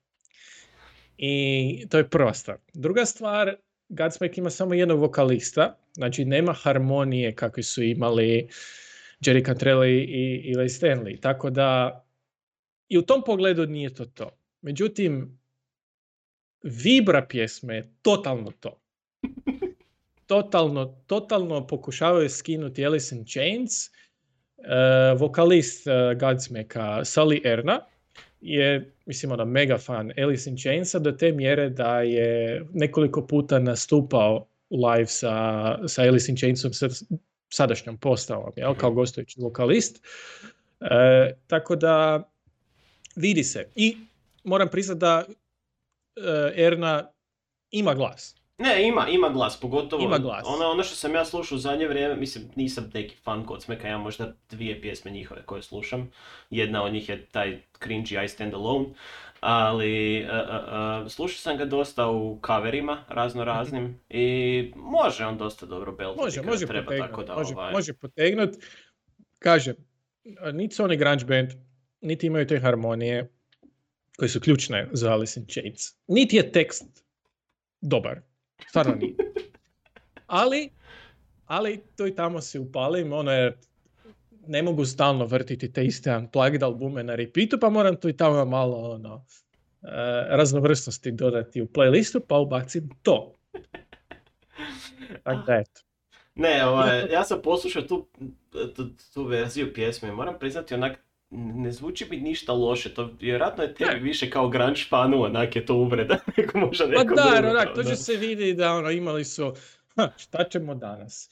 I 1.18 1.87
to 1.91 1.99
je 1.99 2.09
prva 2.09 2.35
stvar. 2.35 2.59
Druga 2.74 3.07
stvar, 3.07 3.57
Godsmack 3.89 4.39
ima 4.39 4.51
samo 4.51 4.74
jednog 4.74 5.01
vokalista, 5.01 5.78
znači 5.93 6.24
nema 6.24 6.53
harmonije 6.53 7.35
kakvi 7.35 7.62
su 7.62 7.83
imali 7.83 8.49
Jerry 9.20 9.47
Cantrelli 9.47 9.99
i, 9.99 10.41
i 10.45 10.55
Ray 10.55 10.68
Stanley. 10.68 11.20
Tako 11.20 11.51
da 11.51 11.99
i 12.89 12.99
u 12.99 13.03
tom 13.03 13.22
pogledu 13.26 13.66
nije 13.66 13.95
to 13.95 14.05
to. 14.05 14.30
Međutim, 14.61 15.39
vibra 16.62 17.26
pjesme 17.28 17.76
je 17.76 17.95
totalno 18.03 18.51
to. 18.61 18.80
Totalno, 20.26 21.03
totalno 21.07 21.66
pokušavaju 21.66 22.28
skinuti 22.28 22.87
Alice 22.87 23.16
in 23.16 23.24
Chains. 23.24 23.91
E, 24.63 25.15
vokalist 25.19 25.87
uh, 25.87 26.19
Godsmacka 26.19 27.05
Sully 27.05 27.41
Erna 27.45 27.81
je, 28.41 28.93
mislim, 29.07 29.33
ono, 29.33 29.45
mega 29.45 29.79
fan 29.79 30.13
Alice 30.19 30.51
in 30.51 30.57
Chainsa 30.57 30.99
do 30.99 31.13
te 31.13 31.33
mjere 31.33 31.69
da 31.71 32.01
je 32.01 32.65
nekoliko 32.73 33.27
puta 33.27 33.59
nastupao 33.59 34.47
live 34.71 35.07
sa, 35.07 35.79
sa 35.87 36.03
Alice 36.03 36.31
in 36.33 36.37
Chainsom 36.37 36.73
sa 36.73 36.89
sadašnjom 37.53 37.99
postavom, 37.99 38.53
jel, 38.57 38.75
kao 38.75 38.91
gostujući 38.91 39.41
vokalist. 39.41 40.01
E, 40.81 41.33
tako 41.47 41.77
da 41.77 42.23
vidi 43.17 43.45
se. 43.45 43.69
I 43.75 43.97
moram 44.45 44.69
priznati 44.69 44.99
da 44.99 45.25
e, 45.27 46.65
Erna 46.65 47.11
ima 47.71 47.95
glas. 47.95 48.41
Ne, 48.59 48.88
ima, 48.88 49.09
ima 49.09 49.28
glas, 49.28 49.61
pogotovo 49.61 50.03
Ima 50.03 50.18
glas. 50.18 50.44
Ono, 50.46 50.70
ono 50.70 50.82
što 50.82 50.94
sam 50.94 51.14
ja 51.14 51.24
slušao 51.24 51.57
u 51.57 51.59
zadnje 51.59 51.88
vrijeme, 51.88 52.16
mislim, 52.16 52.44
nisam 52.57 52.90
neki 52.94 53.16
fan 53.16 53.44
Godsmacka, 53.44 53.88
ja 53.88 53.98
možda 53.98 54.32
dvije 54.50 54.80
pjesme 54.80 55.11
njihove 55.11 55.42
koje 55.46 55.62
slušam. 55.62 56.11
Jedna 56.50 56.84
od 56.84 56.92
njih 56.92 57.09
je 57.09 57.26
taj 57.26 57.62
cringy 57.80 58.24
I 58.24 58.28
Stand 58.28 58.55
Alone, 58.55 58.86
ali 59.40 60.24
uh, 60.24 60.30
uh, 60.30 61.05
uh, 61.05 61.12
slušao 61.12 61.38
sam 61.38 61.57
ga 61.57 61.64
dosta 61.64 62.09
u 62.11 62.40
coverima 62.46 63.05
razno 63.09 63.44
raznim 63.44 64.00
i 64.09 64.72
može 64.76 65.24
on 65.24 65.38
dosta 65.38 65.66
dobro 65.66 65.92
beltati 65.92 66.24
Može, 66.24 66.42
može 66.42 66.66
treba, 66.66 66.84
potegnut, 66.84 67.11
tako 67.11 67.22
da 67.22 67.34
može, 67.34 67.55
ovaj, 67.55 67.72
može 67.72 67.94
potegnut. 67.94 68.50
Kažem, 69.38 69.74
niti 70.53 70.74
su 70.74 70.84
oni 70.84 70.96
grunge 70.96 71.24
band, 71.24 71.50
niti 72.00 72.26
imaju 72.26 72.46
te 72.46 72.61
harmonije 72.61 73.30
koje 74.16 74.28
su 74.28 74.40
ključne 74.40 74.88
za 74.92 75.12
Alice 75.12 75.40
in 75.40 75.46
Chains. 75.46 75.82
Niti 76.07 76.36
je 76.36 76.53
tekst 76.53 77.05
dobar. 77.80 78.20
Stvarno 78.69 78.95
nije. 78.95 79.15
Ali, 80.27 80.71
ali 81.47 81.83
to 81.97 82.07
i 82.07 82.15
tamo 82.15 82.41
se 82.41 82.59
upalim, 82.59 83.13
ono 83.13 83.33
je, 83.33 83.59
ne 84.47 84.63
mogu 84.63 84.85
stalno 84.85 85.27
vrtiti 85.27 85.73
te 85.73 85.85
iste 85.85 86.17
unplugged 86.17 86.63
albume 86.63 87.03
na 87.03 87.15
repeatu, 87.15 87.59
pa 87.61 87.69
moram 87.69 87.97
tu 87.97 88.09
i 88.09 88.17
tamo 88.17 88.45
malo 88.45 88.77
ono, 88.77 89.27
e, 89.83 89.89
raznovrsnosti 90.37 91.13
dodati 91.13 91.63
u 91.63 91.67
playlistu, 91.67 92.21
pa 92.29 92.39
ubacim 92.39 92.89
to. 93.03 93.35
Tako 95.23 95.43
da 95.47 95.55
eto. 95.55 95.81
Ne, 96.35 96.67
ovaj, 96.67 97.07
ja 97.11 97.25
sam 97.25 97.43
poslušao 97.43 97.83
tu, 97.83 98.09
tu, 98.77 98.89
tu 99.15 99.25
verziju 99.25 99.75
pjesme 99.75 100.13
moram 100.13 100.39
priznati 100.39 100.75
onak, 100.75 100.99
ne 101.33 101.72
zvuči 101.72 102.07
mi 102.11 102.16
ništa 102.16 102.53
loše, 102.53 102.95
to 102.95 103.11
vjerojatno 103.20 103.62
je 103.64 103.74
tebi 103.74 104.01
više 104.01 104.30
kao 104.30 104.49
grunge 104.49 104.80
fanu, 104.91 105.22
onak 105.22 105.57
je 105.57 105.66
to 105.66 105.74
uvreda, 105.74 106.18
nego 106.37 106.59
možda 106.59 106.85
Pa 106.97 107.05
da, 107.05 107.51
onak, 107.51 107.68
to 107.74 107.83
će 107.83 107.97
se 107.97 108.16
vidi 108.16 108.55
da 108.55 108.72
ono, 108.72 108.91
imali 108.91 109.24
su, 109.24 109.55
"Ha, 109.97 110.11
šta 110.16 110.45
ćemo 110.45 110.74
danas? 110.74 111.30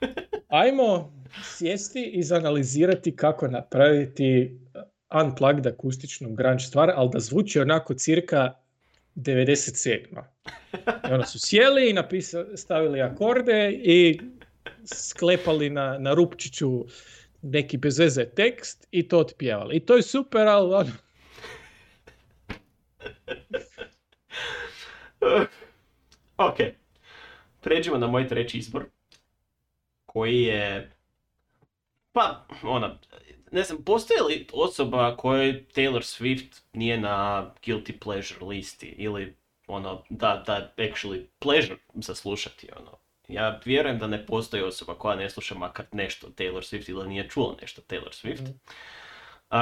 Ajmo 0.48 1.12
sjesti 1.42 2.00
i 2.00 2.18
izanalizirati 2.18 3.16
kako 3.16 3.48
napraviti 3.48 4.58
unplugged 5.24 5.66
akustičnu 5.66 6.34
grunge 6.34 6.64
stvar, 6.64 6.92
ali 6.94 7.10
da 7.12 7.20
zvuči 7.20 7.60
onako 7.60 7.94
cirka 7.94 8.52
97. 9.16 10.22
I 11.08 11.12
onda 11.12 11.26
su 11.26 11.38
sjeli 11.40 11.90
i 11.90 11.92
napisa, 11.92 12.56
stavili 12.56 13.00
akorde 13.00 13.70
i 13.72 14.20
sklepali 14.94 15.70
na, 15.70 15.98
na 15.98 16.14
rupčiću 16.14 16.84
neki 17.42 17.76
bez 17.76 17.98
veze 17.98 18.24
tekst 18.24 18.88
i 18.90 19.08
to 19.08 19.18
otpjevali. 19.18 19.76
I 19.76 19.80
to 19.80 19.96
je 19.96 20.02
super, 20.02 20.48
ali 20.48 20.74
ono, 20.74 20.90
ok, 26.48 26.56
pređimo 27.60 27.98
na 27.98 28.06
moj 28.06 28.28
treći 28.28 28.58
izbor, 28.58 28.84
koji 30.06 30.42
je, 30.42 30.92
pa, 32.12 32.46
ona, 32.62 32.98
ne 33.52 33.62
znam, 33.62 33.84
postoji 33.84 34.20
li 34.28 34.46
osoba 34.52 35.16
kojoj 35.16 35.64
Taylor 35.74 36.02
Swift 36.02 36.60
nije 36.72 37.00
na 37.00 37.50
guilty 37.66 37.98
pleasure 37.98 38.46
listi 38.46 38.86
ili 38.86 39.36
ono, 39.66 40.04
da, 40.10 40.42
da 40.46 40.72
actually 40.76 41.26
pleasure 41.38 41.76
za 41.94 42.14
slušati, 42.14 42.68
ono. 42.76 43.01
Ja 43.32 43.60
vjerujem 43.64 43.98
da 43.98 44.06
ne 44.06 44.26
postoji 44.26 44.62
osoba 44.62 44.94
koja 44.94 45.16
ne 45.16 45.30
sluša 45.30 45.54
makar 45.54 45.86
nešto 45.92 46.26
Taylor 46.26 46.60
Swift 46.60 46.90
ili 46.90 47.08
nije 47.08 47.28
čula 47.28 47.54
nešto 47.60 47.82
Taylor 47.88 48.10
Swift. 48.10 48.52
A, 49.50 49.60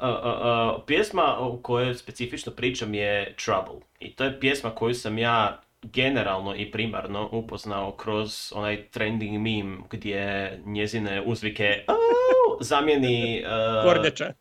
a, 0.00 0.08
a, 0.08 0.38
a, 0.42 0.78
pjesma 0.86 1.36
o 1.38 1.58
kojoj 1.62 1.94
specifično 1.94 2.52
pričam 2.52 2.94
je 2.94 3.34
Trouble. 3.44 3.86
I 4.00 4.16
to 4.16 4.24
je 4.24 4.40
pjesma 4.40 4.70
koju 4.70 4.94
sam 4.94 5.18
ja 5.18 5.60
generalno 5.82 6.54
i 6.56 6.70
primarno 6.70 7.28
upoznao 7.32 7.92
kroz 7.92 8.52
onaj 8.54 8.88
trending 8.90 9.32
meme 9.32 9.76
gdje 9.90 10.52
njezine 10.64 11.22
uzvike 11.22 11.84
"Au!" 11.86 12.58
zamijeni 12.60 13.42
uh, 13.44 13.84
kornjača. 13.84 14.32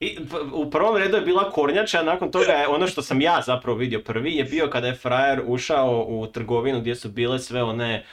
I 0.00 0.18
u 0.52 0.70
prvom 0.70 0.96
redu 0.96 1.16
je 1.16 1.22
bila 1.22 1.50
kornjača, 1.50 2.00
a 2.00 2.02
nakon 2.02 2.30
toga 2.30 2.52
je 2.52 2.68
ono 2.68 2.86
što 2.86 3.02
sam 3.02 3.20
ja 3.20 3.42
zapravo 3.46 3.78
vidio 3.78 4.00
prvi 4.00 4.34
je 4.34 4.44
bio 4.44 4.70
kada 4.70 4.86
je 4.86 4.94
frajer 4.94 5.42
ušao 5.46 6.04
u 6.08 6.26
trgovinu 6.26 6.80
gdje 6.80 6.94
su 6.94 7.08
bile 7.08 7.38
sve 7.38 7.62
one 7.62 8.04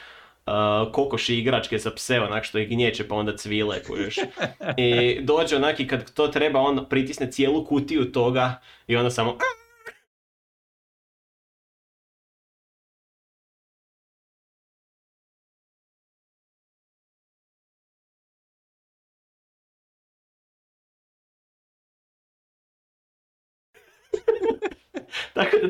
uh, 0.45 0.53
kokoši 0.91 1.35
igračke 1.35 1.77
za 1.77 1.91
pse, 1.91 2.19
onak 2.19 2.43
što 2.43 2.57
ih 2.59 2.69
gnječe 2.69 3.07
pa 3.07 3.15
onda 3.15 3.37
cvile, 3.37 3.83
kuješ. 3.83 4.15
I 4.77 5.19
dođe 5.21 5.55
onak 5.55 5.79
i 5.79 5.87
kad 5.87 6.13
to 6.13 6.27
treba 6.27 6.59
on 6.59 6.85
pritisne 6.89 7.31
cijelu 7.31 7.65
kutiju 7.65 8.11
toga 8.11 8.61
i 8.87 8.95
onda 8.95 9.09
samo 9.09 9.37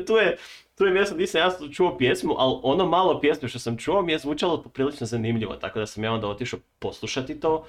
tu 0.04 0.16
je, 0.16 0.36
tu 0.78 0.84
je 0.84 0.92
mjesto 0.92 1.14
gdje 1.14 1.26
sam 1.26 1.40
ja 1.40 1.50
čuo 1.72 1.98
pjesmu, 1.98 2.34
ali 2.38 2.60
ono 2.62 2.86
malo 2.86 3.20
pjesme 3.20 3.48
što 3.48 3.58
sam 3.58 3.78
čuo 3.78 4.02
mi 4.02 4.12
je 4.12 4.18
zvučalo 4.18 4.62
poprilično 4.62 5.06
zanimljivo, 5.06 5.56
tako 5.56 5.78
da 5.78 5.86
sam 5.86 6.04
ja 6.04 6.12
onda 6.12 6.28
otišao 6.28 6.60
poslušati 6.78 7.40
to. 7.40 7.66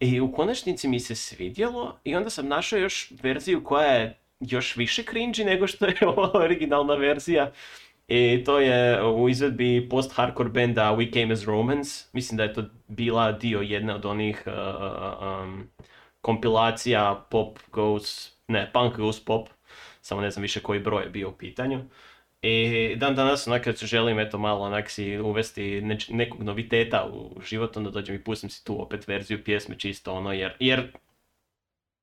I 0.00 0.20
u 0.20 0.32
konačnici 0.32 0.88
mi 0.88 1.00
se 1.00 1.14
svidjelo 1.14 1.98
i 2.04 2.16
onda 2.16 2.30
sam 2.30 2.48
našao 2.48 2.78
još 2.78 3.12
verziju 3.22 3.64
koja 3.64 3.92
je 3.92 4.18
još 4.40 4.76
više 4.76 5.02
cringy 5.02 5.44
nego 5.44 5.66
što 5.66 5.86
je 5.86 5.96
ova 6.16 6.30
originalna 6.34 6.94
verzija. 6.94 7.52
I 8.08 8.44
to 8.44 8.58
je 8.58 9.04
u 9.04 9.28
izvedbi 9.28 9.88
post-hardcore 9.90 10.48
benda 10.48 10.96
We 10.98 11.12
Came 11.12 11.32
As 11.32 11.44
Romans. 11.44 12.12
Mislim 12.12 12.36
da 12.36 12.42
je 12.42 12.54
to 12.54 12.64
bila 12.88 13.32
dio 13.32 13.60
jedne 13.60 13.94
od 13.94 14.06
onih 14.06 14.42
uh, 14.46 14.52
um, 15.42 15.68
kompilacija 16.20 17.26
Pop 17.30 17.58
Goes, 17.72 18.32
ne, 18.48 18.70
Punk 18.72 18.96
Goes 18.96 19.24
Pop. 19.24 19.48
Samo 20.10 20.20
ne 20.20 20.30
znam 20.30 20.42
više 20.42 20.60
koji 20.60 20.80
broj 20.80 21.02
je 21.02 21.10
bio 21.10 21.28
u 21.28 21.32
pitanju. 21.32 21.84
I 22.42 22.96
dan 22.96 23.14
danas 23.14 23.46
onak 23.46 23.64
kad 23.64 23.76
želim 23.76 24.18
eto 24.18 24.38
malo 24.38 24.60
onak 24.64 24.90
si 24.90 25.18
uvesti 25.18 25.80
neč- 25.82 26.10
nekog 26.10 26.42
noviteta 26.42 27.08
u 27.12 27.40
život, 27.42 27.76
onda 27.76 27.90
dođem 27.90 28.16
i 28.16 28.24
pustim 28.24 28.50
si 28.50 28.64
tu 28.64 28.82
opet 28.82 29.08
verziju 29.08 29.44
pjesme 29.44 29.78
čisto 29.78 30.12
ono 30.12 30.32
jer, 30.32 30.52
jer 30.60 30.92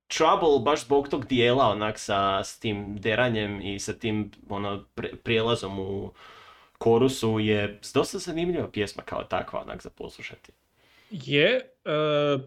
Trouble 0.08 0.60
baš 0.64 0.86
zbog 0.86 1.10
tog 1.10 1.26
dijela 1.26 1.66
onak 1.66 2.00
sa 2.00 2.44
s 2.44 2.60
tim 2.60 2.98
deranjem 3.00 3.62
i 3.62 3.80
sa 3.80 3.94
tim 3.94 4.32
ono 4.50 4.86
pre- 4.96 5.16
prijelazom 5.16 5.80
u 5.80 6.12
korusu 6.78 7.40
je 7.40 7.80
dosta 7.94 8.18
zanimljiva 8.18 8.72
pjesma 8.72 9.04
kao 9.04 9.24
takva 9.24 9.62
onak 9.62 9.82
za 9.82 9.90
poslušati. 9.90 10.52
Je, 11.12 11.62
uh, 11.86 12.42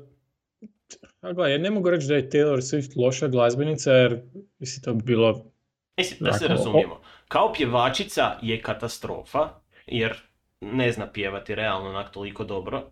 a 1.21 1.33
gledaj, 1.33 1.53
ja 1.53 1.59
ne 1.59 1.71
mogu 1.71 1.91
reći 1.91 2.07
da 2.07 2.15
je 2.15 2.31
Taylor 2.31 2.57
Swift 2.57 3.03
loša 3.05 3.29
glazbenica, 3.29 3.93
jer 3.93 4.21
mislim 4.59 4.83
to 4.83 4.95
bi 4.95 5.03
bilo 5.05 5.50
Mislim, 6.01 6.19
da 6.21 6.33
se 6.33 6.49
Dakle, 6.49 6.57
razumijemo. 6.57 7.01
Kao 7.29 7.53
pjevačica 7.53 8.39
je 8.43 8.63
katastrofa, 8.63 9.49
jer 9.87 10.17
ne 10.61 10.93
zna 10.93 11.13
pjevati 11.13 11.55
realno 11.55 11.91
onak 11.91 12.13
toliko 12.13 12.45
dobro. 12.45 12.91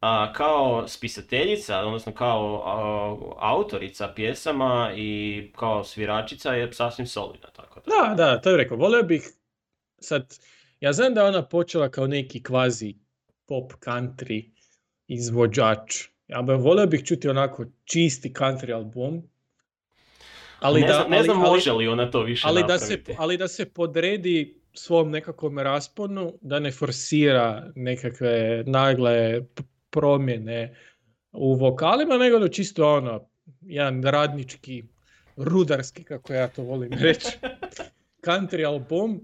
A 0.00 0.32
kao 0.32 0.88
spisateljica, 0.88 1.78
odnosno 1.78 2.12
kao 2.12 2.62
a, 2.64 3.50
autorica 3.50 4.12
pjesama 4.16 4.92
i 4.96 5.52
kao 5.56 5.84
sviračica 5.84 6.54
je 6.54 6.72
sasvim 6.72 7.06
solidna, 7.06 7.50
tako 7.50 7.80
da. 7.80 7.94
Da, 7.96 8.14
da, 8.14 8.40
to 8.40 8.50
je 8.50 8.56
rekao. 8.56 8.76
Volio 8.76 9.02
bih 9.02 9.28
sad, 9.98 10.38
ja 10.80 10.92
znam 10.92 11.14
da 11.14 11.20
je 11.20 11.28
ona 11.28 11.42
počela 11.42 11.88
kao 11.88 12.06
neki 12.06 12.42
kvazi 12.42 12.94
pop 13.46 13.72
country 13.72 14.50
izvođač. 15.06 16.08
Ja 16.28 16.42
bih 16.42 16.56
volio 16.58 16.86
bih 16.86 17.04
čuti 17.04 17.28
onako 17.28 17.64
čisti 17.84 18.32
country 18.32 18.74
album. 18.74 19.22
Ali 20.60 20.80
ne 20.80 20.86
da, 20.86 20.92
znam, 20.94 21.10
ne 21.10 21.22
znam 21.22 21.40
ali- 21.40 21.48
može 21.48 21.72
li 21.72 21.88
ona 21.88 22.10
to 22.10 22.22
više 22.22 22.48
ali 22.48 22.64
da, 22.68 22.78
se, 22.78 23.02
ali 23.18 23.36
da 23.36 23.48
se 23.48 23.72
podredi 23.72 24.60
svom 24.74 25.10
nekakvom 25.10 25.58
rasponu, 25.58 26.38
da 26.40 26.58
ne 26.58 26.70
forsira 26.70 27.72
nekakve 27.74 28.64
nagle 28.66 29.40
promjene 29.90 30.76
u 31.32 31.54
vokalima, 31.54 32.18
nego 32.18 32.38
da 32.38 32.48
čisto 32.48 32.94
ono, 32.94 33.28
jedan 33.60 34.02
radnički, 34.02 34.84
rudarski, 35.36 36.04
kako 36.04 36.32
ja 36.32 36.48
to 36.48 36.62
volim 36.62 36.92
reći, 36.92 37.28
country 38.26 38.66
album. 38.66 39.20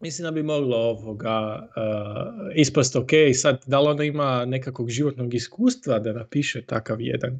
Mislim 0.00 0.24
da 0.24 0.30
bi 0.30 0.42
moglo 0.42 0.76
ovoga 0.76 1.58
uh, 1.62 2.52
ispast 2.54 2.96
ok. 2.96 3.10
Sad, 3.34 3.62
da 3.66 3.80
li 3.80 3.88
ona 3.88 4.04
ima 4.04 4.44
nekakvog 4.44 4.90
životnog 4.90 5.34
iskustva 5.34 5.98
da 5.98 6.12
napiše 6.12 6.62
takav 6.62 7.00
jedan 7.00 7.38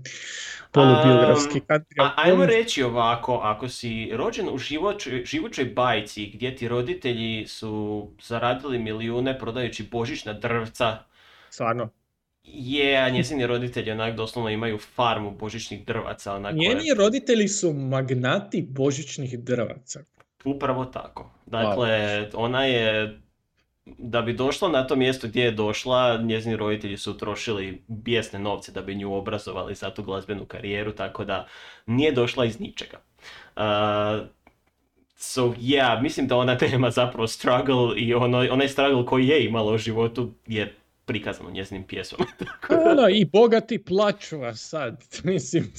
polubiografski 0.73 1.61
country 1.61 2.03
A, 2.03 2.13
ajmo 2.17 2.47
reći 2.47 2.83
ovako, 2.83 3.41
ako 3.43 3.69
si 3.69 4.11
rođen 4.13 4.49
u 4.53 4.59
živočoj, 4.59 5.25
živućoj 5.25 5.65
bajci 5.65 6.31
gdje 6.35 6.57
ti 6.57 6.69
roditelji 6.69 7.47
su 7.47 8.07
zaradili 8.23 8.79
milijune 8.79 9.39
prodajući 9.39 9.89
božićna 9.93 10.33
drvca, 10.33 10.99
Stvarno. 11.51 11.89
je, 12.45 12.97
a 12.97 13.11
njezini 13.11 13.47
roditelji 13.47 13.91
onak 13.91 14.17
doslovno 14.17 14.51
imaju 14.51 14.79
farmu 14.79 15.31
božićnih 15.31 15.87
drvaca, 15.87 16.39
Njeni 16.39 16.95
roditelji 16.97 17.49
su 17.49 17.73
magnati 17.73 18.67
božićnih 18.71 19.39
drvaca. 19.39 20.01
Upravo 20.47 20.85
tako. 20.85 21.31
Dakle, 21.47 22.29
ona 22.35 22.65
je, 22.65 23.19
da 23.87 24.23
bi 24.23 24.33
došla 24.33 24.69
na 24.69 24.87
to 24.87 24.97
mjesto 24.97 25.29
gdje 25.29 25.43
je 25.43 25.51
došla, 25.51 26.17
njezini 26.17 26.57
roditelji 26.57 26.97
su 26.97 27.11
utrošili 27.11 27.83
bijesne 27.89 28.39
novce 28.39 28.73
da 28.73 28.83
bi 28.83 28.95
nju 28.95 29.15
obrazovali 29.15 29.75
za 29.75 29.91
tu 29.91 30.03
glazbenu 30.03 30.45
karijeru, 30.45 30.93
tako 30.93 31.25
da 31.25 31.47
nije 31.87 32.13
došla 32.13 32.45
iz 32.45 32.61
ničega. 32.61 32.99
Uh, 33.57 33.63
so, 35.17 35.43
yeah, 35.43 36.03
mislim 36.03 36.27
da 36.27 36.37
ona 36.37 36.57
nema 36.73 36.91
zapravo 36.91 37.27
struggle 37.27 37.97
i 37.97 38.15
ono, 38.15 38.39
onaj 38.39 38.69
struggle 38.69 39.07
koji 39.07 39.29
je 39.29 39.45
imala 39.45 39.73
u 39.73 39.79
životu 39.79 40.31
je 40.47 40.75
prikazan 41.07 41.47
u 41.47 41.51
njezinim 41.51 41.87
pjesmama. 41.87 42.27
Ono, 42.91 43.09
i 43.09 43.25
bogati 43.25 43.85
plaću, 43.85 44.43
a 44.43 44.55
sad, 44.55 45.05
mislim, 45.25 45.73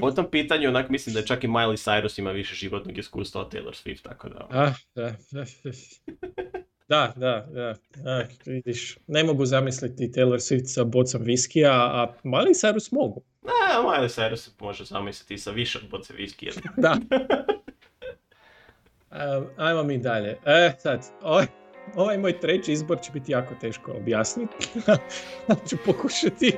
po 0.00 0.10
tom 0.10 0.30
pitanju, 0.30 0.68
onak, 0.68 0.88
mislim 0.88 1.14
da 1.14 1.22
čak 1.22 1.44
i 1.44 1.48
Miley 1.48 1.90
Cyrus 1.90 2.18
ima 2.18 2.30
više 2.30 2.54
životnog 2.54 2.98
iskustva 2.98 3.40
od 3.40 3.54
Taylor 3.54 3.84
Swift, 3.84 4.02
tako 4.02 4.28
da... 4.28 4.46
ah, 4.50 4.72
da, 4.94 5.14
da, 5.30 5.44
da, 6.88 7.12
da, 7.16 7.46
da, 7.50 7.74
da, 7.96 8.26
vidiš, 8.46 8.98
ne 9.06 9.24
mogu 9.24 9.46
zamisliti 9.46 10.12
Taylor 10.14 10.38
Swift 10.38 10.66
sa 10.66 10.84
bocom 10.84 11.22
viskija, 11.22 11.72
a 11.72 12.14
Miley 12.24 12.54
Cyrus 12.54 12.92
mogu, 12.92 13.22
Ne, 13.42 13.82
Miley 13.82 14.08
Cyrus 14.08 14.36
se 14.36 14.50
može 14.60 14.84
zamisliti 14.84 15.38
sa 15.38 15.50
više 15.50 15.78
od 15.78 15.90
boce 15.90 16.14
viskija. 16.14 16.52
da. 16.76 16.98
Um, 19.10 19.46
ajmo 19.56 19.82
mi 19.82 19.98
dalje. 19.98 20.36
E, 20.44 20.72
sad, 20.78 21.00
ovaj, 21.22 21.46
ovaj 21.96 22.18
moj 22.18 22.40
treći 22.40 22.72
izbor 22.72 23.00
će 23.00 23.12
biti 23.12 23.32
jako 23.32 23.54
teško 23.60 23.92
objasniti. 23.92 24.68
ću 25.68 25.76
pokušati. 25.86 26.56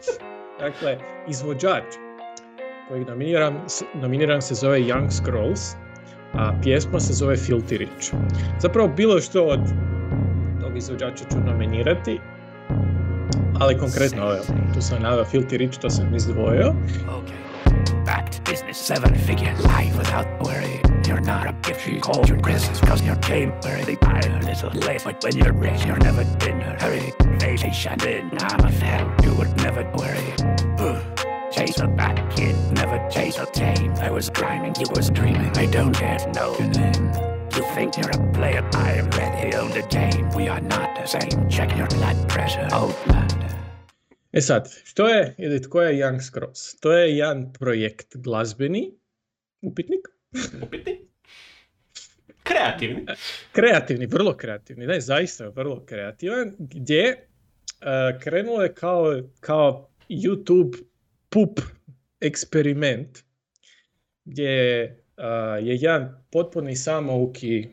dakle, 0.60 0.98
izvođač 1.28 1.84
kojeg 2.88 3.06
nominiram, 3.08 3.66
nominiran 3.94 4.42
se 4.42 4.54
zove 4.54 4.78
Young 4.78 5.10
Scrolls, 5.10 5.74
a 6.32 6.52
pjesma 6.62 7.00
se 7.00 7.12
zove 7.12 7.36
Filthy 7.36 7.76
Rich. 7.76 8.14
Zapravo 8.60 8.88
bilo 8.88 9.20
što 9.20 9.44
od 9.44 9.60
tog 10.60 10.76
izvođača 10.76 11.24
ću 11.30 11.38
nominirati, 11.46 12.20
ali 13.60 13.78
konkretno, 13.78 14.22
evo, 14.22 14.44
tu 14.74 14.82
sam 14.82 15.02
naveo 15.02 15.24
Filthy 15.24 15.56
Rich, 15.56 15.78
to 15.78 15.90
sam 15.90 16.14
izdvojio. 16.14 16.74
Okay. 17.06 17.44
Back 18.06 18.30
to 18.30 18.50
business, 18.50 18.86
seven 18.86 19.14
figure 19.26 19.52
life 19.52 19.98
without 19.98 20.26
worry. 20.40 20.73
You're 21.24 21.32
not 21.32 21.48
a 21.48 21.52
gift, 21.62 21.88
you 21.88 22.00
call 22.00 22.22
your 22.26 22.38
Christmas 22.38 22.80
cause 22.80 23.00
you 23.00 23.16
came 23.16 23.50
where 23.62 23.82
they 23.82 23.94
buy 23.96 24.20
a 24.20 24.40
little 24.44 24.68
late. 24.86 25.02
But 25.04 25.24
when 25.24 25.34
you're 25.38 25.54
rich, 25.54 25.82
you're 25.86 25.96
never 25.96 26.20
in 26.20 26.60
a 26.60 26.76
hurry. 26.78 27.14
Vacation 27.38 27.98
in, 28.06 28.30
I'm 28.40 28.60
a 28.60 28.70
fan, 28.70 29.10
you 29.24 29.34
would 29.36 29.56
never 29.56 29.90
worry. 29.96 30.28
Chase 31.50 31.80
a 31.80 31.88
bad 31.88 32.20
kid, 32.36 32.54
never 32.72 32.98
chase 33.08 33.38
a 33.38 33.46
tame. 33.46 33.94
I 34.02 34.10
was 34.10 34.28
grinding, 34.28 34.74
you 34.78 34.86
was 34.94 35.08
dreaming, 35.08 35.50
I 35.56 35.64
don't 35.64 35.98
yet 35.98 36.34
know 36.34 36.58
your 36.58 36.68
name. 36.68 37.10
You 37.56 37.62
think 37.74 37.96
you're 37.96 38.10
a 38.10 38.32
player, 38.34 38.62
I 38.74 38.92
am 38.92 39.08
ready 39.12 39.56
on 39.56 39.70
the 39.70 39.82
game. 39.88 40.28
We 40.36 40.48
are 40.48 40.60
not 40.60 40.94
the 40.94 41.06
same, 41.06 41.48
check 41.48 41.74
your 41.74 41.88
blood 41.88 42.28
pressure, 42.28 42.68
Outlander. 42.70 43.48
E 44.32 44.40
sad, 44.40 44.68
što 44.84 45.08
je 45.08 45.34
ili 45.38 45.62
tko 45.62 45.82
je 45.82 46.04
Young 46.04 46.20
Scrolls? 46.20 46.80
To 46.80 46.92
je 46.92 47.16
jedan 47.16 47.52
projekt 47.52 48.16
glazbeni, 48.16 48.90
upitnik, 49.62 50.14
Upitni? 50.34 51.13
Kreativni. 52.44 53.06
kreativni, 53.52 54.06
vrlo 54.06 54.36
kreativni, 54.36 54.86
ne, 54.86 55.00
zaista 55.00 55.48
vrlo 55.48 55.84
kreativan, 55.86 56.52
gdje 56.58 57.04
e, 57.08 57.18
krenulo 58.20 58.62
je 58.62 58.74
kao, 58.74 59.20
kao 59.40 59.88
YouTube 60.08 60.78
pup 61.28 61.60
eksperiment, 62.20 63.18
gdje 64.24 64.50
e, 64.50 64.94
je 65.60 65.76
jedan 65.80 66.24
potpuni 66.30 66.76
samouki 66.76 67.58
e, 67.58 67.68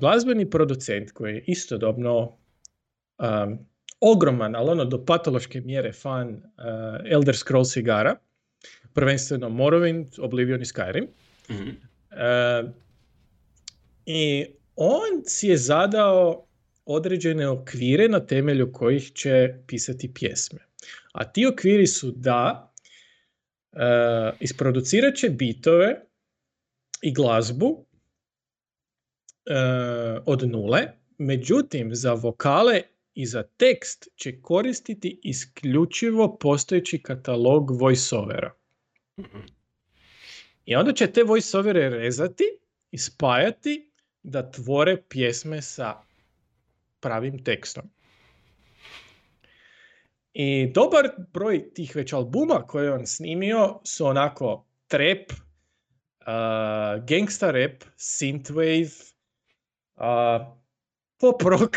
glazbeni 0.00 0.50
producent 0.50 1.12
koji 1.12 1.34
je 1.34 1.44
istodobno 1.46 2.36
um, 3.18 3.58
ogroman, 4.00 4.56
ali 4.56 4.70
ono 4.70 4.84
do 4.84 5.04
patološke 5.04 5.60
mjere 5.60 5.92
fan 5.92 6.28
uh, 6.28 6.42
Elder 7.10 7.36
Scrolls 7.36 7.76
igara, 7.76 8.16
prvenstveno 8.92 9.48
Morrowind, 9.48 10.20
Oblivion 10.20 10.62
i 10.62 10.64
Skyrim. 10.64 11.06
Mhm. 11.50 11.70
I 14.06 14.46
on 14.76 15.22
si 15.26 15.48
je 15.48 15.56
zadao 15.56 16.46
određene 16.84 17.48
okvire 17.48 18.08
na 18.08 18.26
temelju 18.26 18.72
kojih 18.72 19.12
će 19.12 19.54
pisati 19.66 20.14
pjesme. 20.14 20.60
A 21.12 21.32
ti 21.32 21.46
okviri 21.46 21.86
su 21.86 22.10
da 22.10 22.72
uh, 23.72 23.80
isproducirat 24.40 25.14
će 25.14 25.30
bitove 25.30 26.00
i 27.02 27.12
glazbu 27.12 27.66
uh, 27.66 27.86
od 30.26 30.50
nule, 30.50 30.82
međutim 31.18 31.94
za 31.94 32.12
vokale 32.12 32.82
i 33.14 33.26
za 33.26 33.42
tekst 33.42 34.08
će 34.16 34.40
koristiti 34.40 35.20
isključivo 35.22 36.36
postojeći 36.38 37.02
katalog 37.02 37.80
voiceovera. 37.80 38.54
I 40.64 40.76
onda 40.76 40.92
će 40.92 41.06
te 41.06 41.22
voiceovere 41.22 41.88
rezati 41.88 42.44
i 42.90 42.98
spajati 42.98 43.90
da 44.24 44.50
tvore 44.50 44.96
pjesme 45.08 45.62
sa 45.62 45.94
pravim 47.00 47.44
tekstom. 47.44 47.90
I 50.32 50.72
dobar 50.74 51.08
broj 51.32 51.74
tih 51.74 51.96
već 51.96 52.12
albuma 52.12 52.66
koje 52.66 52.84
je 52.84 52.92
on 52.92 53.06
snimio 53.06 53.80
su 53.84 54.06
onako 54.06 54.66
trap, 54.86 55.30
uh, 55.30 55.36
gangsta 57.04 57.50
rap, 57.50 57.84
synthwave, 57.96 59.12
uh, 59.96 60.46
pop 61.20 61.42
rock, 61.42 61.76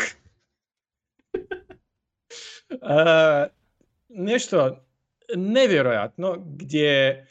uh, 2.72 3.46
nešto 4.08 4.84
nevjerojatno 5.36 6.36
gdje 6.46 7.26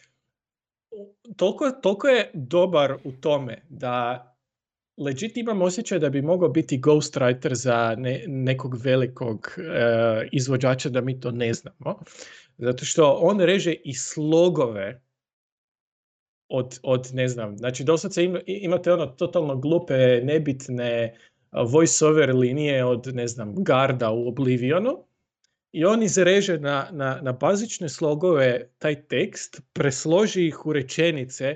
toliko, 1.37 1.71
toliko 1.71 2.07
je 2.07 2.31
dobar 2.33 2.97
u 3.03 3.11
tome 3.11 3.61
da 3.69 4.26
legit 4.97 5.37
imam 5.37 5.61
osjećaj 5.61 5.99
da 5.99 6.09
bi 6.09 6.21
mogao 6.21 6.49
biti 6.49 6.79
ghostwriter 6.79 7.53
za 7.53 7.95
ne- 7.97 8.23
nekog 8.27 8.75
velikog 8.83 9.47
e, 9.57 10.27
izvođača 10.31 10.89
da 10.89 11.01
mi 11.01 11.19
to 11.19 11.31
ne 11.31 11.53
znamo. 11.53 11.99
Zato 12.57 12.85
što 12.85 13.17
on 13.21 13.39
reže 13.39 13.73
i 13.73 13.93
slogove 13.93 15.01
od, 16.49 16.79
od 16.83 17.09
ne 17.13 17.27
znam, 17.27 17.57
znači 17.57 17.83
doslovce 17.83 18.23
ima, 18.23 18.39
imate 18.45 18.93
ono 18.93 19.05
totalno 19.05 19.57
glupe, 19.57 20.21
nebitne 20.23 21.17
voice-over 21.51 22.35
linije 22.35 22.85
od, 22.85 23.15
ne 23.15 23.27
znam, 23.27 23.53
Garda 23.57 24.11
u 24.11 24.27
Oblivionu 24.27 25.07
i 25.71 25.85
on 25.85 26.03
izreže 26.03 26.59
na, 26.59 26.89
na, 26.91 27.19
na 27.21 27.31
bazične 27.31 27.89
slogove 27.89 28.69
taj 28.77 29.07
tekst, 29.07 29.61
presloži 29.73 30.47
ih 30.47 30.65
u 30.65 30.73
rečenice 30.73 31.55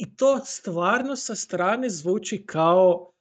i 0.00 0.16
to 0.16 0.40
stvarno 0.44 1.16
sa 1.16 1.34
strane 1.34 1.90
zvuči 1.90 2.46
kao 2.46 3.12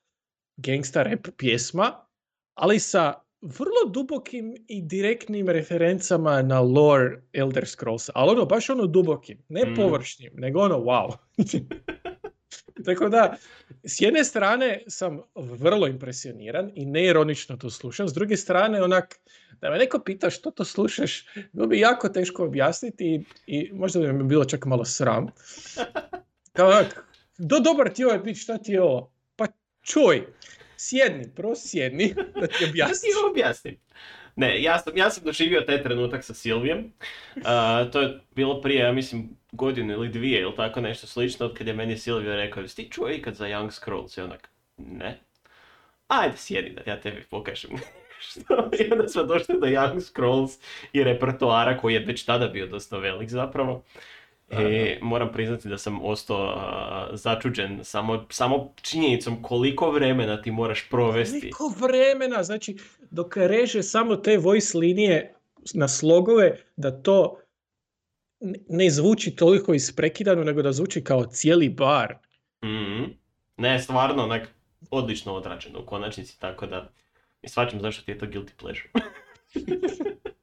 gangsta 0.57 1.03
rap 1.03 1.27
pjesma, 1.38 2.05
ali 2.53 2.80
sa 2.80 3.13
vrlo 3.41 3.91
dubokim 3.91 4.55
i 4.67 4.82
direktnim 4.82 5.49
referencama 5.49 6.41
na 6.41 6.61
lore 6.61 7.21
Elder 7.34 7.67
Scrolls, 7.67 8.09
ali 8.13 8.32
ono, 8.32 8.45
baš 8.45 8.69
ono 8.69 8.86
dubokim, 8.86 9.43
ne 9.49 9.65
Mm. 9.65 9.75
površnim, 9.75 10.32
nego 10.36 10.59
ono 10.59 10.77
wow. 10.77 11.17
Tako 12.86 13.09
da, 13.09 13.36
s 13.84 14.01
jedne 14.01 14.23
strane 14.23 14.84
sam 14.88 15.21
vrlo 15.36 15.88
impresioniran 15.88 16.71
i 16.75 16.86
neironično 16.86 17.57
to 17.57 17.69
slušam, 17.69 18.07
s 18.07 18.13
druge 18.13 18.38
strane 18.38 18.84
onak, 18.84 19.19
da 19.61 19.69
me 19.69 19.77
neko 19.77 19.99
pita 19.99 20.30
što 20.30 20.51
to 20.51 20.65
slušaš, 20.65 21.25
bilo 21.53 21.67
bi 21.67 21.80
jako 21.80 22.09
teško 22.09 22.43
objasniti 22.45 23.05
i, 23.05 23.23
i 23.47 23.71
možda 23.73 23.99
bi 23.99 24.13
mi 24.13 24.23
bilo 24.23 24.45
čak 24.45 24.65
malo 24.65 24.86
sram. 24.86 25.27
Kao 26.54 26.68
onak, 26.70 27.06
do 27.38 27.60
dobar 27.60 27.93
ti 27.93 28.02
je 28.02 28.06
ovaj 28.06 28.20
bit, 28.20 28.41
šta 28.41 28.58
ti 28.58 28.72
je 28.72 28.82
ovo? 28.82 29.14
Pa 29.36 29.45
čuj, 29.82 30.28
Sjedni, 30.82 31.36
prvo 31.36 31.56
sjedni, 31.56 32.14
da 32.14 32.47
ti 32.47 32.64
Ja 32.64 32.70
objasnim. 32.70 33.12
ti 33.12 33.30
objasnim. 33.32 33.78
Ne, 34.36 34.62
ja 34.62 34.80
sam, 34.80 34.97
ja 34.97 35.10
sam 35.10 35.24
doživio 35.24 35.62
taj 35.62 35.84
trenutak 35.84 36.24
sa 36.24 36.34
Silvijem. 36.34 36.93
Uh, 37.36 37.91
to 37.91 38.02
je 38.02 38.20
bilo 38.36 38.62
prije, 38.62 38.84
ja 38.84 38.91
mislim, 38.91 39.30
godinu 39.52 39.93
ili 39.93 40.10
dvije 40.10 40.41
ili 40.41 40.56
tako 40.56 40.82
nešto 40.82 41.08
slično, 41.08 41.45
od 41.45 41.58
kad 41.58 41.68
je 41.68 41.74
meni 41.74 41.97
Silvio 41.97 42.36
rekao, 42.36 42.62
jesi 42.62 42.76
ti 42.76 42.91
čuo 42.91 43.10
ikad 43.10 43.36
za 43.36 43.45
Young 43.45 43.72
Scrolls? 43.72 44.18
I 44.18 44.22
onak, 44.22 44.50
ne. 44.78 45.20
Ajde, 46.08 46.38
sjedi 46.38 46.70
da 46.70 46.91
ja 46.91 47.02
tebi 47.02 47.24
pokažem. 47.30 47.72
Što? 48.30 48.70
I 48.80 48.91
onda 48.91 49.08
smo 49.08 49.24
došli 49.24 49.56
do 49.60 49.68
Young 49.68 50.02
Scrolls 50.02 50.52
i 50.93 51.04
repertoara 51.04 51.78
koji 51.78 51.93
je 51.93 52.06
već 52.06 52.26
tada 52.26 52.47
bio 52.47 52.68
dosta 52.68 52.97
velik 52.97 53.30
zapravo. 53.30 53.84
I 54.52 54.97
moram 55.02 55.32
priznati 55.32 55.70
da 55.70 55.78
sam 55.78 56.06
ostao 56.06 56.54
a, 56.58 57.10
začuđen 57.14 57.80
samo, 57.84 58.26
samo 58.30 58.74
činjenicom 58.82 59.43
koliko 59.43 59.91
vremena 59.91 60.41
ti 60.41 60.52
moraš 60.52 60.89
provesti. 60.89 61.52
Koliko 61.52 61.86
vremena, 61.86 62.43
znači, 62.43 62.78
dok 63.12 63.38
reže 63.38 63.84
samo 63.84 64.16
te 64.16 64.38
voice 64.38 64.78
linije 64.78 65.34
na 65.74 65.88
slogove, 65.88 66.58
da 66.76 67.02
to 67.02 67.39
ne 68.70 68.89
zvuči 68.89 69.36
toliko 69.36 69.74
isprekidano, 69.74 70.43
nego 70.43 70.62
da 70.62 70.72
zvuči 70.72 71.04
kao 71.04 71.26
cijeli 71.26 71.70
bar. 71.70 72.18
Mhm. 72.64 73.04
Ne, 73.58 73.80
stvarno, 73.80 74.24
onak, 74.24 74.50
odlično 74.91 75.34
odrađeno 75.34 75.80
u 75.80 75.86
konačnici, 75.86 76.39
tako 76.39 76.66
da 76.66 76.91
i 77.41 77.50
svačam 77.50 77.82
zašto 77.82 78.06
ti 78.06 78.12
je 78.12 78.18
to 78.18 78.26
guilty 78.26 78.52
pleasure. 78.58 78.89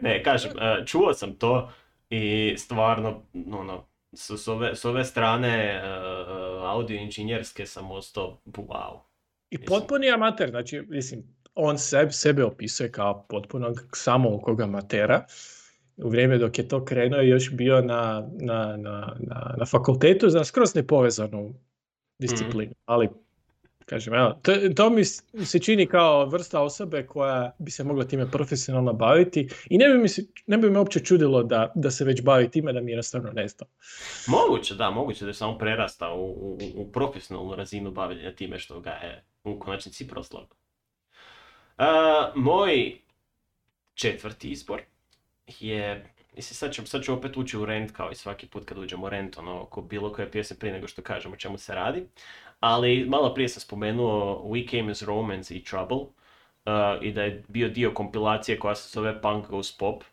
ne, 0.00 0.22
kažem, 0.22 0.52
e, 0.60 0.86
čuo 0.86 1.14
sam 1.14 1.34
to 1.34 1.70
i 2.10 2.54
stvarno, 2.58 3.22
ono, 3.52 3.86
s, 4.12 4.30
s 4.30 4.48
ove, 4.48 4.76
s 4.76 4.84
ove 4.84 5.04
strane 5.04 5.48
e, 5.48 5.80
audio 6.62 6.96
inženjerske 6.96 7.66
sam 7.66 7.90
ostao, 7.90 8.40
wow. 8.46 8.98
I 9.50 9.64
potpuni 9.64 10.10
amater, 10.10 10.50
znači, 10.50 10.82
mislim, 10.88 11.22
on 11.54 11.78
sebe, 11.78 12.12
sebe 12.12 12.44
opisuje 12.44 12.92
kao 12.92 13.26
potpunog 13.28 13.80
samoukog 13.94 14.60
amatera. 14.60 15.24
U 15.96 16.08
vrijeme 16.08 16.38
dok 16.38 16.58
je 16.58 16.68
to 16.68 16.84
krenuo 16.84 17.20
još 17.20 17.50
bio 17.52 17.80
na, 17.80 18.28
na, 18.40 18.76
na, 18.76 19.16
na, 19.18 19.54
na 19.58 19.66
fakultetu 19.66 20.28
za 20.28 20.44
skroz 20.44 20.74
nepovezanu 20.74 21.54
disciplinu. 22.18 22.72
Ali, 22.84 23.08
kažem, 23.90 24.14
evo, 24.14 24.38
to, 24.42 24.52
to 24.76 24.90
mi 24.90 25.04
se 25.44 25.58
čini 25.58 25.86
kao 25.86 26.26
vrsta 26.26 26.60
osobe 26.62 27.06
koja 27.06 27.54
bi 27.58 27.70
se 27.70 27.84
mogla 27.84 28.04
time 28.04 28.30
profesionalno 28.30 28.92
baviti 28.92 29.48
i 29.70 29.78
ne 29.78 29.88
bi, 29.88 29.98
mi 29.98 30.08
se, 30.08 30.26
ne 30.46 30.58
bi 30.58 30.70
me 30.70 30.78
uopće 30.78 31.00
čudilo 31.00 31.42
da, 31.42 31.72
da 31.74 31.90
se 31.90 32.04
već 32.04 32.22
bavi 32.22 32.50
time 32.50 32.72
da 32.72 32.80
mi 32.80 32.92
jednostavno 32.92 33.32
ne 33.32 33.48
znam. 33.48 33.68
Moguće, 34.28 34.74
da, 34.74 34.90
moguće 34.90 35.24
da 35.24 35.30
je 35.30 35.34
samo 35.34 35.58
prerastao 35.58 36.16
u, 36.16 36.30
u, 36.30 36.58
u 36.74 36.92
profesionalnu 36.92 37.54
razinu 37.54 37.90
bavljenja 37.90 38.34
time 38.34 38.58
što 38.58 38.80
ga 38.80 38.90
je 38.90 39.24
u 39.44 39.58
konačnici 39.58 40.08
proslao. 40.08 40.42
Uh, 40.42 41.86
moj 42.34 43.00
četvrti 43.94 44.50
izbor 44.50 44.80
je, 45.58 46.14
mislim 46.36 46.54
sad 46.54 46.72
ću, 46.72 46.86
sad 46.86 47.02
ću 47.02 47.12
opet 47.12 47.36
ući 47.36 47.58
u 47.58 47.64
rent 47.64 47.92
kao 47.92 48.10
i 48.10 48.14
svaki 48.14 48.46
put 48.46 48.64
kad 48.64 48.78
uđemo 48.78 49.06
u 49.06 49.08
rent, 49.08 49.38
ono, 49.38 49.60
oko 49.60 49.82
bilo 49.82 50.12
koje 50.12 50.30
pjesme 50.30 50.56
prije 50.56 50.72
nego 50.72 50.88
što 50.88 51.02
kažem 51.02 51.32
o 51.32 51.36
čemu 51.36 51.58
se 51.58 51.74
radi. 51.74 52.06
Ali 52.60 53.04
malo 53.08 53.34
prije 53.34 53.48
sam 53.48 53.60
spomenuo 53.60 54.42
We 54.44 54.70
Came 54.70 54.90
as 54.90 55.02
Romance 55.02 55.54
i 55.54 55.64
Trouble 55.64 55.96
uh, 55.96 57.02
i 57.02 57.12
da 57.12 57.22
je 57.22 57.44
bio 57.48 57.68
dio 57.68 57.90
kompilacije 57.94 58.58
koja 58.58 58.74
se 58.74 58.88
zove 58.92 59.22
Punk 59.22 59.46
Goes 59.46 59.78
Pop. 59.78 60.04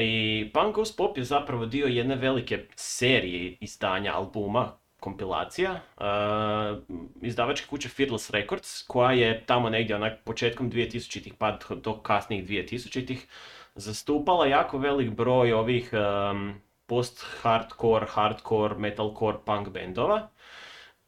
I 0.00 0.50
Punk 0.54 0.74
Goes 0.74 0.96
Pop 0.96 1.18
je 1.18 1.24
zapravo 1.24 1.66
dio 1.66 1.86
jedne 1.86 2.16
velike 2.16 2.66
serije 2.76 3.56
izdanja 3.60 4.12
albuma, 4.14 4.72
kompilacija, 5.00 5.80
uh, 5.96 6.82
izdavačke 7.22 7.66
kuće 7.70 7.88
Fearless 7.88 8.30
Records, 8.30 8.82
koja 8.86 9.12
je 9.12 9.44
tamo 9.46 9.70
negdje 9.70 9.96
onak 9.96 10.12
početkom 10.24 10.70
2000-ih 10.70 11.34
pa 11.38 11.58
do 11.82 11.94
kasnijih 11.94 12.44
2000-ih 12.48 13.26
zastupala 13.74 14.46
jako 14.46 14.78
velik 14.78 15.10
broj 15.10 15.52
ovih 15.52 15.90
um, 15.92 16.54
post-hardcore, 16.86 18.06
hardcore, 18.08 18.74
metalcore, 18.74 19.38
punk 19.46 19.68
bendova. 19.68 20.28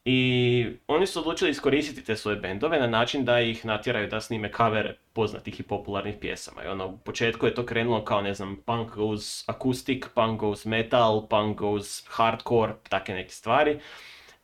I 0.04 0.66
oni 0.88 1.06
su 1.06 1.18
odlučili 1.20 1.50
iskoristiti 1.50 2.04
te 2.04 2.16
svoje 2.16 2.36
bendove 2.36 2.80
na 2.80 2.86
način 2.86 3.24
da 3.24 3.40
ih 3.40 3.66
natjeraju 3.66 4.08
da 4.08 4.20
snime 4.20 4.52
kavere 4.52 4.96
poznatih 5.12 5.60
i 5.60 5.62
popularnih 5.62 6.14
pjesama. 6.20 6.64
I 6.64 6.66
ono, 6.66 6.86
u 6.86 6.98
početku 6.98 7.46
je 7.46 7.54
to 7.54 7.66
krenulo 7.66 8.04
kao, 8.04 8.20
ne 8.22 8.34
znam, 8.34 8.56
punk 8.66 8.94
goes 8.94 9.48
acoustic, 9.48 10.06
punk 10.14 10.40
goes 10.40 10.64
metal, 10.64 11.26
punk 11.28 11.58
goes 11.58 12.04
hardcore, 12.08 12.72
takve 12.88 13.14
neke 13.14 13.30
stvari. 13.30 13.78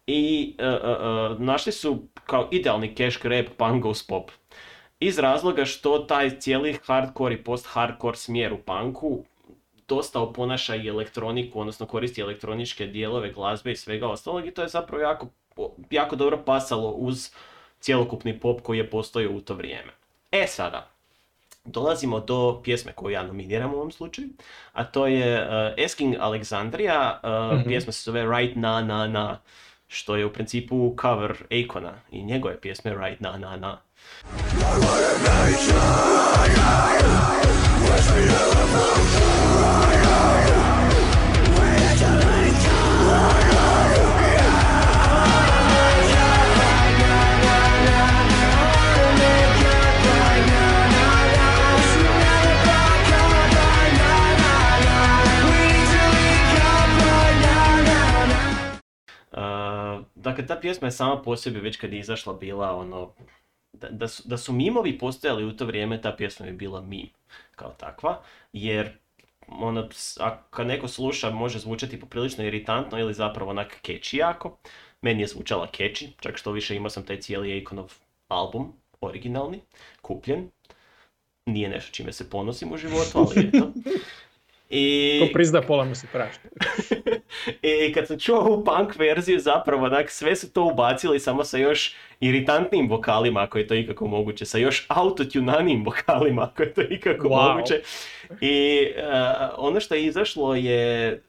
I 0.06 0.54
e, 0.58 0.64
e, 0.64 0.78
našli 1.38 1.72
su 1.72 2.02
kao 2.26 2.48
idealni 2.52 2.94
cash 2.94 3.22
grab 3.22 3.46
punk 3.56 3.82
goes 3.82 4.06
pop. 4.06 4.30
Iz 5.00 5.18
razloga 5.18 5.64
što 5.64 5.98
taj 5.98 6.38
cijeli 6.40 6.78
hardcore 6.86 7.34
i 7.34 7.44
post-hardcore 7.44 8.14
smjer 8.16 8.52
u 8.52 8.58
punku 8.58 9.24
dosta 9.88 10.20
oponaša 10.20 10.76
i 10.76 10.88
elektroniku, 10.88 11.60
odnosno 11.60 11.86
koristi 11.86 12.20
elektroničke 12.20 12.86
dijelove 12.86 13.32
glazbe 13.32 13.72
i 13.72 13.76
svega 13.76 14.08
ostalog 14.08 14.46
i 14.46 14.50
to 14.50 14.62
je 14.62 14.68
zapravo 14.68 15.02
jako, 15.02 15.26
jako 15.90 16.16
dobro 16.16 16.42
pasalo 16.46 16.90
uz 16.90 17.30
cjelokupni 17.80 18.40
pop 18.40 18.60
koji 18.60 18.78
je 18.78 18.90
postojao 18.90 19.32
u 19.32 19.40
to 19.40 19.54
vrijeme. 19.54 19.92
E 20.32 20.46
sada, 20.46 20.90
dolazimo 21.64 22.20
do 22.20 22.60
pjesme 22.64 22.92
koju 22.92 23.12
ja 23.12 23.22
nominiram 23.22 23.72
u 23.74 23.76
ovom 23.76 23.90
slučaju, 23.92 24.28
a 24.72 24.84
to 24.84 25.06
je 25.06 25.42
uh, 25.42 25.84
Asking 25.84 26.14
Alexandria, 26.20 27.12
uh, 27.52 27.58
Mhm. 27.58 27.68
pjesma 27.68 27.92
se 27.92 28.02
zove 28.10 28.38
Right 28.38 28.56
Na 28.56 28.80
Na 28.80 29.06
Na, 29.06 29.38
što 29.88 30.16
je 30.16 30.26
u 30.26 30.32
principu 30.32 30.96
cover 31.00 31.34
Akona 31.64 31.92
i 32.10 32.22
njegove 32.24 32.60
pjesme 32.60 32.94
Right 32.94 33.20
Na 33.20 33.36
Na 33.38 33.56
Na. 33.56 33.78
Dakle, 60.14 60.46
ta 60.46 60.56
pjesma 60.56 60.86
je 60.88 60.92
sama 60.92 61.22
po 61.22 61.36
sebi 61.36 61.60
već 61.60 61.76
kad 61.76 61.92
je 61.92 61.98
izašla 61.98 62.32
bila 62.32 62.76
ono, 62.76 63.12
da, 63.72 63.88
da, 63.88 64.08
su, 64.08 64.22
da 64.28 64.36
su 64.36 64.52
mimovi 64.52 64.98
postojali 64.98 65.44
u 65.44 65.56
to 65.56 65.66
vrijeme, 65.66 66.02
ta 66.02 66.16
pjesma 66.16 66.46
je 66.46 66.52
bila 66.52 66.80
mim 66.80 67.08
kao 67.56 67.70
takva, 67.70 68.22
jer 68.52 68.98
ono, 69.48 69.82
ps- 69.88 70.20
a 70.20 70.42
kad 70.50 70.66
neko 70.66 70.88
sluša 70.88 71.30
može 71.30 71.58
zvučati 71.58 72.00
poprilično 72.00 72.44
iritantno 72.44 72.98
ili 72.98 73.14
zapravo 73.14 73.50
onak 73.50 73.80
catchy 73.82 74.16
jako. 74.16 74.58
Meni 75.02 75.20
je 75.20 75.26
zvučala 75.26 75.68
catchy, 75.72 76.08
čak 76.20 76.36
što 76.36 76.52
više 76.52 76.76
imao 76.76 76.90
sam 76.90 77.06
taj 77.06 77.20
cijeli 77.20 77.62
Akonov 77.62 77.92
album, 78.28 78.72
originalni, 79.00 79.60
kupljen. 80.02 80.50
Nije 81.46 81.68
nešto 81.68 81.92
čime 81.92 82.12
se 82.12 82.30
ponosim 82.30 82.72
u 82.72 82.76
životu, 82.76 83.18
ali 83.18 83.48
eto. 83.48 83.72
I... 84.70 85.20
Ko 85.20 85.32
prizna 85.32 85.60
pola 85.60 85.84
mu 85.84 85.94
se 85.94 86.06
prašta. 86.12 86.48
I 87.88 87.92
kad 87.92 88.06
sam 88.06 88.18
čuo 88.18 88.38
ovu 88.38 88.64
punk 88.64 88.98
verziju 88.98 89.40
zapravo, 89.40 89.84
onak, 89.86 90.10
sve 90.10 90.36
su 90.36 90.52
to 90.52 90.64
ubacili 90.64 91.20
samo 91.20 91.44
sa 91.44 91.58
još 91.58 91.94
iritantnim 92.20 92.88
vokalima, 92.88 93.42
ako 93.42 93.58
je 93.58 93.66
to 93.66 93.74
ikako 93.74 94.06
moguće, 94.06 94.44
sa 94.44 94.58
još 94.58 94.86
autotunanim 94.88 95.84
vokalima, 95.84 96.42
ako 96.42 96.62
je 96.62 96.74
to 96.74 96.82
ikako 96.90 97.28
Wow. 97.28 97.48
moguće. 97.54 97.82
I 98.40 98.86
uh, 98.96 99.04
ono 99.56 99.80
što 99.80 99.94
je 99.94 100.04
izašlo 100.04 100.54
je 100.54 101.22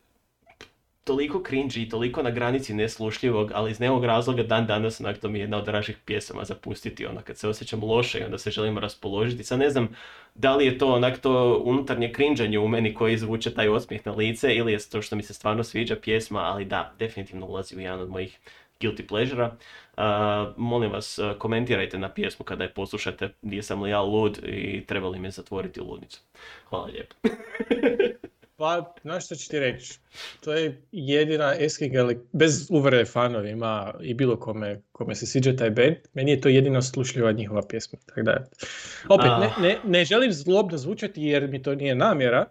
toliko 1.04 1.44
cringy 1.50 1.82
i 1.82 1.90
toliko 1.90 2.24
na 2.24 2.32
granici 2.32 2.74
neslušljivog, 2.74 3.52
ali 3.54 3.72
iz 3.72 3.80
nekog 3.80 4.06
razloga 4.06 4.44
dan 4.44 4.68
danas 4.68 5.02
onak 5.02 5.18
to 5.18 5.30
mi 5.30 5.40
je 5.40 5.44
jedna 5.44 5.58
od 5.58 5.66
dražih 5.66 5.98
pjesama 6.06 6.44
za 6.44 6.56
pustiti, 6.56 7.06
ono 7.06 7.22
kad 7.22 7.38
se 7.38 7.48
osjećam 7.48 7.84
loše 7.84 8.20
i 8.20 8.24
onda 8.24 8.38
se 8.38 8.52
želim 8.52 8.78
raspoložiti. 8.78 9.44
Sad 9.44 9.60
ne 9.60 9.70
znam 9.70 9.90
da 10.36 10.56
li 10.56 10.66
je 10.66 10.78
to 10.78 10.94
onak 10.94 11.20
to 11.20 11.62
unutarnje 11.66 12.14
krinđanje 12.14 12.60
u 12.60 12.68
meni 12.68 12.94
koji 12.94 13.18
zvuče 13.18 13.54
taj 13.54 13.70
osmijeh 13.70 14.06
na 14.06 14.12
lice 14.12 14.56
ili 14.56 14.72
je 14.72 14.80
to 14.92 15.02
što 15.02 15.16
mi 15.16 15.24
se 15.24 15.34
stvarno 15.34 15.64
sviđa 15.64 15.96
pjesma, 15.96 16.40
ali 16.40 16.66
da, 16.66 16.94
definitivno 17.00 17.46
ulazi 17.46 17.76
u 17.76 17.80
jedan 17.80 18.00
od 18.00 18.10
mojih 18.10 18.40
guilty 18.80 19.08
pleasure 19.08 19.52
molim 20.58 20.92
vas, 20.92 21.20
uh, 21.20 21.38
komentirajte 21.38 21.98
na 21.98 22.10
pjesmu 22.10 22.46
kada 22.46 22.64
je 22.64 22.74
poslušate, 22.74 23.30
jesam 23.42 23.82
li 23.82 23.90
ja 23.90 24.02
lud 24.02 24.40
i 24.46 24.86
treba 24.88 25.10
li 25.10 25.20
me 25.20 25.32
zatvoriti 25.32 25.82
u 25.82 25.86
ludnicu. 25.86 26.22
Hvala 26.70 26.86
lijepo. 26.86 27.16
Pa, 28.62 28.94
znaš 29.02 29.26
što 29.26 29.36
ću 29.36 29.50
ti 29.50 29.60
reći? 29.60 30.00
To 30.44 30.54
je 30.54 30.82
jedina 30.92 31.54
Asking 31.66 31.96
Ale- 31.96 32.16
bez 32.32 32.68
uvrede 32.70 33.06
fanovima 33.06 33.94
i 34.02 34.14
bilo 34.14 34.36
kome, 34.38 34.82
kome 34.92 35.16
se 35.16 35.26
sviđa 35.26 35.56
taj 35.56 35.70
band, 35.70 35.96
meni 36.14 36.32
je 36.32 36.42
to 36.42 36.50
jedino 36.50 36.82
slušljiva 36.82 37.32
njihova 37.32 37.62
pjesma. 37.70 38.00
Tako 38.06 38.22
da, 38.22 38.46
opet, 39.10 39.26
ne, 39.40 39.48
Ah. 39.48 39.62
ne, 39.62 39.80
ne 39.86 40.06
želim 40.06 40.34
zlobno 40.34 40.78
zvučati 40.78 41.22
jer 41.24 41.48
mi 41.48 41.64
to 41.64 41.76
nije 41.76 41.96
namjera, 41.96 42.46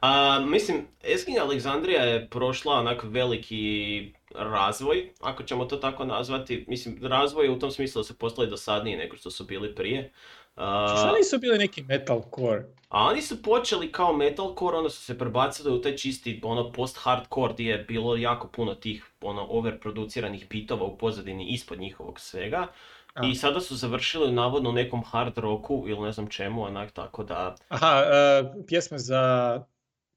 A, 0.00 0.40
mislim, 0.40 0.86
Eskinja 1.04 1.42
Aleksandrija 1.42 2.02
je 2.02 2.28
prošla 2.28 2.74
onak 2.74 3.04
veliki 3.04 4.12
razvoj, 4.34 5.10
ako 5.20 5.42
ćemo 5.42 5.64
to 5.64 5.76
tako 5.76 6.04
nazvati. 6.04 6.64
Mislim, 6.68 6.98
razvoj 7.02 7.46
je 7.46 7.50
u 7.50 7.58
tom 7.58 7.70
smislu 7.70 8.00
da 8.00 8.04
su 8.04 8.18
postali 8.18 8.50
dosadniji 8.50 8.96
nego 8.96 9.16
što 9.16 9.30
su 9.30 9.44
bili 9.44 9.74
prije. 9.74 10.10
A, 10.58 10.96
Šta 10.98 11.12
nisu 11.18 11.38
bili 11.38 11.58
neki 11.58 11.82
metalcore? 11.82 12.64
a 12.88 13.04
oni 13.04 13.22
su 13.22 13.42
počeli 13.42 13.92
kao 13.92 14.12
metalcore, 14.12 14.76
onda 14.76 14.90
su 14.90 15.02
se 15.02 15.18
prebacili 15.18 15.72
u 15.72 15.80
taj 15.80 15.96
čisti 15.96 16.40
ono 16.44 16.72
post-hardcore 16.72 17.52
gdje 17.52 17.70
je 17.70 17.78
bilo 17.78 18.16
jako 18.16 18.48
puno 18.48 18.74
tih 18.74 19.06
ono 19.20 19.46
overproduciranih 19.50 20.48
bitova 20.48 20.84
u 20.84 20.98
pozadini 20.98 21.46
ispod 21.48 21.80
njihovog 21.80 22.20
svega. 22.20 22.66
A. 23.14 23.26
I 23.26 23.34
sada 23.34 23.60
su 23.60 23.76
završili 23.76 24.32
navodno 24.32 24.70
u 24.70 24.72
nekom 24.72 25.04
hard 25.04 25.38
rocku 25.38 25.84
ili 25.86 26.00
ne 26.00 26.12
znam 26.12 26.26
čemu, 26.26 26.64
onak 26.64 26.90
tako 26.90 27.24
da... 27.24 27.54
Aha, 27.68 28.02
e, 28.06 28.44
pjesme 28.66 28.98
za 28.98 29.64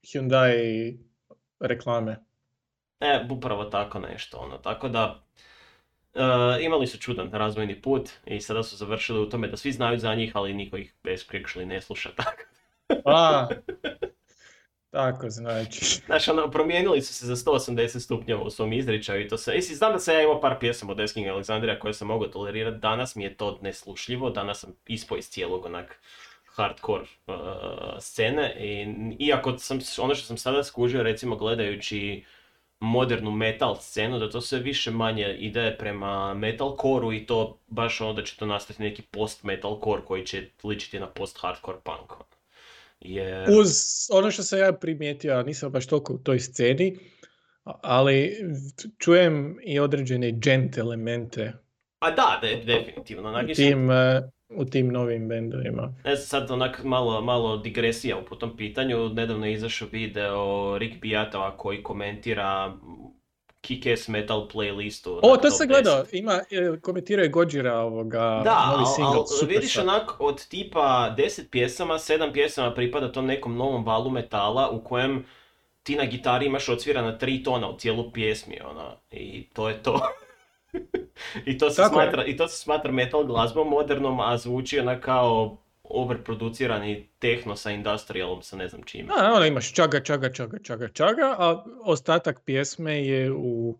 Hyundai 0.04 0.98
reklame. 1.60 2.20
E, 3.00 3.26
upravo 3.30 3.66
tako 3.66 4.00
nešto, 4.00 4.38
ono, 4.38 4.58
tako 4.58 4.90
da... 4.90 5.24
e, 6.14 6.64
imali 6.64 6.88
su 6.88 6.98
čudan 6.98 7.30
razvojni 7.32 7.82
put 7.82 8.10
i 8.26 8.42
sada 8.42 8.64
su 8.64 8.76
završili 8.76 9.20
u 9.20 9.30
tome 9.30 9.48
da 9.48 9.58
svi 9.58 9.72
znaju 9.72 10.00
za 10.00 10.16
njih, 10.16 10.32
ali 10.36 10.54
niko 10.54 10.78
ih 10.78 10.94
actually 11.04 11.66
ne 11.66 11.82
sluša 11.82 12.10
tako. 12.24 12.44
A, 13.06 13.48
tako 14.92 15.30
znači. 15.30 15.86
Znaš, 16.06 16.28
ono, 16.28 16.52
promijenili 16.52 17.02
su 17.02 17.14
se 17.14 17.26
za 17.26 17.36
180 17.36 18.00
stupnjeva 18.00 18.42
u 18.42 18.50
svom 18.50 18.74
izričaju 18.74 19.26
i 19.26 19.28
to 19.28 19.38
se... 19.38 19.54
Mislim, 19.56 19.78
znam 19.78 19.94
da 19.94 20.00
sam 20.00 20.16
ja 20.16 20.22
imao 20.22 20.42
par 20.42 20.60
pjesama 20.60 20.92
od 20.92 21.00
Esking 21.00 21.28
Alexandria 21.28 21.80
koje 21.80 21.94
sam 21.94 22.08
mogao 22.08 22.28
tolerirati, 22.28 22.78
danas 22.78 23.16
mi 23.16 23.24
je 23.24 23.38
to 23.38 23.60
neslušljivo, 23.62 24.30
danas 24.30 24.60
sam 24.60 24.74
ispao 24.88 25.18
iz 25.18 25.30
cijelog 25.30 25.66
onak 25.66 26.02
hardcore 26.56 27.04
uh, 27.28 27.36
scene 28.00 28.56
i 28.60 28.96
iako 29.20 29.58
sam, 29.58 29.80
ono 29.98 30.16
što 30.16 30.26
sam 30.26 30.38
sada 30.38 30.64
skužio 30.64 31.04
recimo 31.04 31.36
gledajući 31.36 32.26
modernu 32.82 33.32
metal 33.32 33.76
scenu, 33.76 34.20
da 34.20 34.30
to 34.30 34.42
sve 34.42 34.60
više 34.60 34.92
manje 34.92 35.36
ide 35.40 35.76
prema 35.80 36.34
metalcoreu 36.34 37.14
i 37.14 37.26
to 37.26 37.58
baš 37.68 38.02
ono 38.02 38.14
da 38.14 38.24
će 38.24 38.38
to 38.38 38.46
nastati 38.46 38.82
neki 38.82 39.02
post 39.02 39.44
metalcore 39.44 40.02
koji 40.06 40.26
će 40.26 40.48
ličiti 40.64 41.00
na 41.00 41.08
post 41.08 41.38
hardcore 41.42 41.78
punk. 41.84 42.12
ono. 42.12 42.26
Jer... 43.00 43.50
Uz 43.60 43.70
ono 44.12 44.32
što 44.32 44.44
sam 44.44 44.60
ja 44.60 44.74
primijetio, 44.74 45.34
a 45.34 45.44
nisam 45.44 45.72
baš 45.72 45.88
toliko 45.88 46.14
u 46.14 46.18
toj 46.18 46.40
sceni, 46.40 46.98
ali 47.64 48.36
čujem 48.98 49.60
i 49.64 49.80
određene 49.80 50.32
gent 50.32 50.78
elemente 50.78 51.54
A 52.00 52.12
da, 52.12 52.40
de- 52.42 52.64
definitivno. 52.66 53.42
Mislim, 53.42 53.68
tim, 53.68 53.92
e, 53.92 54.22
u 54.56 54.66
tim 54.66 54.88
novim 54.88 55.28
bendovima. 55.28 55.94
E 56.04 56.16
sad 56.16 56.52
onak 56.52 56.84
malo, 56.84 57.22
malo 57.22 57.58
digresija 57.58 58.22
po 58.30 58.36
tom 58.36 58.58
pitanju. 58.58 59.10
Nedavno 59.10 59.46
je 59.46 59.54
izašao 59.54 59.88
video 59.92 60.78
Rick 60.78 61.02
Beatova 61.02 61.58
koji 61.58 61.84
komentira 61.84 62.74
Kick-Ass 63.62 64.10
Metal 64.10 64.48
playlistu. 64.54 65.20
O, 65.24 65.38
to 65.38 65.50
sam 65.50 65.68
10. 65.68 65.70
gledao, 65.72 66.04
ima, 66.12 66.34
e, 66.52 66.80
komentirao 66.82 67.24
je 67.24 67.30
Gojira 67.30 67.78
ovoga, 67.78 68.42
Da, 68.44 68.72
novi 68.72 68.86
single, 68.96 69.28
super 69.40 69.56
vidiš 69.56 69.74
sad. 69.74 69.88
onak 69.88 70.12
od 70.20 70.48
tipa 70.48 71.16
10 71.18 71.50
pjesama, 71.52 71.94
7 71.94 72.34
pjesama 72.34 72.74
pripada 72.74 73.12
tom 73.12 73.26
nekom 73.26 73.56
novom 73.56 73.86
valu 73.86 74.10
metala 74.10 74.70
u 74.70 74.84
kojem 74.84 75.26
ti 75.84 75.96
na 75.96 76.06
gitari 76.06 76.46
imaš 76.46 76.70
odsvirana 76.70 77.18
tri 77.18 77.44
tona 77.44 77.70
u 77.70 77.78
cijelu 77.78 78.12
pjesmi, 78.12 78.60
ono, 78.70 78.96
i 79.12 79.48
to 79.54 79.70
je 79.70 79.84
to. 79.84 80.00
I 81.46 81.58
to, 81.58 81.70
se 81.70 81.82
Tako 81.82 82.00
je. 82.00 82.06
smatra, 82.06 82.26
I 82.26 82.38
to 82.38 82.48
se 82.48 82.58
smatra 82.58 82.92
metal 82.92 83.24
glazbom 83.24 83.68
modernom, 83.70 84.20
a 84.20 84.38
zvuči 84.38 84.80
onak 84.80 85.04
kao 85.04 85.58
overproducirani 85.84 87.08
tehno 87.20 87.56
sa 87.56 87.72
industrialom, 87.72 88.42
sa 88.42 88.56
ne 88.58 88.68
znam 88.68 88.84
čime. 88.84 89.10
A, 89.20 89.34
ono 89.34 89.46
imaš 89.46 89.74
čaga, 89.74 90.00
čaga, 90.00 90.34
čaga, 90.34 90.58
čaga, 90.64 90.88
čaga, 90.88 91.36
a 91.40 91.64
ostatak 91.84 92.42
pjesme 92.46 93.06
je 93.06 93.32
u, 93.32 93.78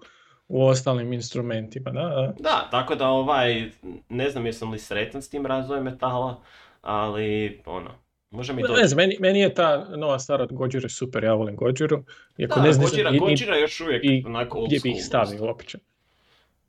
u 0.48 0.66
ostalim 0.66 1.14
instrumentima, 1.14 1.92
da, 1.92 2.34
da. 2.40 2.68
Tako 2.72 2.96
da 2.96 3.08
ovaj, 3.08 3.70
ne 4.10 4.30
znam 4.30 4.46
jesam 4.46 4.72
li 4.72 4.80
sretan 4.80 5.22
s 5.22 5.30
tim 5.30 5.46
razvojem 5.46 5.84
metala, 5.84 6.42
ali 6.82 7.62
ono, 7.66 7.90
može 8.32 8.54
mi 8.54 8.62
Ne 8.62 8.68
doći. 8.68 8.88
znam, 8.88 8.98
meni, 8.98 9.18
meni 9.20 9.40
je 9.40 9.54
ta 9.54 9.88
nova 9.98 10.20
stvar 10.20 10.42
od 10.42 10.54
Gojira 10.54 10.90
super, 10.90 11.24
ja 11.24 11.34
volim 11.34 11.56
Gojiru. 11.56 12.04
Iako 12.38 12.60
Da, 12.60 12.66
ne 12.66 12.74
znam 12.74 12.88
Gojira, 12.90 13.12
ni 13.12 13.20
Gojira 13.20 13.58
još 13.58 13.82
uvijek 13.82 14.04
i 14.04 14.24
onako 14.28 14.58
old 14.58 14.68
gdje 14.68 14.80
bi 14.84 14.90
ih 14.90 15.04
stavio 15.06 15.44
uopće. 15.44 15.78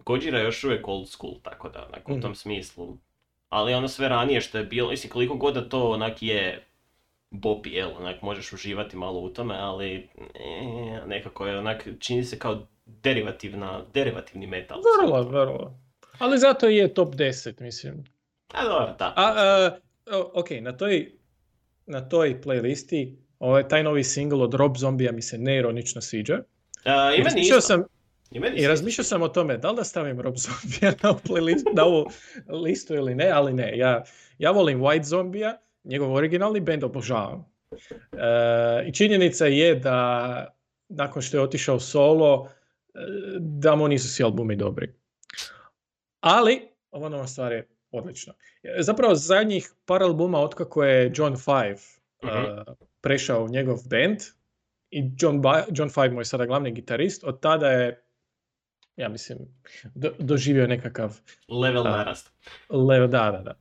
Gojira 0.06 0.38
je 0.38 0.44
još 0.44 0.64
uvijek 0.64 0.88
old 0.88 1.08
school, 1.08 1.34
tako 1.42 1.68
da, 1.68 1.86
onako, 1.86 2.12
u 2.12 2.14
Mhm. 2.14 2.22
tom 2.22 2.34
smislu. 2.34 2.98
Ali 3.48 3.74
ono 3.74 3.88
sve 3.88 4.08
ranije 4.08 4.40
što 4.40 4.58
je 4.58 4.64
bilo, 4.64 4.90
mislim 4.90 5.12
koliko 5.12 5.34
god 5.36 5.54
da 5.54 5.68
to 5.68 5.90
onak 5.90 6.22
je 6.22 6.64
bopi, 7.30 7.70
jel, 7.70 7.90
onak 7.96 8.22
možeš 8.22 8.52
uživati 8.52 8.96
malo 8.96 9.20
u 9.20 9.28
tome, 9.28 9.54
ali 9.58 9.94
eh, 10.34 11.06
nekako 11.06 11.46
je 11.46 11.58
onak, 11.58 11.88
čini 11.98 12.24
se 12.24 12.38
kao 12.38 12.60
derivativna, 12.86 13.84
derivativni 13.94 14.46
metal. 14.46 14.78
Vrlo, 15.00 15.22
vrlo. 15.22 15.78
Ali 16.18 16.38
zato 16.38 16.66
je 16.66 16.94
top 16.94 17.14
10, 17.14 17.60
mislim. 17.60 18.04
A 18.48 18.64
dobro, 18.64 18.94
da. 18.98 19.12
A, 19.16 19.34
a, 19.36 19.70
ok, 20.34 20.50
na 20.52 20.76
toj, 20.76 21.12
na 21.86 22.08
toj 22.08 22.40
playlisti 22.42 23.16
ovaj, 23.38 23.68
taj 23.68 23.82
novi 23.82 24.04
single 24.04 24.42
od 24.42 24.54
Rob 24.54 24.76
Zombija 24.76 25.12
mi 25.12 25.22
se 25.22 25.38
neironično 25.38 26.00
sviđa. 26.00 26.38
A, 26.84 27.10
I 27.10 27.14
I 27.14 27.18
meni 27.18 27.24
razmišljao 27.24 27.58
isto. 27.58 27.66
sam, 27.68 27.84
I 28.32 28.40
meni 28.40 28.60
I 28.60 28.66
razmišljao 28.66 29.04
sam 29.04 29.22
o 29.22 29.28
tome 29.28 29.56
da 29.56 29.70
li 29.70 29.76
da 29.76 29.84
stavim 29.84 30.20
Rob 30.20 30.34
Zombija 30.36 30.92
na, 31.02 31.14
playlist, 31.18 31.74
na 31.74 31.84
ovu 31.84 32.06
listu 32.64 32.94
ili 32.94 33.14
ne, 33.14 33.30
ali 33.30 33.52
ne. 33.52 33.78
Ja, 33.78 34.04
ja 34.38 34.50
volim 34.50 34.80
White 34.80 35.02
Zombija, 35.02 35.58
njegov 35.84 36.14
originalni 36.14 36.60
band 36.60 36.84
obožavam. 36.84 37.52
E, 38.12 38.86
I 38.86 38.92
činjenica 38.92 39.46
je 39.46 39.74
da 39.74 40.56
nakon 40.88 41.22
što 41.22 41.36
je 41.36 41.42
otišao 41.42 41.80
solo, 41.80 42.48
e, 42.94 42.98
da 43.38 43.74
mu 43.76 43.88
nisu 43.88 44.08
svi 44.08 44.24
albumi 44.24 44.56
dobri. 44.56 44.92
Ali, 46.20 46.60
ova 46.90 47.08
nova 47.08 47.26
stvar 47.26 47.52
je 47.52 47.68
odlična. 47.90 48.32
E, 48.62 48.76
Zapravo 48.78 49.14
zadnjih 49.14 49.72
par 49.84 50.02
albuma 50.02 50.40
otkako 50.40 50.84
je 50.84 51.12
John 51.14 51.36
Five 51.36 51.78
Mhm. 52.24 52.60
prešao 53.00 53.44
u 53.44 53.48
njegov 53.48 53.78
band 53.90 54.18
i 54.90 55.10
John, 55.18 55.42
ba- 55.42 55.64
John 55.70 55.90
Five 55.90 56.10
mu 56.10 56.20
je 56.20 56.24
sada 56.24 56.46
glavni 56.46 56.72
gitarist, 56.72 57.24
od 57.24 57.40
tada 57.40 57.70
je 57.70 58.02
ja 58.96 59.08
mislim, 59.08 59.38
do- 59.94 60.14
doživio 60.18 60.66
nekakav 60.66 61.18
Level 61.48 61.84
narast. 61.84 62.30
level, 62.70 63.08
da, 63.08 63.30
da, 63.30 63.42
da. 63.42 63.54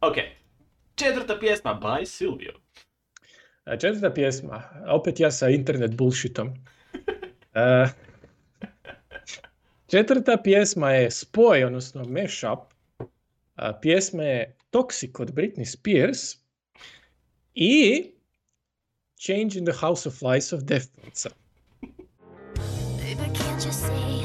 Ok. 0.00 0.14
Četvrta 0.94 1.38
pjesma, 1.40 1.80
by 1.82 2.04
Silvio. 2.06 2.52
A 3.64 3.76
Četvrta 3.76 4.10
pjesma, 4.14 4.62
opet 4.88 5.20
ja 5.20 5.30
sa 5.30 5.48
internet 5.48 5.94
bullshitom. 5.96 6.54
E, 7.54 7.86
četvrta 9.86 10.36
pjesma 10.44 10.90
je 10.92 11.10
spoj, 11.10 11.64
odnosno 11.64 12.04
mashup. 12.04 12.58
A, 13.54 13.72
pjesma 13.80 14.22
je 14.22 14.56
Toxic 14.70 15.20
od 15.20 15.30
Britney 15.30 15.64
Spears 15.64 16.36
i 17.54 18.04
Change 19.26 19.58
in 19.58 19.64
the 19.64 19.74
House 19.80 20.08
of 20.08 20.22
Lies 20.22 20.52
of 20.52 20.60
Deftones. 20.60 21.26
just 23.58 23.80
say 23.86 24.22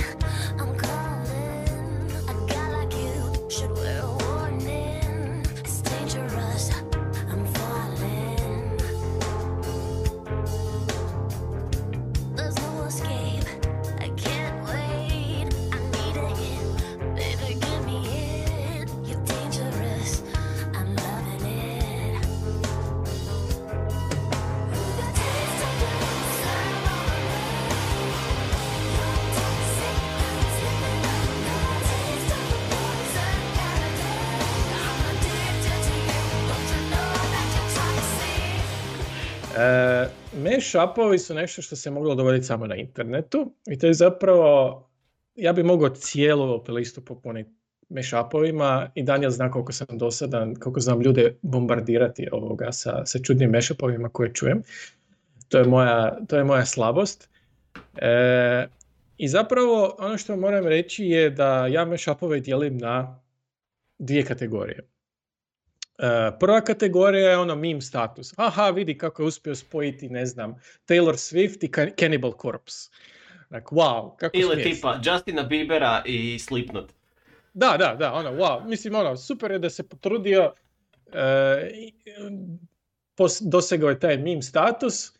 mashupovi 40.44 41.20
su 41.20 41.34
nešto 41.34 41.62
što 41.62 41.76
se 41.76 41.92
moglo 41.92 42.16
dogoditi 42.16 42.46
samo 42.46 42.68
na 42.68 42.76
internetu 42.76 43.54
i 43.68 43.80
to 43.80 43.88
je 43.88 43.94
zapravo, 43.94 44.89
ja 45.36 45.54
bi 45.54 45.64
mogao 45.64 45.89
cijelu 45.89 46.64
playlistu 46.64 47.02
popuniti 47.06 47.62
mashupovima 47.92 48.92
i 48.96 49.04
Daniel 49.04 49.32
zna 49.32 49.52
koliko 49.52 49.72
sam 49.72 49.88
dosadan, 49.98 50.56
koliko 50.56 50.80
znam 50.80 51.02
ljude 51.02 51.38
bombardirati 51.42 52.28
ovoga 52.32 52.72
sa, 52.72 53.06
sa 53.06 53.20
čudnim 53.20 53.52
mashupovima 53.52 54.10
koje 54.10 54.34
čujem. 54.34 54.64
To 55.50 55.58
je 55.58 55.64
moja, 55.64 56.18
to 56.28 56.38
je 56.38 56.44
moja 56.44 56.66
slabost. 56.66 57.30
E, 57.96 58.68
I 59.18 59.28
zapravo 59.28 59.96
ono 60.00 60.18
što 60.18 60.38
moram 60.38 60.68
reći 60.68 61.06
je 61.06 61.30
da 61.30 61.68
ja 61.68 61.86
mashupove 61.86 62.39
dijelim 62.39 62.78
na 62.78 63.20
dvije 64.00 64.26
kategorije. 64.26 64.91
E, 66.02 66.32
prva 66.39 66.62
kategorija 66.62 67.30
je 67.30 67.38
ono 67.38 67.56
meme 67.56 67.82
status. 67.82 68.34
Aha, 68.38 68.70
vidi 68.70 68.97
kako 68.97 69.24
je 69.24 69.28
uspio 69.28 69.56
spojiti, 69.56 70.10
ne 70.10 70.26
znam, 70.26 70.56
Taylor 70.88 71.14
Swift 71.14 71.66
i 71.66 71.68
Can- 71.68 71.95
Cannibal 71.99 72.34
Corpse. 72.41 72.89
Dakle, 73.49 73.78
wow, 73.78 74.16
kako 74.18 74.38
Ili 74.38 74.64
tipa 74.64 74.99
Justina 75.04 75.43
Biebera 75.43 76.04
i 76.06 76.39
Slipknot. 76.39 76.93
Da, 77.54 77.76
da, 77.80 77.95
da, 77.99 78.14
ono, 78.14 78.32
wow, 78.32 78.68
mislim, 78.68 78.95
ono, 78.95 79.18
super 79.18 79.52
je 79.52 79.60
da 79.60 79.70
se 79.70 79.89
potrudio, 79.89 80.54
e, 81.14 81.72
dosegao 83.41 83.89
je 83.89 83.99
taj 83.99 84.18
meme 84.18 84.41
status. 84.41 85.12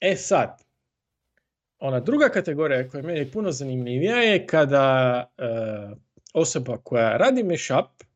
E 0.00 0.16
sad, 0.16 0.62
ona 1.78 2.00
druga 2.00 2.28
kategorija 2.28 2.88
koja 2.88 2.98
je 2.98 3.06
meni 3.06 3.30
puno 3.30 3.52
zanimljivija 3.52 4.16
je 4.16 4.46
kada 4.46 5.24
e, 5.38 5.44
osoba 6.34 6.76
koja 6.76 7.16
radi 7.16 7.42
mashup 7.42 8.07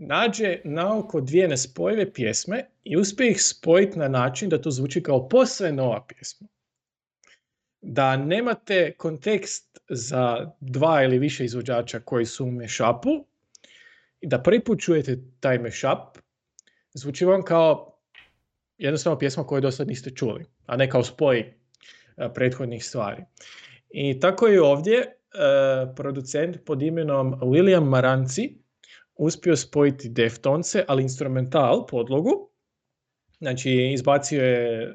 nađe 0.00 0.58
naoko 0.64 1.20
dvije 1.20 1.48
nespojive 1.48 2.12
pjesme 2.12 2.64
i 2.84 2.96
uspije 2.96 3.30
ih 3.30 3.42
spojiti 3.42 3.98
na 3.98 4.08
način 4.08 4.48
da 4.48 4.60
to 4.60 4.70
zvuči 4.70 5.02
kao 5.02 5.28
posve 5.28 5.72
nova 5.72 6.06
pjesma. 6.08 6.48
Da 7.80 8.16
nemate 8.16 8.94
kontekst 8.98 9.78
za 9.88 10.52
dva 10.60 11.02
ili 11.02 11.18
više 11.18 11.44
izvođača 11.44 12.00
koji 12.00 12.26
su 12.26 12.44
u 12.44 12.52
i 14.20 14.26
da 14.26 14.42
prvi 14.42 14.64
put 14.64 14.80
čujete 14.80 15.18
taj 15.40 15.58
mashup, 15.58 16.18
zvuči 16.92 17.24
vam 17.24 17.42
kao 17.42 17.98
jednostavno 18.78 19.18
pjesma 19.18 19.46
koju 19.46 19.60
do 19.60 19.70
sad 19.70 19.88
niste 19.88 20.10
čuli, 20.10 20.44
a 20.66 20.76
ne 20.76 20.90
kao 20.90 21.04
spoj 21.04 21.38
e, 21.38 21.54
prethodnih 22.34 22.84
stvari. 22.84 23.24
I 23.90 24.20
tako 24.20 24.46
je 24.46 24.62
ovdje 24.62 24.96
e, 24.98 25.08
producent 25.96 26.64
pod 26.64 26.82
imenom 26.82 27.40
William 27.40 27.84
Maranci 27.84 28.59
uspio 29.20 29.56
spojiti 29.56 30.08
Deftonce, 30.08 30.84
ali 30.88 31.02
instrumental 31.02 31.86
podlogu. 31.86 32.50
Znači, 33.38 33.70
izbacio 33.94 34.44
je 34.44 34.82
e, 34.82 34.90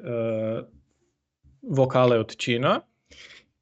vokale 1.62 2.18
od 2.18 2.36
Čina 2.36 2.80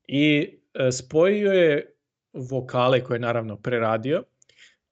i 0.07 0.59
e, 0.75 0.93
spojio 0.93 1.53
je 1.53 1.97
vokale 2.33 3.05
koje 3.05 3.17
je 3.17 3.21
naravno 3.21 3.57
preradio 3.57 4.25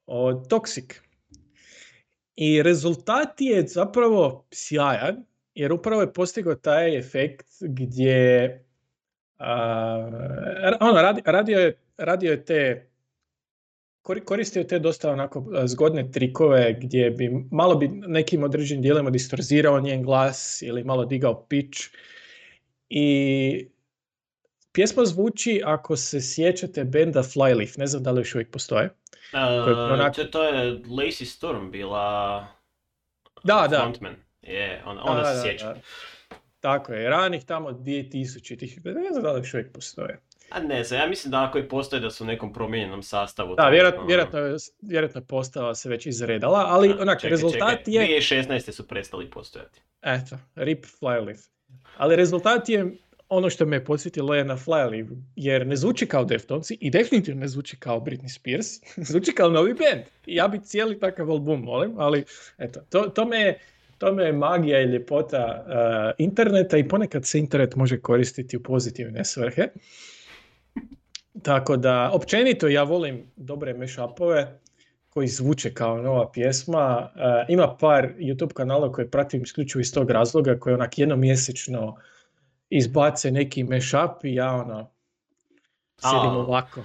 od 0.06 0.48
Toxic. 0.50 1.00
I 2.36 2.62
rezultat 2.62 3.40
je 3.40 3.66
zapravo 3.66 4.46
sjajan, 4.50 5.24
jer 5.54 5.72
upravo 5.72 6.00
je 6.00 6.12
postigao 6.12 6.54
taj 6.54 6.98
efekt 6.98 7.46
gdje 7.60 8.64
a, 9.38 10.76
ono, 10.80 11.00
radi- 11.00 11.22
radio, 11.24 11.58
je, 11.58 11.78
radio 11.96 12.30
je 12.30 12.44
te 12.44 12.91
koristio 14.02 14.64
te 14.64 14.78
dosta 14.78 15.10
onako 15.10 15.46
a, 15.54 15.66
zgodne 15.66 16.10
trikove 16.10 16.72
gdje 16.74 17.10
bi 17.10 17.30
malo 17.50 17.74
bi 17.74 17.88
nekim 17.88 18.42
određenim 18.42 18.82
dijelima 18.82 19.10
distorzirao 19.10 19.80
njen 19.80 20.02
glas 20.02 20.62
ili 20.62 20.84
malo 20.84 21.04
digao 21.04 21.44
pitch 21.44 21.80
i 22.88 23.68
pjesma 24.72 25.04
zvuči 25.04 25.62
ako 25.64 25.96
se 25.96 26.20
sjećate 26.22 26.84
benda 26.84 27.22
Flyleaf, 27.22 27.78
ne 27.78 27.86
znam 27.86 28.02
da 28.02 28.10
li 28.10 28.20
još 28.20 28.34
uvijek 28.34 28.50
postoje. 28.50 28.84
Uh, 29.32 29.38
onak- 29.38 30.14
to, 30.14 30.24
to 30.24 30.44
je 30.44 30.72
Lacey 30.74 31.24
Storm 31.26 31.70
bila 31.70 32.46
Da, 33.44 33.66
da. 33.70 33.78
frontman. 33.78 34.16
Je, 34.42 34.82
on, 34.86 34.98
ona 35.00 35.20
Da, 35.20 35.24
se 35.26 35.34
da, 35.34 35.42
sjeća. 35.42 35.66
da. 35.66 35.80
Tako 36.60 36.92
je, 36.92 37.10
ranih 37.10 37.44
tamo 37.44 37.70
2000-ih, 37.70 38.80
ne 38.84 39.10
znam 39.10 39.22
da 39.22 39.32
li 39.32 39.40
još 39.40 39.54
uvijek 39.54 39.72
postoje. 39.72 40.20
A 40.54 40.60
ne 40.60 40.84
znam, 40.84 41.00
ja 41.00 41.06
mislim 41.06 41.30
da 41.30 41.42
ako 41.42 41.58
i 41.58 41.68
postoje 41.68 42.00
da 42.00 42.10
su 42.10 42.24
u 42.24 42.26
nekom 42.26 42.52
promijenjenom 42.52 43.02
sastavu. 43.02 43.54
Da, 43.54 43.68
vjerojatno, 43.68 44.00
ono. 44.00 44.06
vjerojatno, 44.06 44.38
je- 44.38 44.56
vjerojatno 44.82 45.20
je 45.20 45.26
postava 45.26 45.74
se 45.74 45.88
već 45.88 46.06
izredala, 46.06 46.64
ali 46.68 46.90
A, 46.90 46.96
onak, 47.00 47.18
čekaj, 47.18 47.30
rezultat 47.30 47.78
čekaj, 47.78 47.94
je... 47.94 48.20
2016. 48.20 48.72
su 48.72 48.88
prestali 48.88 49.30
postojati. 49.30 49.80
Eto, 50.02 50.38
rip 50.54 50.84
Flyleaf. 51.00 51.48
Ali 51.96 52.16
rezultat 52.16 52.68
je 52.68 52.86
ono 53.28 53.50
što 53.50 53.66
me 53.66 53.84
podsjetilo 53.84 54.34
je 54.34 54.44
na 54.44 54.56
Flyleaf, 54.56 55.08
jer 55.36 55.66
ne 55.66 55.76
zvuči 55.76 56.06
kao 56.06 56.24
Deftonsi 56.24 56.78
i 56.80 56.90
definitivno 56.90 57.40
ne 57.40 57.48
zvuči 57.48 57.76
kao 57.76 58.00
Britney 58.00 58.34
Spears, 58.34 58.66
zvuči 59.10 59.32
kao 59.32 59.50
novi 59.50 59.74
band. 59.74 60.02
I 60.26 60.34
ja 60.34 60.48
bi 60.48 60.60
cijeli 60.60 61.00
takav 61.00 61.30
album 61.30 61.60
molim, 61.60 61.94
ali 61.98 62.24
eto, 62.58 62.80
to, 62.90 63.00
to 63.02 63.24
me 63.24 63.40
je 63.40 63.58
to 63.98 64.12
me 64.12 64.24
je 64.24 64.32
magija 64.32 64.80
i 64.80 64.84
ljepota 64.84 65.64
uh, 65.66 65.74
interneta 66.18 66.78
i 66.78 66.88
ponekad 66.88 67.26
se 67.26 67.38
internet 67.38 67.76
može 67.76 68.00
koristiti 68.00 68.56
u 68.56 68.62
pozitivne 68.62 69.24
svrhe. 69.24 69.68
Tako 71.42 71.76
da, 71.76 72.10
općenito 72.12 72.68
ja 72.68 72.82
volim 72.82 73.26
dobre 73.36 73.74
mashupove 73.74 74.58
koji 75.08 75.28
zvuče 75.28 75.74
kao 75.74 76.02
nova 76.02 76.30
pjesma. 76.32 77.10
Uh, 77.14 77.20
ima 77.48 77.76
par 77.76 78.08
YouTube 78.18 78.52
kanala 78.52 78.92
koje 78.92 79.10
pratim 79.10 79.42
isključivo 79.42 79.80
iz 79.80 79.94
tog 79.94 80.10
razloga 80.10 80.58
koji 80.58 80.74
onak 80.74 80.98
jednomjesečno 80.98 81.96
izbace 82.70 83.30
neki 83.30 83.64
mashup 83.64 84.24
i 84.24 84.34
ja 84.34 84.52
ono 84.52 84.90
sjedim 86.00 86.30
A. 86.30 86.38
ovako. 86.38 86.80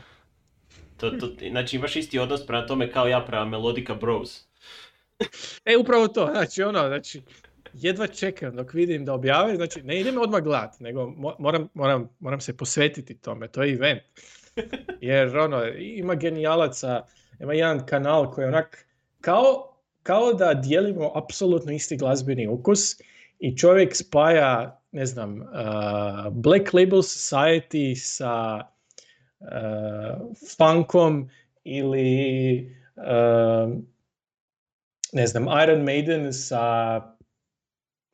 To, 0.98 1.10
to, 1.10 1.30
znači 1.50 1.76
imaš 1.76 1.95
isti 1.95 2.20
odnos 2.20 2.45
prema 2.45 2.66
tome 2.66 2.91
kao 2.91 3.08
ja 3.08 3.26
prema 3.26 3.45
Melodica 3.45 3.95
Bros. 3.95 4.48
E, 5.66 5.78
upravo 5.78 6.08
to, 6.08 6.30
znači 6.32 6.64
ono, 6.64 6.88
znači, 6.88 7.22
jedva 7.74 8.08
čekam 8.08 8.56
dok 8.56 8.74
vidim 8.74 9.06
da 9.06 9.14
objave, 9.14 9.56
znači 9.56 9.84
ne 9.84 10.00
idem 10.00 10.18
odmah 10.18 10.43
gledat, 10.43 10.80
nego 10.80 11.02
mo- 11.02 11.36
moram, 11.39 11.70
moram, 11.74 12.10
moram 12.20 12.41
se 12.41 12.58
posvetiti 12.58 13.18
tome, 13.18 13.48
to 13.48 13.64
je 13.64 13.74
event. 13.74 14.02
Jer 15.01 15.38
ono, 15.38 15.66
ima 15.78 16.16
genijalaca, 16.16 17.05
ima 17.39 17.53
jedan 17.53 17.86
kanal 17.86 18.32
koji 18.32 18.43
je 18.43 18.49
onak, 18.49 18.86
kao, 19.22 19.78
kao 20.03 20.34
da 20.34 20.53
dijelimo 20.53 21.12
apsolutno 21.16 21.72
isti 21.72 21.97
glazbeni 21.97 22.47
ukus 22.47 22.95
i 23.39 23.58
čovjek 23.58 23.95
spaja, 23.95 24.82
ne 24.91 25.05
znam, 25.05 25.41
uh, 25.41 25.47
Black 26.32 26.74
Label 26.74 26.99
Society 26.99 27.95
sa 27.95 28.64
uh, 29.39 29.47
funkom 30.58 31.30
ili 31.64 32.60
uh, 32.95 33.74
ne 35.14 35.28
znam, 35.28 35.45
Iron 35.64 35.84
Maiden 35.84 36.34
sa 36.34 37.01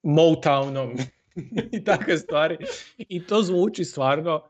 Motownom 0.03 1.01
i 1.71 1.83
takve 1.83 2.17
stvari. 2.17 2.57
I 2.97 3.27
to 3.27 3.41
zvuči 3.41 3.85
stvarno, 3.85 4.49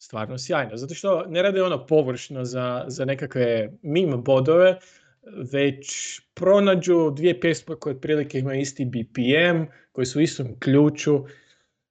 stvarno 0.00 0.38
sjajno. 0.38 0.76
Zato 0.76 0.94
što 0.94 1.24
ne 1.28 1.42
rade 1.42 1.62
ono 1.62 1.86
površno 1.86 2.44
za, 2.44 2.84
za 2.86 3.04
nekakve 3.04 3.72
meme 3.82 4.16
bodove, 4.16 4.78
već 5.52 6.20
pronađu 6.34 7.10
dvije 7.10 7.40
pjesme 7.40 7.76
koje 7.76 7.94
otprilike 7.94 8.38
imaju 8.38 8.60
isti 8.60 8.84
BPM, 8.84 9.62
koji 9.92 10.06
su 10.06 10.18
u 10.18 10.22
istom 10.22 10.58
ključu 10.58 11.24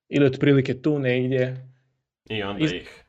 ili 0.09 0.25
otprilike 0.25 0.81
tu 0.81 0.99
negdje. 0.99 1.67
I 2.29 2.43
onda 2.43 2.65
Iz- 2.65 2.71
ih... 2.71 3.05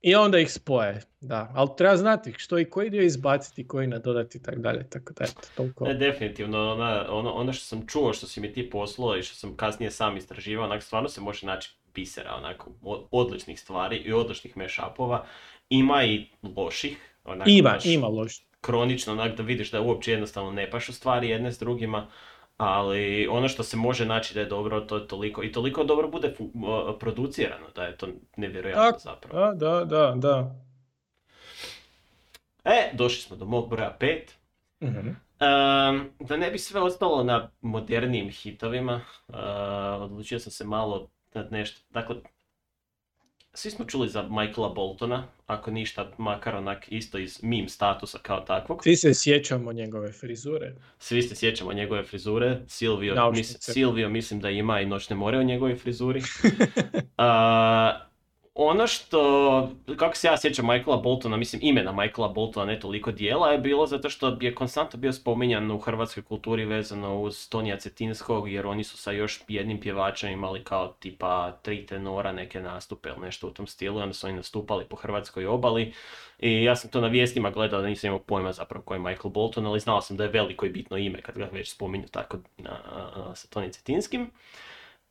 I 0.00 0.14
onda 0.14 0.38
ih 0.38 0.52
spoje, 0.52 1.00
da. 1.20 1.52
Ali 1.54 1.68
treba 1.76 1.96
znati 1.96 2.34
što 2.36 2.58
i 2.58 2.64
koji 2.64 2.90
dio 2.90 3.02
izbaciti, 3.02 3.68
koji 3.68 3.86
nadodati 3.86 4.38
i 4.38 4.42
tako 4.42 4.58
dalje. 4.58 4.88
Tako 4.88 5.12
da, 5.12 5.24
eto, 5.24 5.40
toliko. 5.56 5.84
Ne, 5.84 5.94
definitivno, 5.94 6.72
ona, 6.72 7.06
ono, 7.10 7.32
ono 7.32 7.52
što 7.52 7.64
sam 7.64 7.86
čuo, 7.86 8.12
što 8.12 8.26
si 8.26 8.40
mi 8.40 8.52
ti 8.52 8.70
poslao 8.70 9.16
i 9.16 9.22
što 9.22 9.34
sam 9.34 9.56
kasnije 9.56 9.90
sam 9.90 10.16
istraživao, 10.16 10.64
onak 10.64 10.82
stvarno 10.82 11.08
se 11.08 11.20
može 11.20 11.46
naći 11.46 11.79
bisera, 11.94 12.34
onako, 12.34 12.70
odličnih 13.10 13.60
stvari 13.60 13.96
i 13.96 14.12
odličnih 14.12 14.56
mashupova. 14.56 15.24
Ima 15.68 16.04
i 16.04 16.26
loših, 16.56 17.16
onako, 17.24 17.50
Ima, 17.50 17.70
baš 17.70 17.86
ima 17.86 18.06
loš. 18.08 18.46
kronično, 18.60 19.12
onak 19.12 19.36
da 19.36 19.42
vidiš 19.42 19.70
da 19.70 19.80
uopće 19.80 20.10
jednostavno 20.10 20.50
ne 20.50 20.70
pašu 20.70 20.92
stvari 20.92 21.28
jedne 21.28 21.52
s 21.52 21.58
drugima, 21.58 22.06
ali 22.56 23.28
ono 23.28 23.48
što 23.48 23.62
se 23.62 23.76
može 23.76 24.06
naći 24.06 24.34
da 24.34 24.40
je 24.40 24.46
dobro, 24.46 24.80
to 24.80 24.96
je 24.96 25.08
toliko, 25.08 25.42
i 25.42 25.52
toliko 25.52 25.84
dobro 25.84 26.08
bude 26.08 26.34
producirano, 27.00 27.66
da 27.74 27.84
je 27.84 27.96
to 27.96 28.06
nevjerojatno 28.36 28.82
Tako, 28.84 28.98
zapravo. 28.98 29.46
da, 29.46 29.54
da, 29.54 29.84
da, 29.86 30.12
da. 30.16 30.54
E, 32.64 32.90
došli 32.92 33.22
smo 33.22 33.36
do 33.36 33.44
mog 33.44 33.70
broja 33.70 33.96
pet. 34.00 34.38
Mhm. 34.82 35.08
Ehm, 35.40 35.98
da 36.20 36.36
ne 36.36 36.50
bi 36.50 36.58
sve 36.58 36.80
ostalo 36.80 37.24
na 37.24 37.50
modernijim 37.60 38.30
hitovima, 38.30 39.00
eh, 39.28 39.32
odlučio 39.94 40.38
sam 40.38 40.52
se 40.52 40.64
malo 40.64 41.10
na 41.34 41.46
nešto, 41.50 41.80
dakle, 41.90 42.16
svi 43.54 43.70
smo 43.70 43.84
čuli 43.84 44.08
za 44.08 44.22
Michaela 44.22 44.68
Boltona, 44.68 45.26
ako 45.46 45.70
ništa, 45.70 46.12
makar 46.18 46.56
onak 46.56 46.92
isto 46.92 47.18
iz 47.18 47.42
meme 47.42 47.68
statusa 47.68 48.18
kao 48.22 48.40
takvog. 48.40 48.82
Svi 48.82 48.96
se 48.96 49.14
sjećamo 49.14 49.72
njegove 49.72 50.12
frizure. 50.12 50.74
Svi 50.98 51.22
se 51.22 51.34
sjećamo 51.34 51.72
njegove 51.72 52.02
frizure, 52.02 52.60
Silvio, 52.66 53.30
mis, 53.30 53.56
Silvio 53.60 54.08
mislim 54.08 54.40
da 54.40 54.50
ima 54.50 54.80
i 54.80 54.86
noćne 54.86 55.16
more 55.16 55.38
u 55.38 55.42
njegovoj 55.42 55.76
frizuri. 55.76 56.22
A, 57.16 58.09
ono 58.54 58.86
što, 58.86 59.70
kako 59.96 60.16
se 60.16 60.26
ja 60.26 60.38
sjećam 60.38 60.66
Michaela 60.66 60.96
Boltona, 60.96 61.36
mislim 61.36 61.60
imena 61.64 61.92
Michaela 61.92 62.28
Boltona, 62.28 62.66
ne 62.66 62.80
toliko 62.80 63.12
dijela, 63.12 63.52
je 63.52 63.58
bilo 63.58 63.86
zato 63.86 64.10
što 64.10 64.36
je 64.40 64.54
konstantno 64.54 65.00
bio 65.00 65.12
spominjan 65.12 65.70
u 65.70 65.78
hrvatskoj 65.78 66.22
kulturi 66.22 66.64
vezano 66.64 67.20
uz 67.20 67.48
Tonija 67.48 67.76
Cetinskog, 67.76 68.52
jer 68.52 68.66
oni 68.66 68.84
su 68.84 68.96
sa 68.96 69.12
još 69.12 69.40
jednim 69.48 69.80
pjevačem 69.80 70.32
imali 70.32 70.64
kao 70.64 70.88
tipa 70.88 71.52
tri 71.62 71.86
tenora 71.86 72.32
neke 72.32 72.60
nastupe 72.60 73.08
ili 73.08 73.20
nešto 73.20 73.48
u 73.48 73.50
tom 73.50 73.66
stilu, 73.66 73.98
onda 73.98 74.14
su 74.14 74.26
oni 74.26 74.36
nastupali 74.36 74.84
po 74.84 74.96
hrvatskoj 74.96 75.46
obali. 75.46 75.92
I 76.38 76.64
ja 76.64 76.76
sam 76.76 76.90
to 76.90 77.00
na 77.00 77.08
vijestima 77.08 77.50
gledao 77.50 77.80
da 77.80 77.88
nisam 77.88 78.08
imao 78.08 78.18
pojma 78.18 78.52
zapravo 78.52 78.84
ko 78.84 78.94
je 78.94 79.00
Michael 79.00 79.30
Bolton, 79.30 79.66
ali 79.66 79.80
znao 79.80 80.00
sam 80.00 80.16
da 80.16 80.24
je 80.24 80.30
veliko 80.30 80.66
i 80.66 80.70
bitno 80.70 80.96
ime 80.96 81.22
kad 81.22 81.38
ga 81.38 81.48
već 81.52 81.70
spominju 81.70 82.08
tako 82.08 82.38
na, 82.58 82.80
sa 83.34 83.48
Toni 83.48 83.72
Cetinskim. 83.72 84.30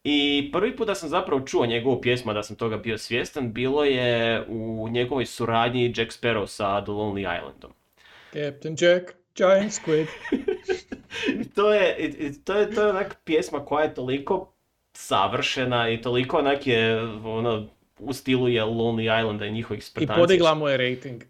I 0.04 0.50
prvi 0.54 0.76
put 0.76 0.88
da 0.88 0.96
sam 0.96 1.10
zapravo 1.10 1.42
čuo 1.42 1.66
njegovu 1.66 2.02
pjesmu, 2.02 2.34
da 2.34 2.44
sam 2.44 2.56
toga 2.56 2.78
bio 2.78 2.98
svjestan, 2.98 3.54
bilo 3.54 3.84
je 3.84 4.44
u 4.48 4.88
njegovoj 4.90 5.26
suradnji 5.26 5.86
Jack 5.88 6.12
Sparrow 6.14 6.48
sa 6.48 6.82
The 6.82 6.92
Lonely 6.92 7.38
Islandom. 7.38 7.72
Captain 8.34 8.76
Jack, 8.76 9.04
Giant 9.36 9.72
Squid. 9.74 10.08
to 11.56 11.74
je, 11.74 11.96
i- 11.98 12.26
i 12.26 12.34
to 12.36 12.54
je, 12.54 12.72
to 12.72 12.82
je 12.82 12.90
onak 12.90 13.18
pjesma 13.24 13.66
koja 13.66 13.84
je 13.84 13.94
toliko 13.94 14.52
savršena 14.94 15.90
i 15.90 16.02
toliko 16.02 16.38
onak 16.38 16.68
je 16.68 17.02
ono, 17.26 17.68
u 18.00 18.14
stilu 18.14 18.48
je 18.48 18.64
Lonely 18.64 19.20
Islanda 19.20 19.46
i 19.46 19.52
njihovih 19.52 19.80
I 19.80 19.84
sprtanci. 19.84 20.14
podigla 20.16 20.54
mu 20.56 20.68
je 20.68 20.78
rating. 20.80 21.24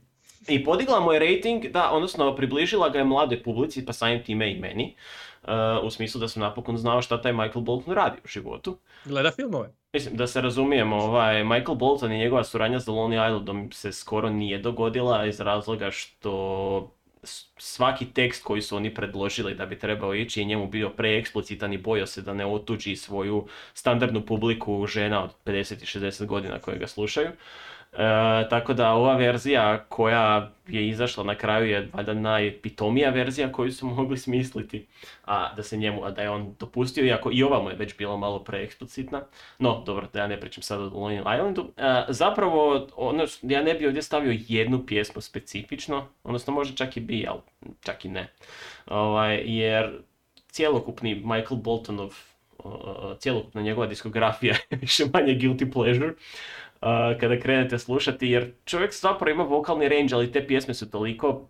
I 0.47 0.63
podigla 0.63 0.99
mu 0.99 1.13
je 1.13 1.19
rating, 1.21 1.67
da, 1.67 1.91
odnosno 1.91 2.35
približila 2.35 2.89
ga 2.89 2.97
je 2.97 3.03
mladoj 3.05 3.43
publici, 3.43 3.85
pa 3.85 3.93
samim 3.93 4.23
time 4.23 4.51
i 4.51 4.59
meni. 4.59 4.95
Uh, 5.43 5.49
u 5.83 5.89
smislu 5.89 6.21
da 6.21 6.27
sam 6.27 6.41
napokon 6.41 6.77
znao 6.77 7.01
šta 7.01 7.21
taj 7.21 7.33
Michael 7.33 7.61
Bolton 7.61 7.93
radi 7.93 8.17
u 8.23 8.27
životu. 8.27 8.77
Gleda 9.05 9.31
filmove. 9.31 9.69
Mislim, 9.93 10.15
da 10.17 10.27
se 10.27 10.41
razumijemo, 10.41 10.95
ovaj, 10.95 11.43
Michael 11.43 11.75
Bolton 11.75 12.11
i 12.11 12.17
njegova 12.17 12.43
suradnja 12.43 12.79
s 12.79 12.87
Lonely 12.87 13.27
Islandom 13.27 13.71
se 13.71 13.91
skoro 13.91 14.29
nije 14.29 14.59
dogodila 14.59 15.25
iz 15.25 15.39
razloga 15.39 15.91
što 15.91 16.91
svaki 17.57 18.05
tekst 18.05 18.43
koji 18.43 18.61
su 18.61 18.75
oni 18.75 18.93
predložili 18.93 19.55
da 19.55 19.65
bi 19.65 19.79
trebao 19.79 20.15
ići 20.15 20.39
je 20.39 20.45
njemu 20.45 20.67
bio 20.67 20.89
preeksplicitan 20.89 21.73
i 21.73 21.77
bojao 21.77 22.07
se 22.07 22.21
da 22.21 22.33
ne 22.33 22.45
otuđi 22.45 22.95
svoju 22.95 23.47
standardnu 23.73 24.25
publiku 24.25 24.87
žena 24.87 25.23
od 25.23 25.31
50 25.45 25.83
i 25.83 25.99
60 25.99 26.25
godina 26.25 26.59
koje 26.59 26.77
ga 26.77 26.87
slušaju. 26.87 27.29
E, 27.93 28.49
tako 28.49 28.73
da 28.73 28.91
ova 28.93 29.15
verzija 29.15 29.85
koja 29.89 30.51
je 30.67 30.87
izašla 30.87 31.23
na 31.23 31.35
kraju 31.35 31.69
je 31.69 31.89
valjda 31.93 32.13
najpitomija 32.13 33.09
verzija 33.09 33.51
koju 33.51 33.71
su 33.71 33.85
mogli 33.85 34.17
smisliti, 34.17 34.87
a 35.25 35.53
da 35.55 35.63
se 35.63 35.77
njemu, 35.77 36.05
a 36.05 36.11
da 36.11 36.21
je 36.21 36.29
on 36.29 36.55
dopustio, 36.59 37.05
iako 37.05 37.29
i 37.33 37.43
ova 37.43 37.63
mu 37.63 37.69
je 37.69 37.75
već 37.75 37.97
bila 37.97 38.17
malo 38.17 38.43
preeksplicitna. 38.43 39.21
No, 39.59 39.83
dobro, 39.85 40.07
da 40.13 40.19
ja 40.19 40.27
ne 40.27 40.39
pričam 40.39 40.63
sad 40.63 40.81
o 40.81 40.89
Lonely 40.89 41.35
Islandu. 41.35 41.71
E, 41.77 42.03
zapravo, 42.07 42.87
ono, 42.95 43.25
ja 43.41 43.61
ne 43.61 43.73
bi 43.73 43.87
ovdje 43.87 44.01
stavio 44.01 44.39
jednu 44.47 44.85
pjesmu 44.85 45.21
specifično, 45.21 46.07
odnosno 46.23 46.53
možda 46.53 46.75
čak 46.75 46.97
i 46.97 46.99
bi, 46.99 47.25
ali 47.29 47.41
čak 47.81 48.05
i 48.05 48.09
ne. 48.09 48.33
Ovaj, 48.85 49.41
jer 49.45 49.99
cjelokupni 50.51 51.15
Michael 51.15 51.61
Boltonov, 51.61 52.13
cjelokupna 53.19 53.61
njegova 53.61 53.87
diskografija 53.87 54.55
je 54.69 54.77
više 54.81 55.05
manje 55.13 55.33
guilty 55.33 55.71
pleasure 55.73 56.13
a, 56.81 57.13
kada 57.19 57.39
krenete 57.39 57.79
slušati, 57.79 58.27
jer 58.27 58.51
čovjek 58.65 58.93
zapravo 58.93 59.31
ima 59.31 59.43
vokalni 59.43 59.89
range, 59.89 60.15
ali 60.15 60.31
te 60.31 60.47
pjesme 60.47 60.73
su 60.73 60.91
toliko 60.91 61.47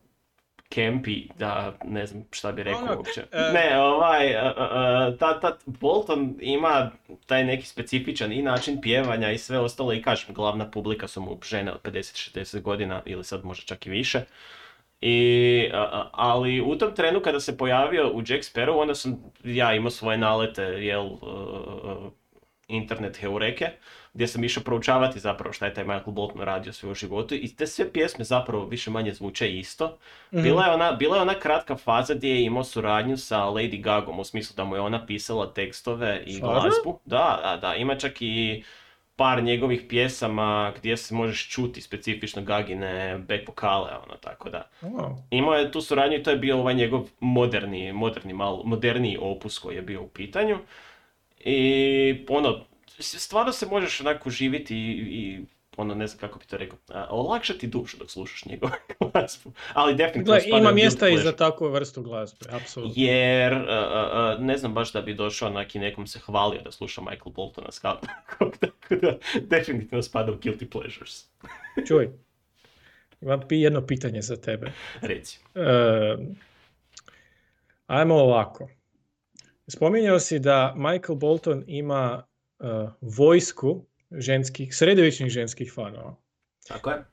campy 0.76 1.28
da 1.38 1.74
ne 1.86 2.06
znam 2.06 2.24
šta 2.32 2.52
bi 2.52 2.64
rekao 2.64 2.84
Ono, 2.84 2.96
uopće. 2.98 3.22
e- 3.32 3.52
Ne, 3.54 3.82
ovaj, 3.82 4.36
a, 4.36 5.16
ta, 5.20 5.40
ta, 5.40 5.58
Bolton 5.66 6.36
ima 6.40 6.92
taj 7.26 7.44
neki 7.44 7.66
specifičan 7.66 8.32
i 8.32 8.42
način 8.42 8.82
pjevanja 8.82 9.32
i 9.32 9.38
sve 9.38 9.60
ostalo 9.60 9.94
i 9.94 10.02
kažem, 10.02 10.34
glavna 10.34 10.72
publika 10.72 11.08
su 11.08 11.22
mu 11.22 11.38
žene 11.44 11.72
od 11.72 11.82
50-60 11.84 12.62
godina 12.62 13.02
ili 13.06 13.24
sad 13.24 13.46
možda 13.46 13.66
čak 13.66 13.86
i 13.86 13.90
više. 13.90 14.22
I, 15.02 15.70
ali 16.12 16.62
u 16.62 16.76
tom 16.78 16.96
trenu 16.96 17.20
kada 17.22 17.40
se 17.40 17.58
pojavio 17.58 18.10
u 18.10 18.20
Jack 18.20 18.44
Sparrow, 18.44 18.82
onda 18.82 18.96
sam 18.96 19.32
ja 19.44 19.74
imao 19.74 19.90
svoje 19.90 20.18
nalete, 20.18 20.62
jel, 20.64 21.06
uh, 21.06 21.20
internet 22.68 23.18
heureke, 23.18 23.70
gdje 24.14 24.28
sam 24.28 24.44
išao 24.44 24.64
proučavati 24.64 25.20
zapravo 25.20 25.54
šta 25.54 25.66
je 25.66 25.74
taj 25.74 25.84
Michael 25.84 26.12
Bolton 26.12 26.42
radio 26.42 26.74
sve 26.74 26.90
u 26.90 26.94
životu 26.94 27.36
i 27.36 27.56
te 27.56 27.68
sve 27.68 27.94
pjesme 27.94 28.26
zapravo 28.26 28.66
više 28.66 28.92
manje 28.92 29.14
zvuče 29.14 29.58
isto. 29.58 29.98
Mhm. 30.34 30.44
Bila, 30.44 30.66
je 30.66 30.72
ona, 30.72 30.92
bila 30.92 31.16
je 31.16 31.22
ona 31.22 31.40
kratka 31.40 31.76
faza 31.76 32.14
gdje 32.14 32.30
je 32.30 32.44
imao 32.44 32.64
suradnju 32.64 33.18
sa 33.18 33.40
Lady 33.40 33.82
Gagom, 33.82 34.20
u 34.20 34.24
smislu 34.24 34.56
da 34.56 34.64
mu 34.64 34.76
je 34.76 34.82
ona 34.82 35.06
pisala 35.06 35.54
tekstove 35.54 36.24
i 36.26 36.40
glazbu. 36.40 37.00
Da, 37.06 37.40
da, 37.44 37.58
da, 37.62 37.76
ima 37.76 37.96
čak 37.96 38.22
i 38.22 38.64
par 39.16 39.44
njegovih 39.44 39.82
pjesama 39.90 40.74
gdje 40.78 40.98
se 40.98 41.16
možeš 41.16 41.50
čuti 41.50 41.82
specifično 41.82 42.42
Gagine 42.42 43.18
back 43.18 43.48
vokale, 43.48 43.92
ono, 44.06 44.16
tako 44.22 44.50
da. 44.50 44.70
O, 44.82 45.16
Imao 45.32 45.54
je 45.54 45.72
tu 45.72 45.82
suradnju 45.82 46.18
i 46.18 46.24
to 46.24 46.32
je 46.32 46.38
bio 46.38 46.58
ovaj 46.58 46.74
njegov 46.74 47.08
moderni, 47.20 47.94
moderni 47.94 48.34
malo, 48.34 48.64
moderniji 48.66 49.18
opus 49.22 49.60
koji 49.60 49.76
je 49.76 49.82
bio 49.82 50.02
u 50.02 50.08
pitanju. 50.08 50.58
I 51.40 52.26
ono, 52.30 52.66
stvarno 53.00 53.52
se 53.52 53.66
možeš 53.66 54.02
onako 54.02 54.30
uživiti 54.30 54.76
i, 54.76 54.92
i 54.92 55.46
ono, 55.78 55.96
ne 55.96 56.08
znam 56.08 56.20
kako 56.20 56.40
bi 56.40 56.46
to 56.46 56.58
rekao, 56.58 56.78
a, 56.90 57.08
olakšati 57.10 57.68
dušu 57.68 57.98
dok 57.98 58.12
slušaš 58.12 58.46
njegovu 58.46 58.72
glazbu. 59.14 59.52
Ali 59.74 59.96
definitivno 59.96 60.40
Gle, 60.40 60.60
ima 60.60 60.72
mjesta 60.72 61.10
i 61.10 61.18
za 61.18 61.32
takvu 61.32 61.70
vrstu 61.70 62.02
glazbe, 62.02 62.46
apsolutno. 62.52 62.94
Jer, 62.96 63.54
a, 63.54 63.66
a, 63.70 64.38
ne 64.40 64.58
znam 64.58 64.74
baš 64.74 64.92
da 64.92 65.02
bi 65.02 65.14
došao 65.14 65.50
neki 65.50 65.80
nekom 65.80 66.08
se 66.08 66.20
hvalio 66.20 66.62
da 66.62 66.72
sluša 66.72 67.02
Michael 67.02 67.32
Boltona 67.32 67.72
s 67.72 67.80
tako 67.80 68.52
da 69.02 69.18
definitivno 69.42 70.02
spada 70.02 70.32
u 70.32 70.36
guilty 70.36 70.70
pleasures. 70.70 71.26
Čuj, 71.88 72.10
imam 73.22 73.40
jedno 73.50 73.88
pitanje 73.88 74.22
za 74.22 74.36
tebe. 74.36 74.72
Reci. 75.02 75.40
E, 75.56 76.18
ajmo 77.88 78.16
ovako. 78.16 78.70
Spominjao 79.68 80.20
si 80.20 80.40
da 80.40 80.74
Michael 80.78 81.16
Bolton 81.16 81.64
ima 81.68 82.29
e, 82.60 82.88
vojsku 83.02 83.86
ženskih, 84.12 84.76
sredovječnih 84.76 85.30
ženskih 85.30 85.72
fanova. 85.76 86.16
Tako 86.68 86.90
je? 86.90 87.06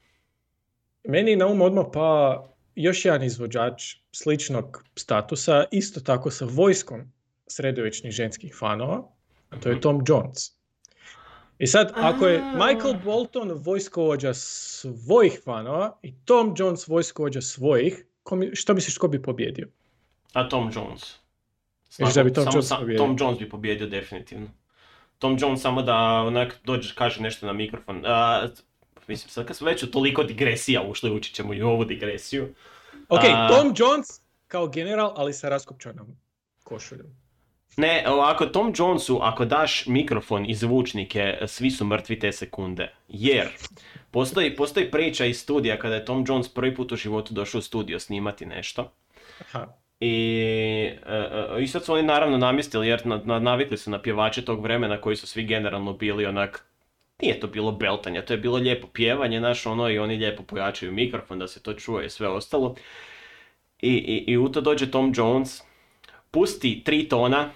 Meni 1.05 1.37
na 1.37 1.47
um 1.47 1.63
odmah 1.63 1.87
pa 1.93 2.43
još 2.75 3.05
jedan 3.05 3.23
izvođač 3.23 3.95
sličnog 4.13 4.85
statusa, 4.97 5.65
isto 5.71 6.01
tako 6.01 6.31
sa 6.31 6.47
vojskom 6.51 7.13
sredovječnih 7.47 8.13
ženskih 8.13 8.55
fanova, 8.59 9.09
a 9.51 9.61
to 9.61 9.69
je 9.69 9.81
Tom 9.81 10.05
Jones. 10.09 10.57
I 11.59 11.67
sad, 11.67 11.93
ako 11.95 12.27
je 12.27 12.43
Michael 12.53 12.95
Bolton 13.05 13.53
vojskovođa 13.53 14.35
svojih 14.35 15.41
fanova 15.45 15.99
i 16.03 16.15
Tom 16.25 16.55
Jones 16.59 16.89
vojskovođa 16.89 17.41
svojih, 17.41 18.07
što 18.53 18.75
misliš 18.75 18.99
ko 18.99 19.09
bi 19.09 19.23
pobjedio? 19.23 19.69
A 20.33 20.49
Tom 20.49 20.71
Jones. 20.75 21.15
Misliš 21.99 22.15
da 22.15 22.25
bi 22.25 22.33
Tom 22.33 22.45
Samo 22.45 22.55
Jones 22.55 22.69
sa-? 22.69 22.97
Tom 22.97 23.17
Jones 23.21 23.39
bi 23.39 23.49
pobjedio 23.49 23.87
definitivno. 23.87 24.49
Tom 25.19 25.37
Jones 25.41 25.61
samo 25.61 25.83
da 25.83 25.97
onak 26.27 26.61
dođe 26.65 26.95
kaže 26.95 27.23
nešto 27.23 27.47
na 27.47 27.53
mikrofon. 27.53 28.03
A, 28.07 28.49
mislim, 29.07 29.31
sad 29.31 29.47
kad 29.47 29.57
smo 29.57 29.67
već 29.67 29.83
u 29.83 29.91
toliko 29.91 30.23
digresija 30.23 30.83
ušli, 30.83 31.11
ući 31.11 31.35
ćemo 31.35 31.55
i 31.55 31.63
ovu 31.63 31.85
digresiju. 31.85 32.55
Ok, 33.09 33.21
A- 33.25 33.49
Tom 33.49 33.75
Jones 33.77 34.07
kao 34.49 34.69
general, 34.69 35.13
ali 35.17 35.33
sa 35.33 35.49
raskopčanom 35.49 36.07
košuljom. 36.63 37.07
Ne, 37.77 38.05
ovako, 38.09 38.47
Tom 38.47 38.73
Jonesu, 38.77 39.19
ako 39.23 39.45
daš 39.45 39.87
mikrofon 39.87 40.51
i 40.51 40.55
zvučnike, 40.55 41.39
svi 41.47 41.71
su 41.71 41.85
mrtvi 41.85 42.19
te 42.19 42.33
sekunde. 42.33 42.95
Jer, 43.09 43.49
postoji, 44.11 44.57
postoji 44.57 44.91
priča 44.91 45.25
iz 45.25 45.41
studija 45.41 45.79
kada 45.79 45.95
je 45.95 46.05
Tom 46.05 46.25
Jones 46.29 46.49
prvi 46.49 46.75
put 46.75 46.93
u 46.93 46.97
životu 46.97 47.35
došao 47.35 47.59
u 47.59 47.63
studio 47.63 48.01
snimati 48.01 48.47
nešto. 48.47 48.93
Aha. 49.41 49.67
I, 50.01 50.91
e, 51.07 51.57
e, 51.59 51.63
I 51.63 51.67
sad 51.67 51.85
su 51.85 51.93
oni 51.93 52.03
naravno 52.03 52.39
namjestili 52.39 52.89
jer 52.89 53.07
na, 53.07 53.21
na- 53.25 53.39
navikli 53.39 53.77
su 53.77 53.91
na 53.91 54.03
pjevače 54.03 54.45
tog 54.45 54.63
vremena 54.63 55.01
koji 55.01 55.17
su 55.17 55.27
svi 55.27 55.45
generalno 55.45 55.93
bili 55.93 56.27
onak 56.27 56.67
nije 57.23 57.41
to 57.41 57.47
bilo 57.47 57.73
beltanje, 57.73 58.23
to 58.23 58.33
je 58.33 58.39
bilo 58.39 58.57
lijepo 58.57 58.87
pjevanje, 58.87 59.39
znaš, 59.39 59.67
ono, 59.67 59.91
i 59.91 59.99
oni 59.99 60.17
lijepo 60.17 60.43
pojačaju 60.43 60.93
mikrofon 60.93 61.39
da 61.39 61.49
se 61.49 61.63
to 61.63 61.73
čuje 61.75 62.07
i 62.07 62.11
sve 62.11 62.29
ostalo. 62.29 62.75
I, 63.83 63.93
i, 63.93 64.33
i 64.33 64.37
u 64.37 64.49
to 64.49 64.61
dođe 64.61 64.91
Tom 64.91 65.13
Jones, 65.17 65.63
pusti 66.31 66.83
tri 66.85 67.09
tona, 67.09 67.51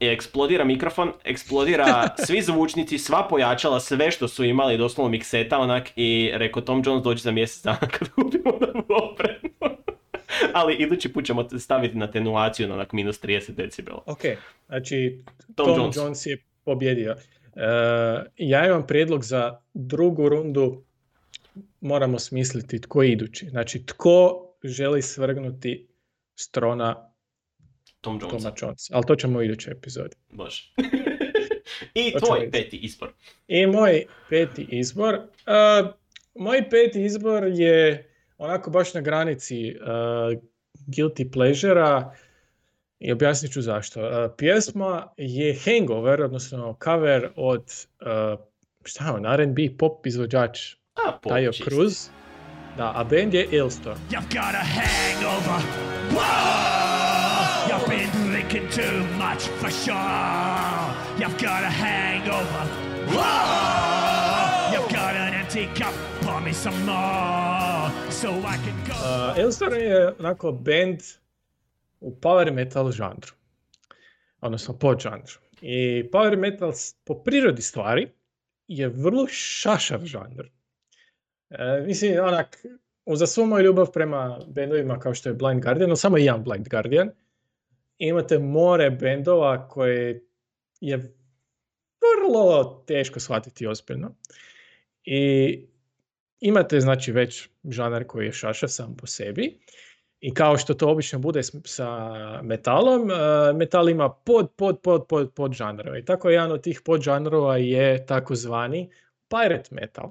i 0.00 0.06
eksplodira 0.06 0.64
mikrofon, 0.64 1.12
eksplodira 1.24 2.08
svi 2.26 2.42
zvučnici, 2.42 2.98
sva 2.98 3.28
pojačala, 3.28 3.80
sve 3.80 4.10
što 4.10 4.28
su 4.28 4.44
imali, 4.44 4.78
doslovno 4.78 5.10
mikseta 5.10 5.58
onak, 5.58 5.90
i 5.96 6.30
rekao 6.34 6.62
Tom 6.62 6.82
Jones 6.86 7.02
dođe 7.02 7.22
za 7.22 7.30
mjesec 7.30 7.64
dana 7.64 7.78
kad 7.78 8.08
kupimo 8.14 8.52
novu 8.60 8.84
opremu. 8.88 9.85
Ali 10.54 10.74
idući 10.74 11.12
put 11.12 11.24
ćemo 11.24 11.48
staviti 11.58 11.96
na 11.96 12.10
tenuaciju 12.10 12.68
na 12.68 12.74
onak 12.74 12.92
minus 12.92 13.22
30 13.22 13.52
decibela. 13.52 14.02
Ok, 14.06 14.20
znači 14.66 15.22
Tom 15.54 15.66
Tom, 15.66 15.78
Jones. 15.78 15.96
Jones. 15.96 16.26
je 16.26 16.44
pobjedio. 16.64 17.16
E, 17.56 17.66
ja 18.36 18.66
imam 18.66 18.86
prijedlog 18.86 19.24
za 19.24 19.60
drugu 19.74 20.28
rundu. 20.28 20.82
Moramo 21.80 22.18
smisliti 22.18 22.80
tko 22.80 23.02
je 23.02 23.12
idući. 23.12 23.46
Znači, 23.46 23.86
tko 23.86 24.46
želi 24.64 25.02
svrgnuti 25.02 25.88
strona 26.34 27.10
Tom 28.00 28.18
Jones. 28.22 28.42
Toma 28.42 28.54
Jonesa. 28.62 28.94
Ali 28.96 29.04
to 29.06 29.16
ćemo 29.16 29.38
u 29.38 29.42
idućoj 29.42 29.72
epizodi. 29.72 30.16
Može. 30.30 30.72
I 31.94 32.12
To 32.12 32.18
tvoj 32.18 32.50
peti 32.50 32.76
izbor. 32.76 33.12
I 33.48 33.66
moj 33.66 34.04
peti 34.30 34.66
izbor. 34.70 35.14
Uh, 35.14 35.90
moj 36.34 36.70
peti 36.70 37.04
izbor 37.04 37.44
je 37.46 38.10
onako 38.38 38.70
baš 38.70 38.94
na 38.94 39.00
granici 39.00 39.76
uh, 39.80 40.38
guilty 40.86 41.32
pleasure 41.32 42.04
i 42.98 43.12
objasnit 43.12 43.52
ću 43.52 43.62
zašto. 43.62 44.00
Uh, 44.00 44.30
pjesma 44.36 45.08
je 45.16 45.58
Hangover, 45.64 46.22
odnosno 46.22 46.76
cover 46.84 47.28
od 47.36 47.86
uh, 48.00 48.40
šta 48.84 49.04
je 49.04 49.10
on, 49.10 49.26
R&B 49.26 49.62
pop 49.78 50.06
izvođač 50.06 50.74
A, 51.06 51.12
pop 51.22 51.32
Tayo. 51.32 51.64
Cruz. 51.64 52.08
Da, 52.76 52.92
a 52.96 53.04
band 53.04 53.34
je 53.34 53.48
Ailstorm. 53.52 53.98
You've 54.10 54.28
got 54.28 54.54
a 54.54 54.64
hangover. 54.64 55.60
Whoa! 56.10 57.68
You've 57.68 57.88
been 57.88 58.10
drinking 58.28 58.68
too 58.70 59.04
much 59.18 59.48
for 59.60 59.70
sure. 59.70 59.96
You've 61.18 61.38
got 61.38 61.62
a 61.64 61.70
hangover. 61.70 62.64
Whoa! 63.08 64.72
You've 64.72 64.92
got 64.92 65.14
an 65.14 65.34
empty 65.34 65.68
cup. 65.74 66.15
Me 66.46 66.52
some 66.52 66.84
more 66.84 67.90
so 68.10 68.30
I 68.30 68.56
can 68.56 68.84
go. 68.86 68.94
Uh, 68.94 69.38
Ailstorm 69.38 69.74
je 69.74 70.12
onako 70.18 70.52
band 70.52 71.00
u 72.00 72.20
power 72.20 72.52
metal 72.52 72.90
žanru. 72.90 73.32
Odnosno 74.40 74.78
podžanru. 74.78 75.40
I 75.60 76.08
power 76.12 76.36
metal 76.36 76.72
po 77.04 77.14
prirodi 77.14 77.62
stvari 77.62 78.08
je 78.68 78.88
vrlo 78.88 79.26
šašav 79.28 80.04
žanr. 80.04 80.46
E, 81.50 81.82
mislim, 81.86 82.24
onak, 82.24 82.64
za 83.06 83.26
svu 83.26 83.46
moju 83.46 83.64
ljubav 83.64 83.92
prema 83.92 84.40
bendovima 84.46 84.98
kao 84.98 85.14
što 85.14 85.28
je 85.28 85.34
Blind 85.34 85.62
Guardian, 85.62 85.90
no 85.90 85.96
samo 85.96 86.18
jedan 86.18 86.44
Blind 86.44 86.68
Guardian, 86.68 87.10
imate 87.98 88.38
more 88.38 88.90
bendova 88.90 89.68
koje 89.68 90.24
je 90.80 90.96
vrlo 92.00 92.84
teško 92.86 93.20
shvatiti 93.20 93.66
ozbiljno. 93.66 94.14
I 95.04 95.75
imate 96.40 96.80
znači 96.80 97.12
već 97.12 97.48
žanar 97.64 98.04
koji 98.04 98.26
je 98.26 98.32
šašav 98.32 98.68
sam 98.68 98.96
po 98.96 99.06
sebi. 99.06 99.58
I 100.20 100.34
kao 100.34 100.58
što 100.58 100.74
to 100.74 100.88
obično 100.88 101.18
bude 101.18 101.42
sa 101.64 102.10
metalom, 102.42 103.10
e, 103.10 103.14
metal 103.52 103.88
ima 103.88 104.10
pod, 104.10 104.50
pod, 104.56 104.80
pod, 104.80 105.06
pod, 105.08 105.32
pod 105.34 105.52
žanrova. 105.52 105.98
I 105.98 106.04
tako 106.04 106.30
jedan 106.30 106.52
od 106.52 106.62
tih 106.62 106.80
podžanrova 106.84 107.56
je 107.56 108.06
takozvani 108.06 108.90
pirate 109.28 109.68
metal. 109.74 110.10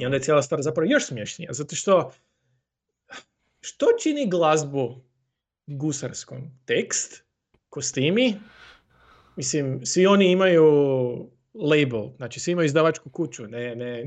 I 0.00 0.04
onda 0.04 0.16
je 0.16 0.22
cijela 0.22 0.42
stvar 0.42 0.62
zapravo 0.62 0.90
još 0.90 1.06
smješnija, 1.06 1.52
zato 1.52 1.76
što 1.76 2.12
što 3.60 3.86
čini 4.02 4.30
glazbu 4.30 4.96
gusarskom? 5.66 6.38
Tekst, 6.64 7.24
kostimi, 7.68 8.34
mislim, 9.36 9.86
svi 9.86 10.06
oni 10.06 10.30
imaju 10.30 10.64
label, 11.54 12.08
znači 12.16 12.40
svi 12.40 12.52
imaju 12.52 12.66
izdavačku 12.66 13.10
kuću, 13.10 13.46
ne, 13.46 13.76
ne, 13.76 14.06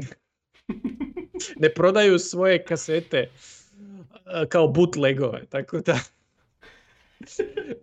ne 1.56 1.70
prodaju 1.70 2.20
svoje 2.20 2.64
kasete 2.64 3.30
a, 4.26 4.46
kao 4.46 4.68
bootlegove, 4.68 5.46
tako 5.50 5.80
da 5.80 6.00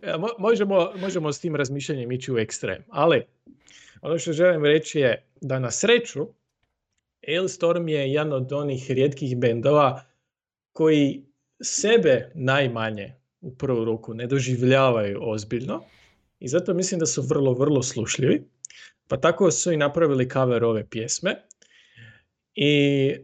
E, 0.01 0.17
mo- 0.17 0.35
možemo, 0.37 0.91
možemo 0.95 1.33
s 1.33 1.39
tim 1.39 1.55
razmišljanjem 1.55 2.11
ići 2.11 2.33
u 2.33 2.37
ekstrem, 2.37 2.83
ali 2.89 3.23
ono 4.01 4.19
što 4.19 4.33
želim 4.33 4.65
reći 4.65 4.99
je 4.99 5.25
da 5.41 5.59
na 5.59 5.71
sreću 5.71 6.27
Ailstorm 7.27 7.87
je 7.87 8.11
jedan 8.13 8.33
od 8.33 8.53
onih 8.53 8.91
rijetkih 8.91 9.37
bendova 9.37 10.03
koji 10.73 11.25
sebe 11.61 12.31
najmanje 12.35 13.13
u 13.41 13.55
prvu 13.55 13.85
ruku 13.85 14.13
ne 14.13 14.27
doživljavaju 14.27 15.19
ozbiljno 15.21 15.83
i 16.39 16.47
zato 16.47 16.73
mislim 16.73 16.99
da 16.99 17.05
su 17.05 17.21
vrlo, 17.21 17.53
vrlo 17.53 17.83
slušljivi. 17.83 18.43
Pa 19.07 19.17
tako 19.17 19.51
su 19.51 19.71
i 19.71 19.77
napravili 19.77 20.29
cover 20.29 20.63
ove 20.63 20.89
pjesme. 20.89 21.35
I 22.59 23.09
e, 23.09 23.19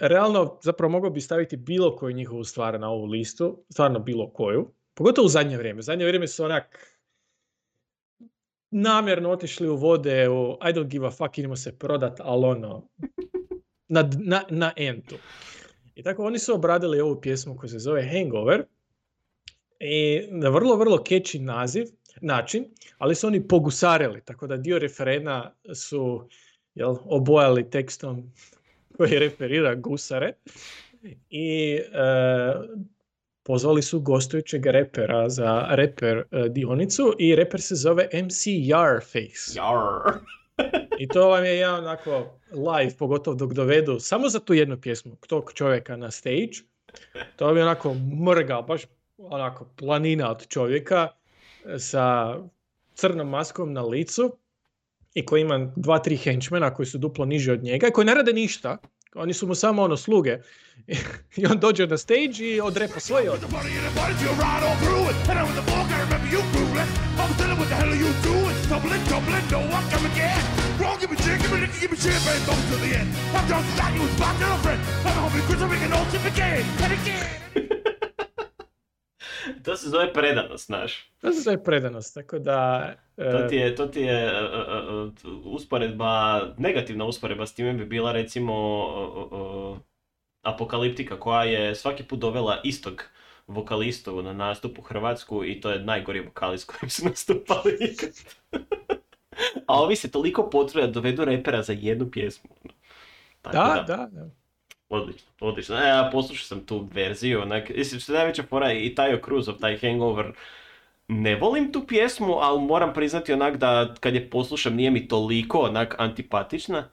realno 0.00 0.58
zapravo 0.62 0.92
mogao 0.92 1.10
bi 1.10 1.20
staviti 1.20 1.56
bilo 1.56 1.96
koju 1.96 2.14
njihovu 2.14 2.44
stvar 2.44 2.80
na 2.80 2.90
ovu 2.90 3.04
listu, 3.04 3.64
stvarno 3.70 3.98
bilo 3.98 4.32
koju, 4.32 4.70
pogotovo 4.94 5.26
u 5.26 5.28
zadnje 5.28 5.56
vrijeme. 5.56 5.78
U 5.78 5.82
zadnje 5.82 6.06
vrijeme 6.06 6.28
su 6.28 6.44
onak 6.44 6.98
namjerno 8.70 9.30
otišli 9.30 9.68
u 9.68 9.76
vode, 9.76 10.28
u 10.28 10.58
I 10.62 10.72
don't 10.72 10.88
give 10.88 11.06
a 11.06 11.10
fuck, 11.10 11.38
idemo 11.38 11.56
se 11.56 11.78
prodat, 11.78 12.20
ali 12.20 12.46
ono, 12.46 12.88
na, 13.88 14.10
na, 14.18 14.42
na 14.50 14.72
entu. 14.76 15.16
I 15.94 16.02
tako 16.02 16.24
oni 16.24 16.38
su 16.38 16.54
obradili 16.54 17.00
ovu 17.00 17.20
pjesmu 17.20 17.56
koja 17.56 17.68
se 17.68 17.78
zove 17.78 18.08
Hangover 18.08 18.64
i 19.80 20.26
na 20.30 20.48
vrlo, 20.48 20.76
vrlo 20.76 20.96
catchy 20.96 21.40
naziv, 21.40 21.86
način, 22.20 22.64
ali 22.98 23.14
su 23.14 23.26
oni 23.26 23.48
pogusarili, 23.48 24.24
tako 24.24 24.46
da 24.46 24.56
dio 24.56 24.78
referena 24.78 25.54
su 25.74 26.28
jel, 26.74 26.96
obojali 27.04 27.70
tekstom 27.70 28.32
koji 28.96 29.18
referira 29.18 29.74
gusare 29.74 30.32
i 31.30 31.74
e, 31.74 31.80
pozvali 33.42 33.82
su 33.82 34.00
gostujućeg 34.00 34.66
repera 34.66 35.28
za 35.28 35.66
reper 35.70 36.16
e, 36.16 36.48
dionicu 36.48 37.14
i 37.18 37.36
reper 37.36 37.60
se 37.60 37.74
zove 37.74 38.08
MC 38.12 38.46
Yarface. 38.46 39.56
Jar. 39.56 40.14
I 41.00 41.08
to 41.08 41.28
vam 41.28 41.44
je 41.44 41.56
jedan 41.56 41.78
onako 41.78 42.38
live, 42.50 42.96
pogotovo 42.98 43.36
dok 43.36 43.52
dovedu 43.52 44.00
samo 44.00 44.28
za 44.28 44.40
tu 44.40 44.54
jednu 44.54 44.80
pjesmu 44.80 45.16
tog 45.16 45.52
čovjeka 45.54 45.96
na 45.96 46.10
stage. 46.10 46.52
To 47.36 47.46
vam 47.46 47.56
je 47.56 47.62
onako 47.62 47.94
mrga, 48.26 48.62
baš 48.62 48.82
onako 49.18 49.66
planina 49.76 50.30
od 50.30 50.48
čovjeka 50.48 51.08
e, 51.64 51.78
sa 51.78 52.36
crnom 52.94 53.28
maskom 53.28 53.72
na 53.72 53.82
licu 53.82 54.36
i 55.14 55.26
koji 55.26 55.40
ima 55.40 55.72
dva, 55.76 55.98
tri 55.98 56.16
henchmana 56.16 56.74
koji 56.74 56.86
su 56.86 56.98
duplo 56.98 57.24
niži 57.24 57.50
od 57.50 57.62
njega 57.62 57.88
i 57.88 57.90
koji 57.90 58.04
ne 58.04 58.14
rade 58.14 58.32
ništa. 58.32 58.76
Oni 59.14 59.32
su 59.32 59.46
mu 59.46 59.54
samo 59.54 59.82
ono 59.82 59.96
sluge. 59.96 60.38
I 61.36 61.46
on 61.46 61.58
dođe 61.58 61.86
na 61.86 61.98
stage 61.98 62.44
i 62.44 62.60
odrepa 62.60 63.00
svoje 63.00 63.30
od. 63.30 63.40
To 79.64 79.76
se 79.76 79.88
zove 79.88 80.12
predanost, 80.12 80.66
znaš. 80.66 81.12
To 81.20 81.32
se 81.32 81.40
zove 81.40 81.64
predanost, 81.64 82.14
tako 82.14 82.38
da... 82.38 82.92
e, 83.16 83.30
To 83.30 83.48
ti 83.48 83.56
je, 83.56 83.74
to 83.74 83.86
ti 83.86 84.00
je 84.00 84.14
e, 84.26 84.30
e, 84.30 84.30
e, 84.30 85.28
usporedba, 85.44 86.42
negativna 86.58 87.04
usporedba 87.04 87.46
s 87.46 87.54
time 87.54 87.72
bi 87.72 87.84
bila 87.84 88.12
recimo 88.12 88.54
e, 89.32 89.36
e, 89.36 89.94
Apokaliptika 90.42 91.20
koja 91.20 91.42
je 91.44 91.74
svaki 91.74 92.02
put 92.02 92.18
dovela 92.18 92.60
istog 92.64 93.04
vokalistu 93.46 94.22
na 94.22 94.32
nastup 94.32 94.78
u 94.78 94.82
Hrvatsku 94.82 95.44
i 95.44 95.60
to 95.60 95.70
je 95.70 95.78
najgori 95.80 96.20
vokalist 96.20 96.70
kojim 96.70 96.90
su 96.90 97.04
nastupali. 97.08 97.78
A 99.66 99.80
ovi 99.82 99.96
se 99.96 100.10
toliko 100.10 100.50
potrude 100.50 100.86
da 100.86 100.92
dovedu 100.92 101.24
repera 101.24 101.62
za 101.62 101.72
jednu 101.72 102.10
pjesmu. 102.10 102.50
Tako 103.42 103.56
Da, 103.56 103.84
da, 103.86 104.08
da. 104.12 104.43
Odlično, 104.94 105.28
odlično. 105.40 105.76
E, 105.76 105.88
ja 105.88 106.10
poslušao 106.12 106.46
sam 106.46 106.66
tu 106.66 106.88
verziju, 106.92 107.40
onak, 107.40 107.70
mislim 107.76 108.00
što 108.00 108.12
je 108.12 108.18
najveća 108.18 108.42
fora 108.42 108.72
i 108.72 108.94
Tayo 108.94 109.24
Cruzov, 109.24 109.54
taj 109.54 109.78
Hangover. 109.78 110.32
Ne 111.08 111.36
volim 111.36 111.72
tu 111.72 111.86
pjesmu, 111.86 112.34
ali 112.40 112.60
moram 112.60 112.94
priznati 112.94 113.32
onak 113.32 113.56
da 113.56 113.94
kad 114.00 114.14
je 114.14 114.30
poslušam 114.30 114.74
nije 114.74 114.90
mi 114.90 115.08
toliko 115.08 115.58
onak 115.58 115.94
antipatična. 115.98 116.88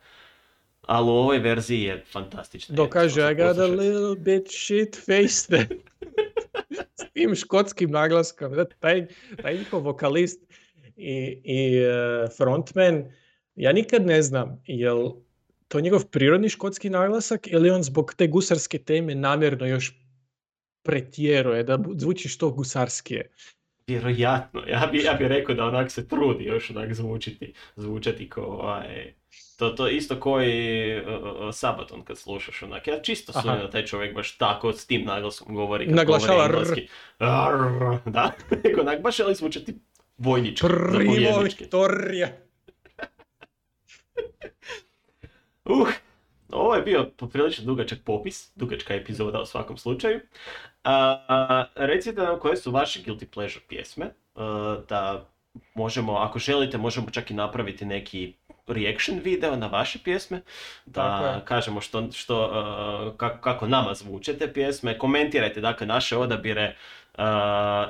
Ali 0.82 1.08
u 1.08 1.14
ovoj 1.14 1.40
verziji 1.40 1.82
je 1.82 2.04
fantastična. 2.12 2.74
Eto, 2.74 2.90
kaže 2.90 3.32
I 3.32 3.36
got 3.36 3.58
a 3.58 3.68
little 3.68 4.16
bit 4.16 4.48
shit 4.52 5.06
faced. 5.06 5.80
S 7.00 7.14
tim 7.14 7.36
škotskim 7.36 7.92
naglaskom. 7.92 8.54
Da, 8.54 8.66
taj, 8.66 9.08
taj 9.42 9.58
njihov 9.58 9.82
vokalist 9.82 10.42
i, 10.98 11.42
i 11.44 11.78
e, 11.78 12.28
frontman, 12.38 13.04
ja 13.56 13.74
nikad 13.74 14.06
ne 14.06 14.22
znam 14.22 14.64
jel 14.66 15.12
to 15.72 15.80
njegov 15.80 16.06
prirodni 16.06 16.50
škotski 16.50 16.90
naglasak 16.90 17.48
ili 17.48 17.70
on 17.70 17.84
zbog 17.84 18.14
te 18.18 18.28
gusarske 18.28 18.78
teme 18.78 19.16
namjerno 19.16 19.66
još 19.66 19.94
pretjeruje 20.84 21.64
da 21.64 21.80
zvuči 21.96 22.30
što 22.30 22.50
gusarskije. 22.50 23.32
Vjerojatno, 23.88 24.64
ja 24.68 24.90
bi, 24.92 25.04
ja 25.04 25.14
bi 25.14 25.28
rekao 25.28 25.56
da 25.56 25.66
onak 25.66 25.92
se 25.92 26.08
trudi 26.08 26.44
još 26.44 26.70
onak 26.70 26.94
zvučiti, 26.94 27.54
zvučati 27.76 28.30
ko 28.30 28.42
ovaj, 28.42 29.14
to, 29.58 29.70
to 29.70 29.88
isto 29.88 30.20
koji 30.20 31.00
uh, 31.00 31.06
Sabaton 31.54 32.04
kad 32.04 32.18
slušaš 32.18 32.64
onak, 32.64 32.88
ja 32.88 33.02
čisto 33.02 33.34
sumnjam 33.34 33.60
da 33.60 33.70
taj 33.70 33.86
čovjek 33.86 34.16
baš 34.16 34.38
tako 34.38 34.74
s 34.74 34.88
tim 34.88 35.06
naglaskom 35.06 35.56
govori 35.56 35.86
kad 35.86 35.96
Naglašava 35.96 36.48
govori 36.48 36.54
R. 36.54 36.60
engleski. 36.60 36.88
Arr, 37.20 37.98
da, 38.06 38.32
onak 38.82 39.02
baš 39.02 39.18
želi 39.18 39.36
zvučati 39.36 39.76
vojnički, 40.18 40.68
Primo. 40.68 41.40
Viktorija. 41.40 42.28
Uh, 45.72 45.88
ovo 46.52 46.76
je 46.76 46.82
bio 46.82 47.10
poprilično 47.18 47.66
dugačak 47.66 48.00
popis, 48.06 48.52
dugačka 48.56 48.94
epizoda 48.94 49.42
u 49.42 49.46
svakom 49.46 49.78
slučaju. 49.78 50.20
A, 50.84 51.26
a, 51.28 51.66
recite 51.76 52.22
nam 52.22 52.40
koje 52.40 52.58
su 52.58 52.72
vaše 52.72 53.00
guilty 53.06 53.26
pleasure 53.26 53.66
pjesme, 53.70 54.14
a, 54.36 54.78
da 54.90 55.26
možemo, 55.76 56.14
ako 56.14 56.40
želite, 56.40 56.78
možemo 56.78 57.10
čak 57.10 57.32
i 57.32 57.34
napraviti 57.34 57.86
neki 57.86 58.34
reaction 58.68 59.20
video 59.24 59.56
na 59.56 59.68
vaše 59.68 60.00
pjesme, 60.04 60.42
da 60.86 61.42
kažemo 61.46 61.82
što, 61.82 62.12
što, 62.12 62.46
uh, 62.46 63.18
kako, 63.18 63.42
kako 63.42 63.68
nama 63.68 63.94
zvuče 63.94 64.38
te 64.38 64.54
pjesme, 64.54 64.98
komentirajte 64.98 65.62
dakle 65.62 65.88
naše 65.88 66.18
odabire, 66.18 66.76
Uh, 67.18 67.24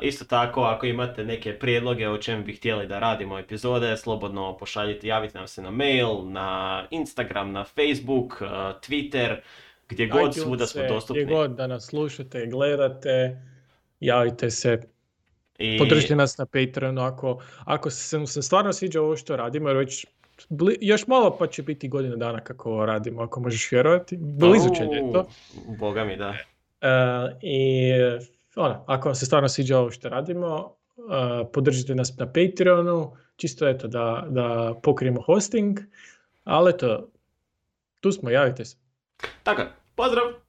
isto 0.01 0.25
tako, 0.25 0.61
ako 0.61 0.85
imate 0.85 1.23
neke 1.25 1.59
prijedloge 1.59 2.09
o 2.09 2.17
čem 2.17 2.43
bi 2.43 2.53
htjeli 2.53 2.87
da 2.87 2.99
radimo 2.99 3.39
epizode, 3.39 3.97
slobodno 3.97 4.57
pošaljite, 4.57 5.07
javite 5.07 5.37
nam 5.37 5.47
se 5.47 5.61
na 5.61 5.71
mail, 5.71 6.29
na 6.31 6.83
Instagram, 6.91 7.51
na 7.51 7.63
Facebook, 7.63 8.41
uh, 8.41 8.47
Twitter, 8.87 9.35
gdje 9.89 10.07
god 10.07 10.21
iTunese, 10.21 10.39
svuda 10.41 10.67
smo 10.67 10.83
dostupni. 10.89 11.23
Gdje 11.23 11.35
god 11.35 11.51
da 11.51 11.67
nas 11.67 11.85
slušate, 11.85 12.45
gledate, 12.45 13.41
javite 13.99 14.49
se, 14.51 14.81
I- 15.57 15.77
podržite 15.77 16.15
nas 16.15 16.37
na 16.37 16.45
Patreonu 16.45 17.01
ako, 17.01 17.41
ako 17.65 17.89
se, 17.89 18.27
se 18.27 18.41
stvarno 18.41 18.73
sviđa 18.73 19.01
ovo 19.01 19.17
što 19.17 19.35
radimo, 19.35 19.69
jer 19.69 19.77
već 19.77 20.05
bli- 20.49 20.77
još 20.81 21.07
malo 21.07 21.37
pa 21.37 21.47
će 21.47 21.63
biti 21.63 21.87
godina 21.87 22.15
dana 22.15 22.39
kako 22.39 22.71
ovo 22.71 22.85
radimo, 22.85 23.21
ako 23.21 23.39
možeš 23.39 23.71
vjerovati. 23.71 24.17
Blizu 24.17 24.69
će 24.75 24.83
ljeto. 24.83 25.19
Au, 25.19 25.75
Boga 25.79 26.03
mi 26.03 26.17
da. 26.17 26.35
E, 26.81 26.87
I 27.41 27.91
ono, 28.55 28.83
ako 28.87 29.09
vam 29.09 29.15
se 29.15 29.25
stvarno 29.25 29.49
sviđa 29.49 29.79
ovo 29.79 29.91
što 29.91 30.09
radimo, 30.09 30.75
e, 30.97 31.51
podržite 31.53 31.95
nas 31.95 32.17
na 32.17 32.25
Patreonu, 32.25 33.17
čisto 33.35 33.67
eto 33.67 33.87
da, 33.87 34.25
da 34.29 34.75
pokrijemo 34.83 35.21
hosting, 35.21 35.79
ali 36.43 36.69
eto, 36.69 37.09
tu 37.99 38.11
smo, 38.11 38.29
javite 38.29 38.65
se. 38.65 38.77
Tako, 39.43 39.61
pozdrav! 39.95 40.40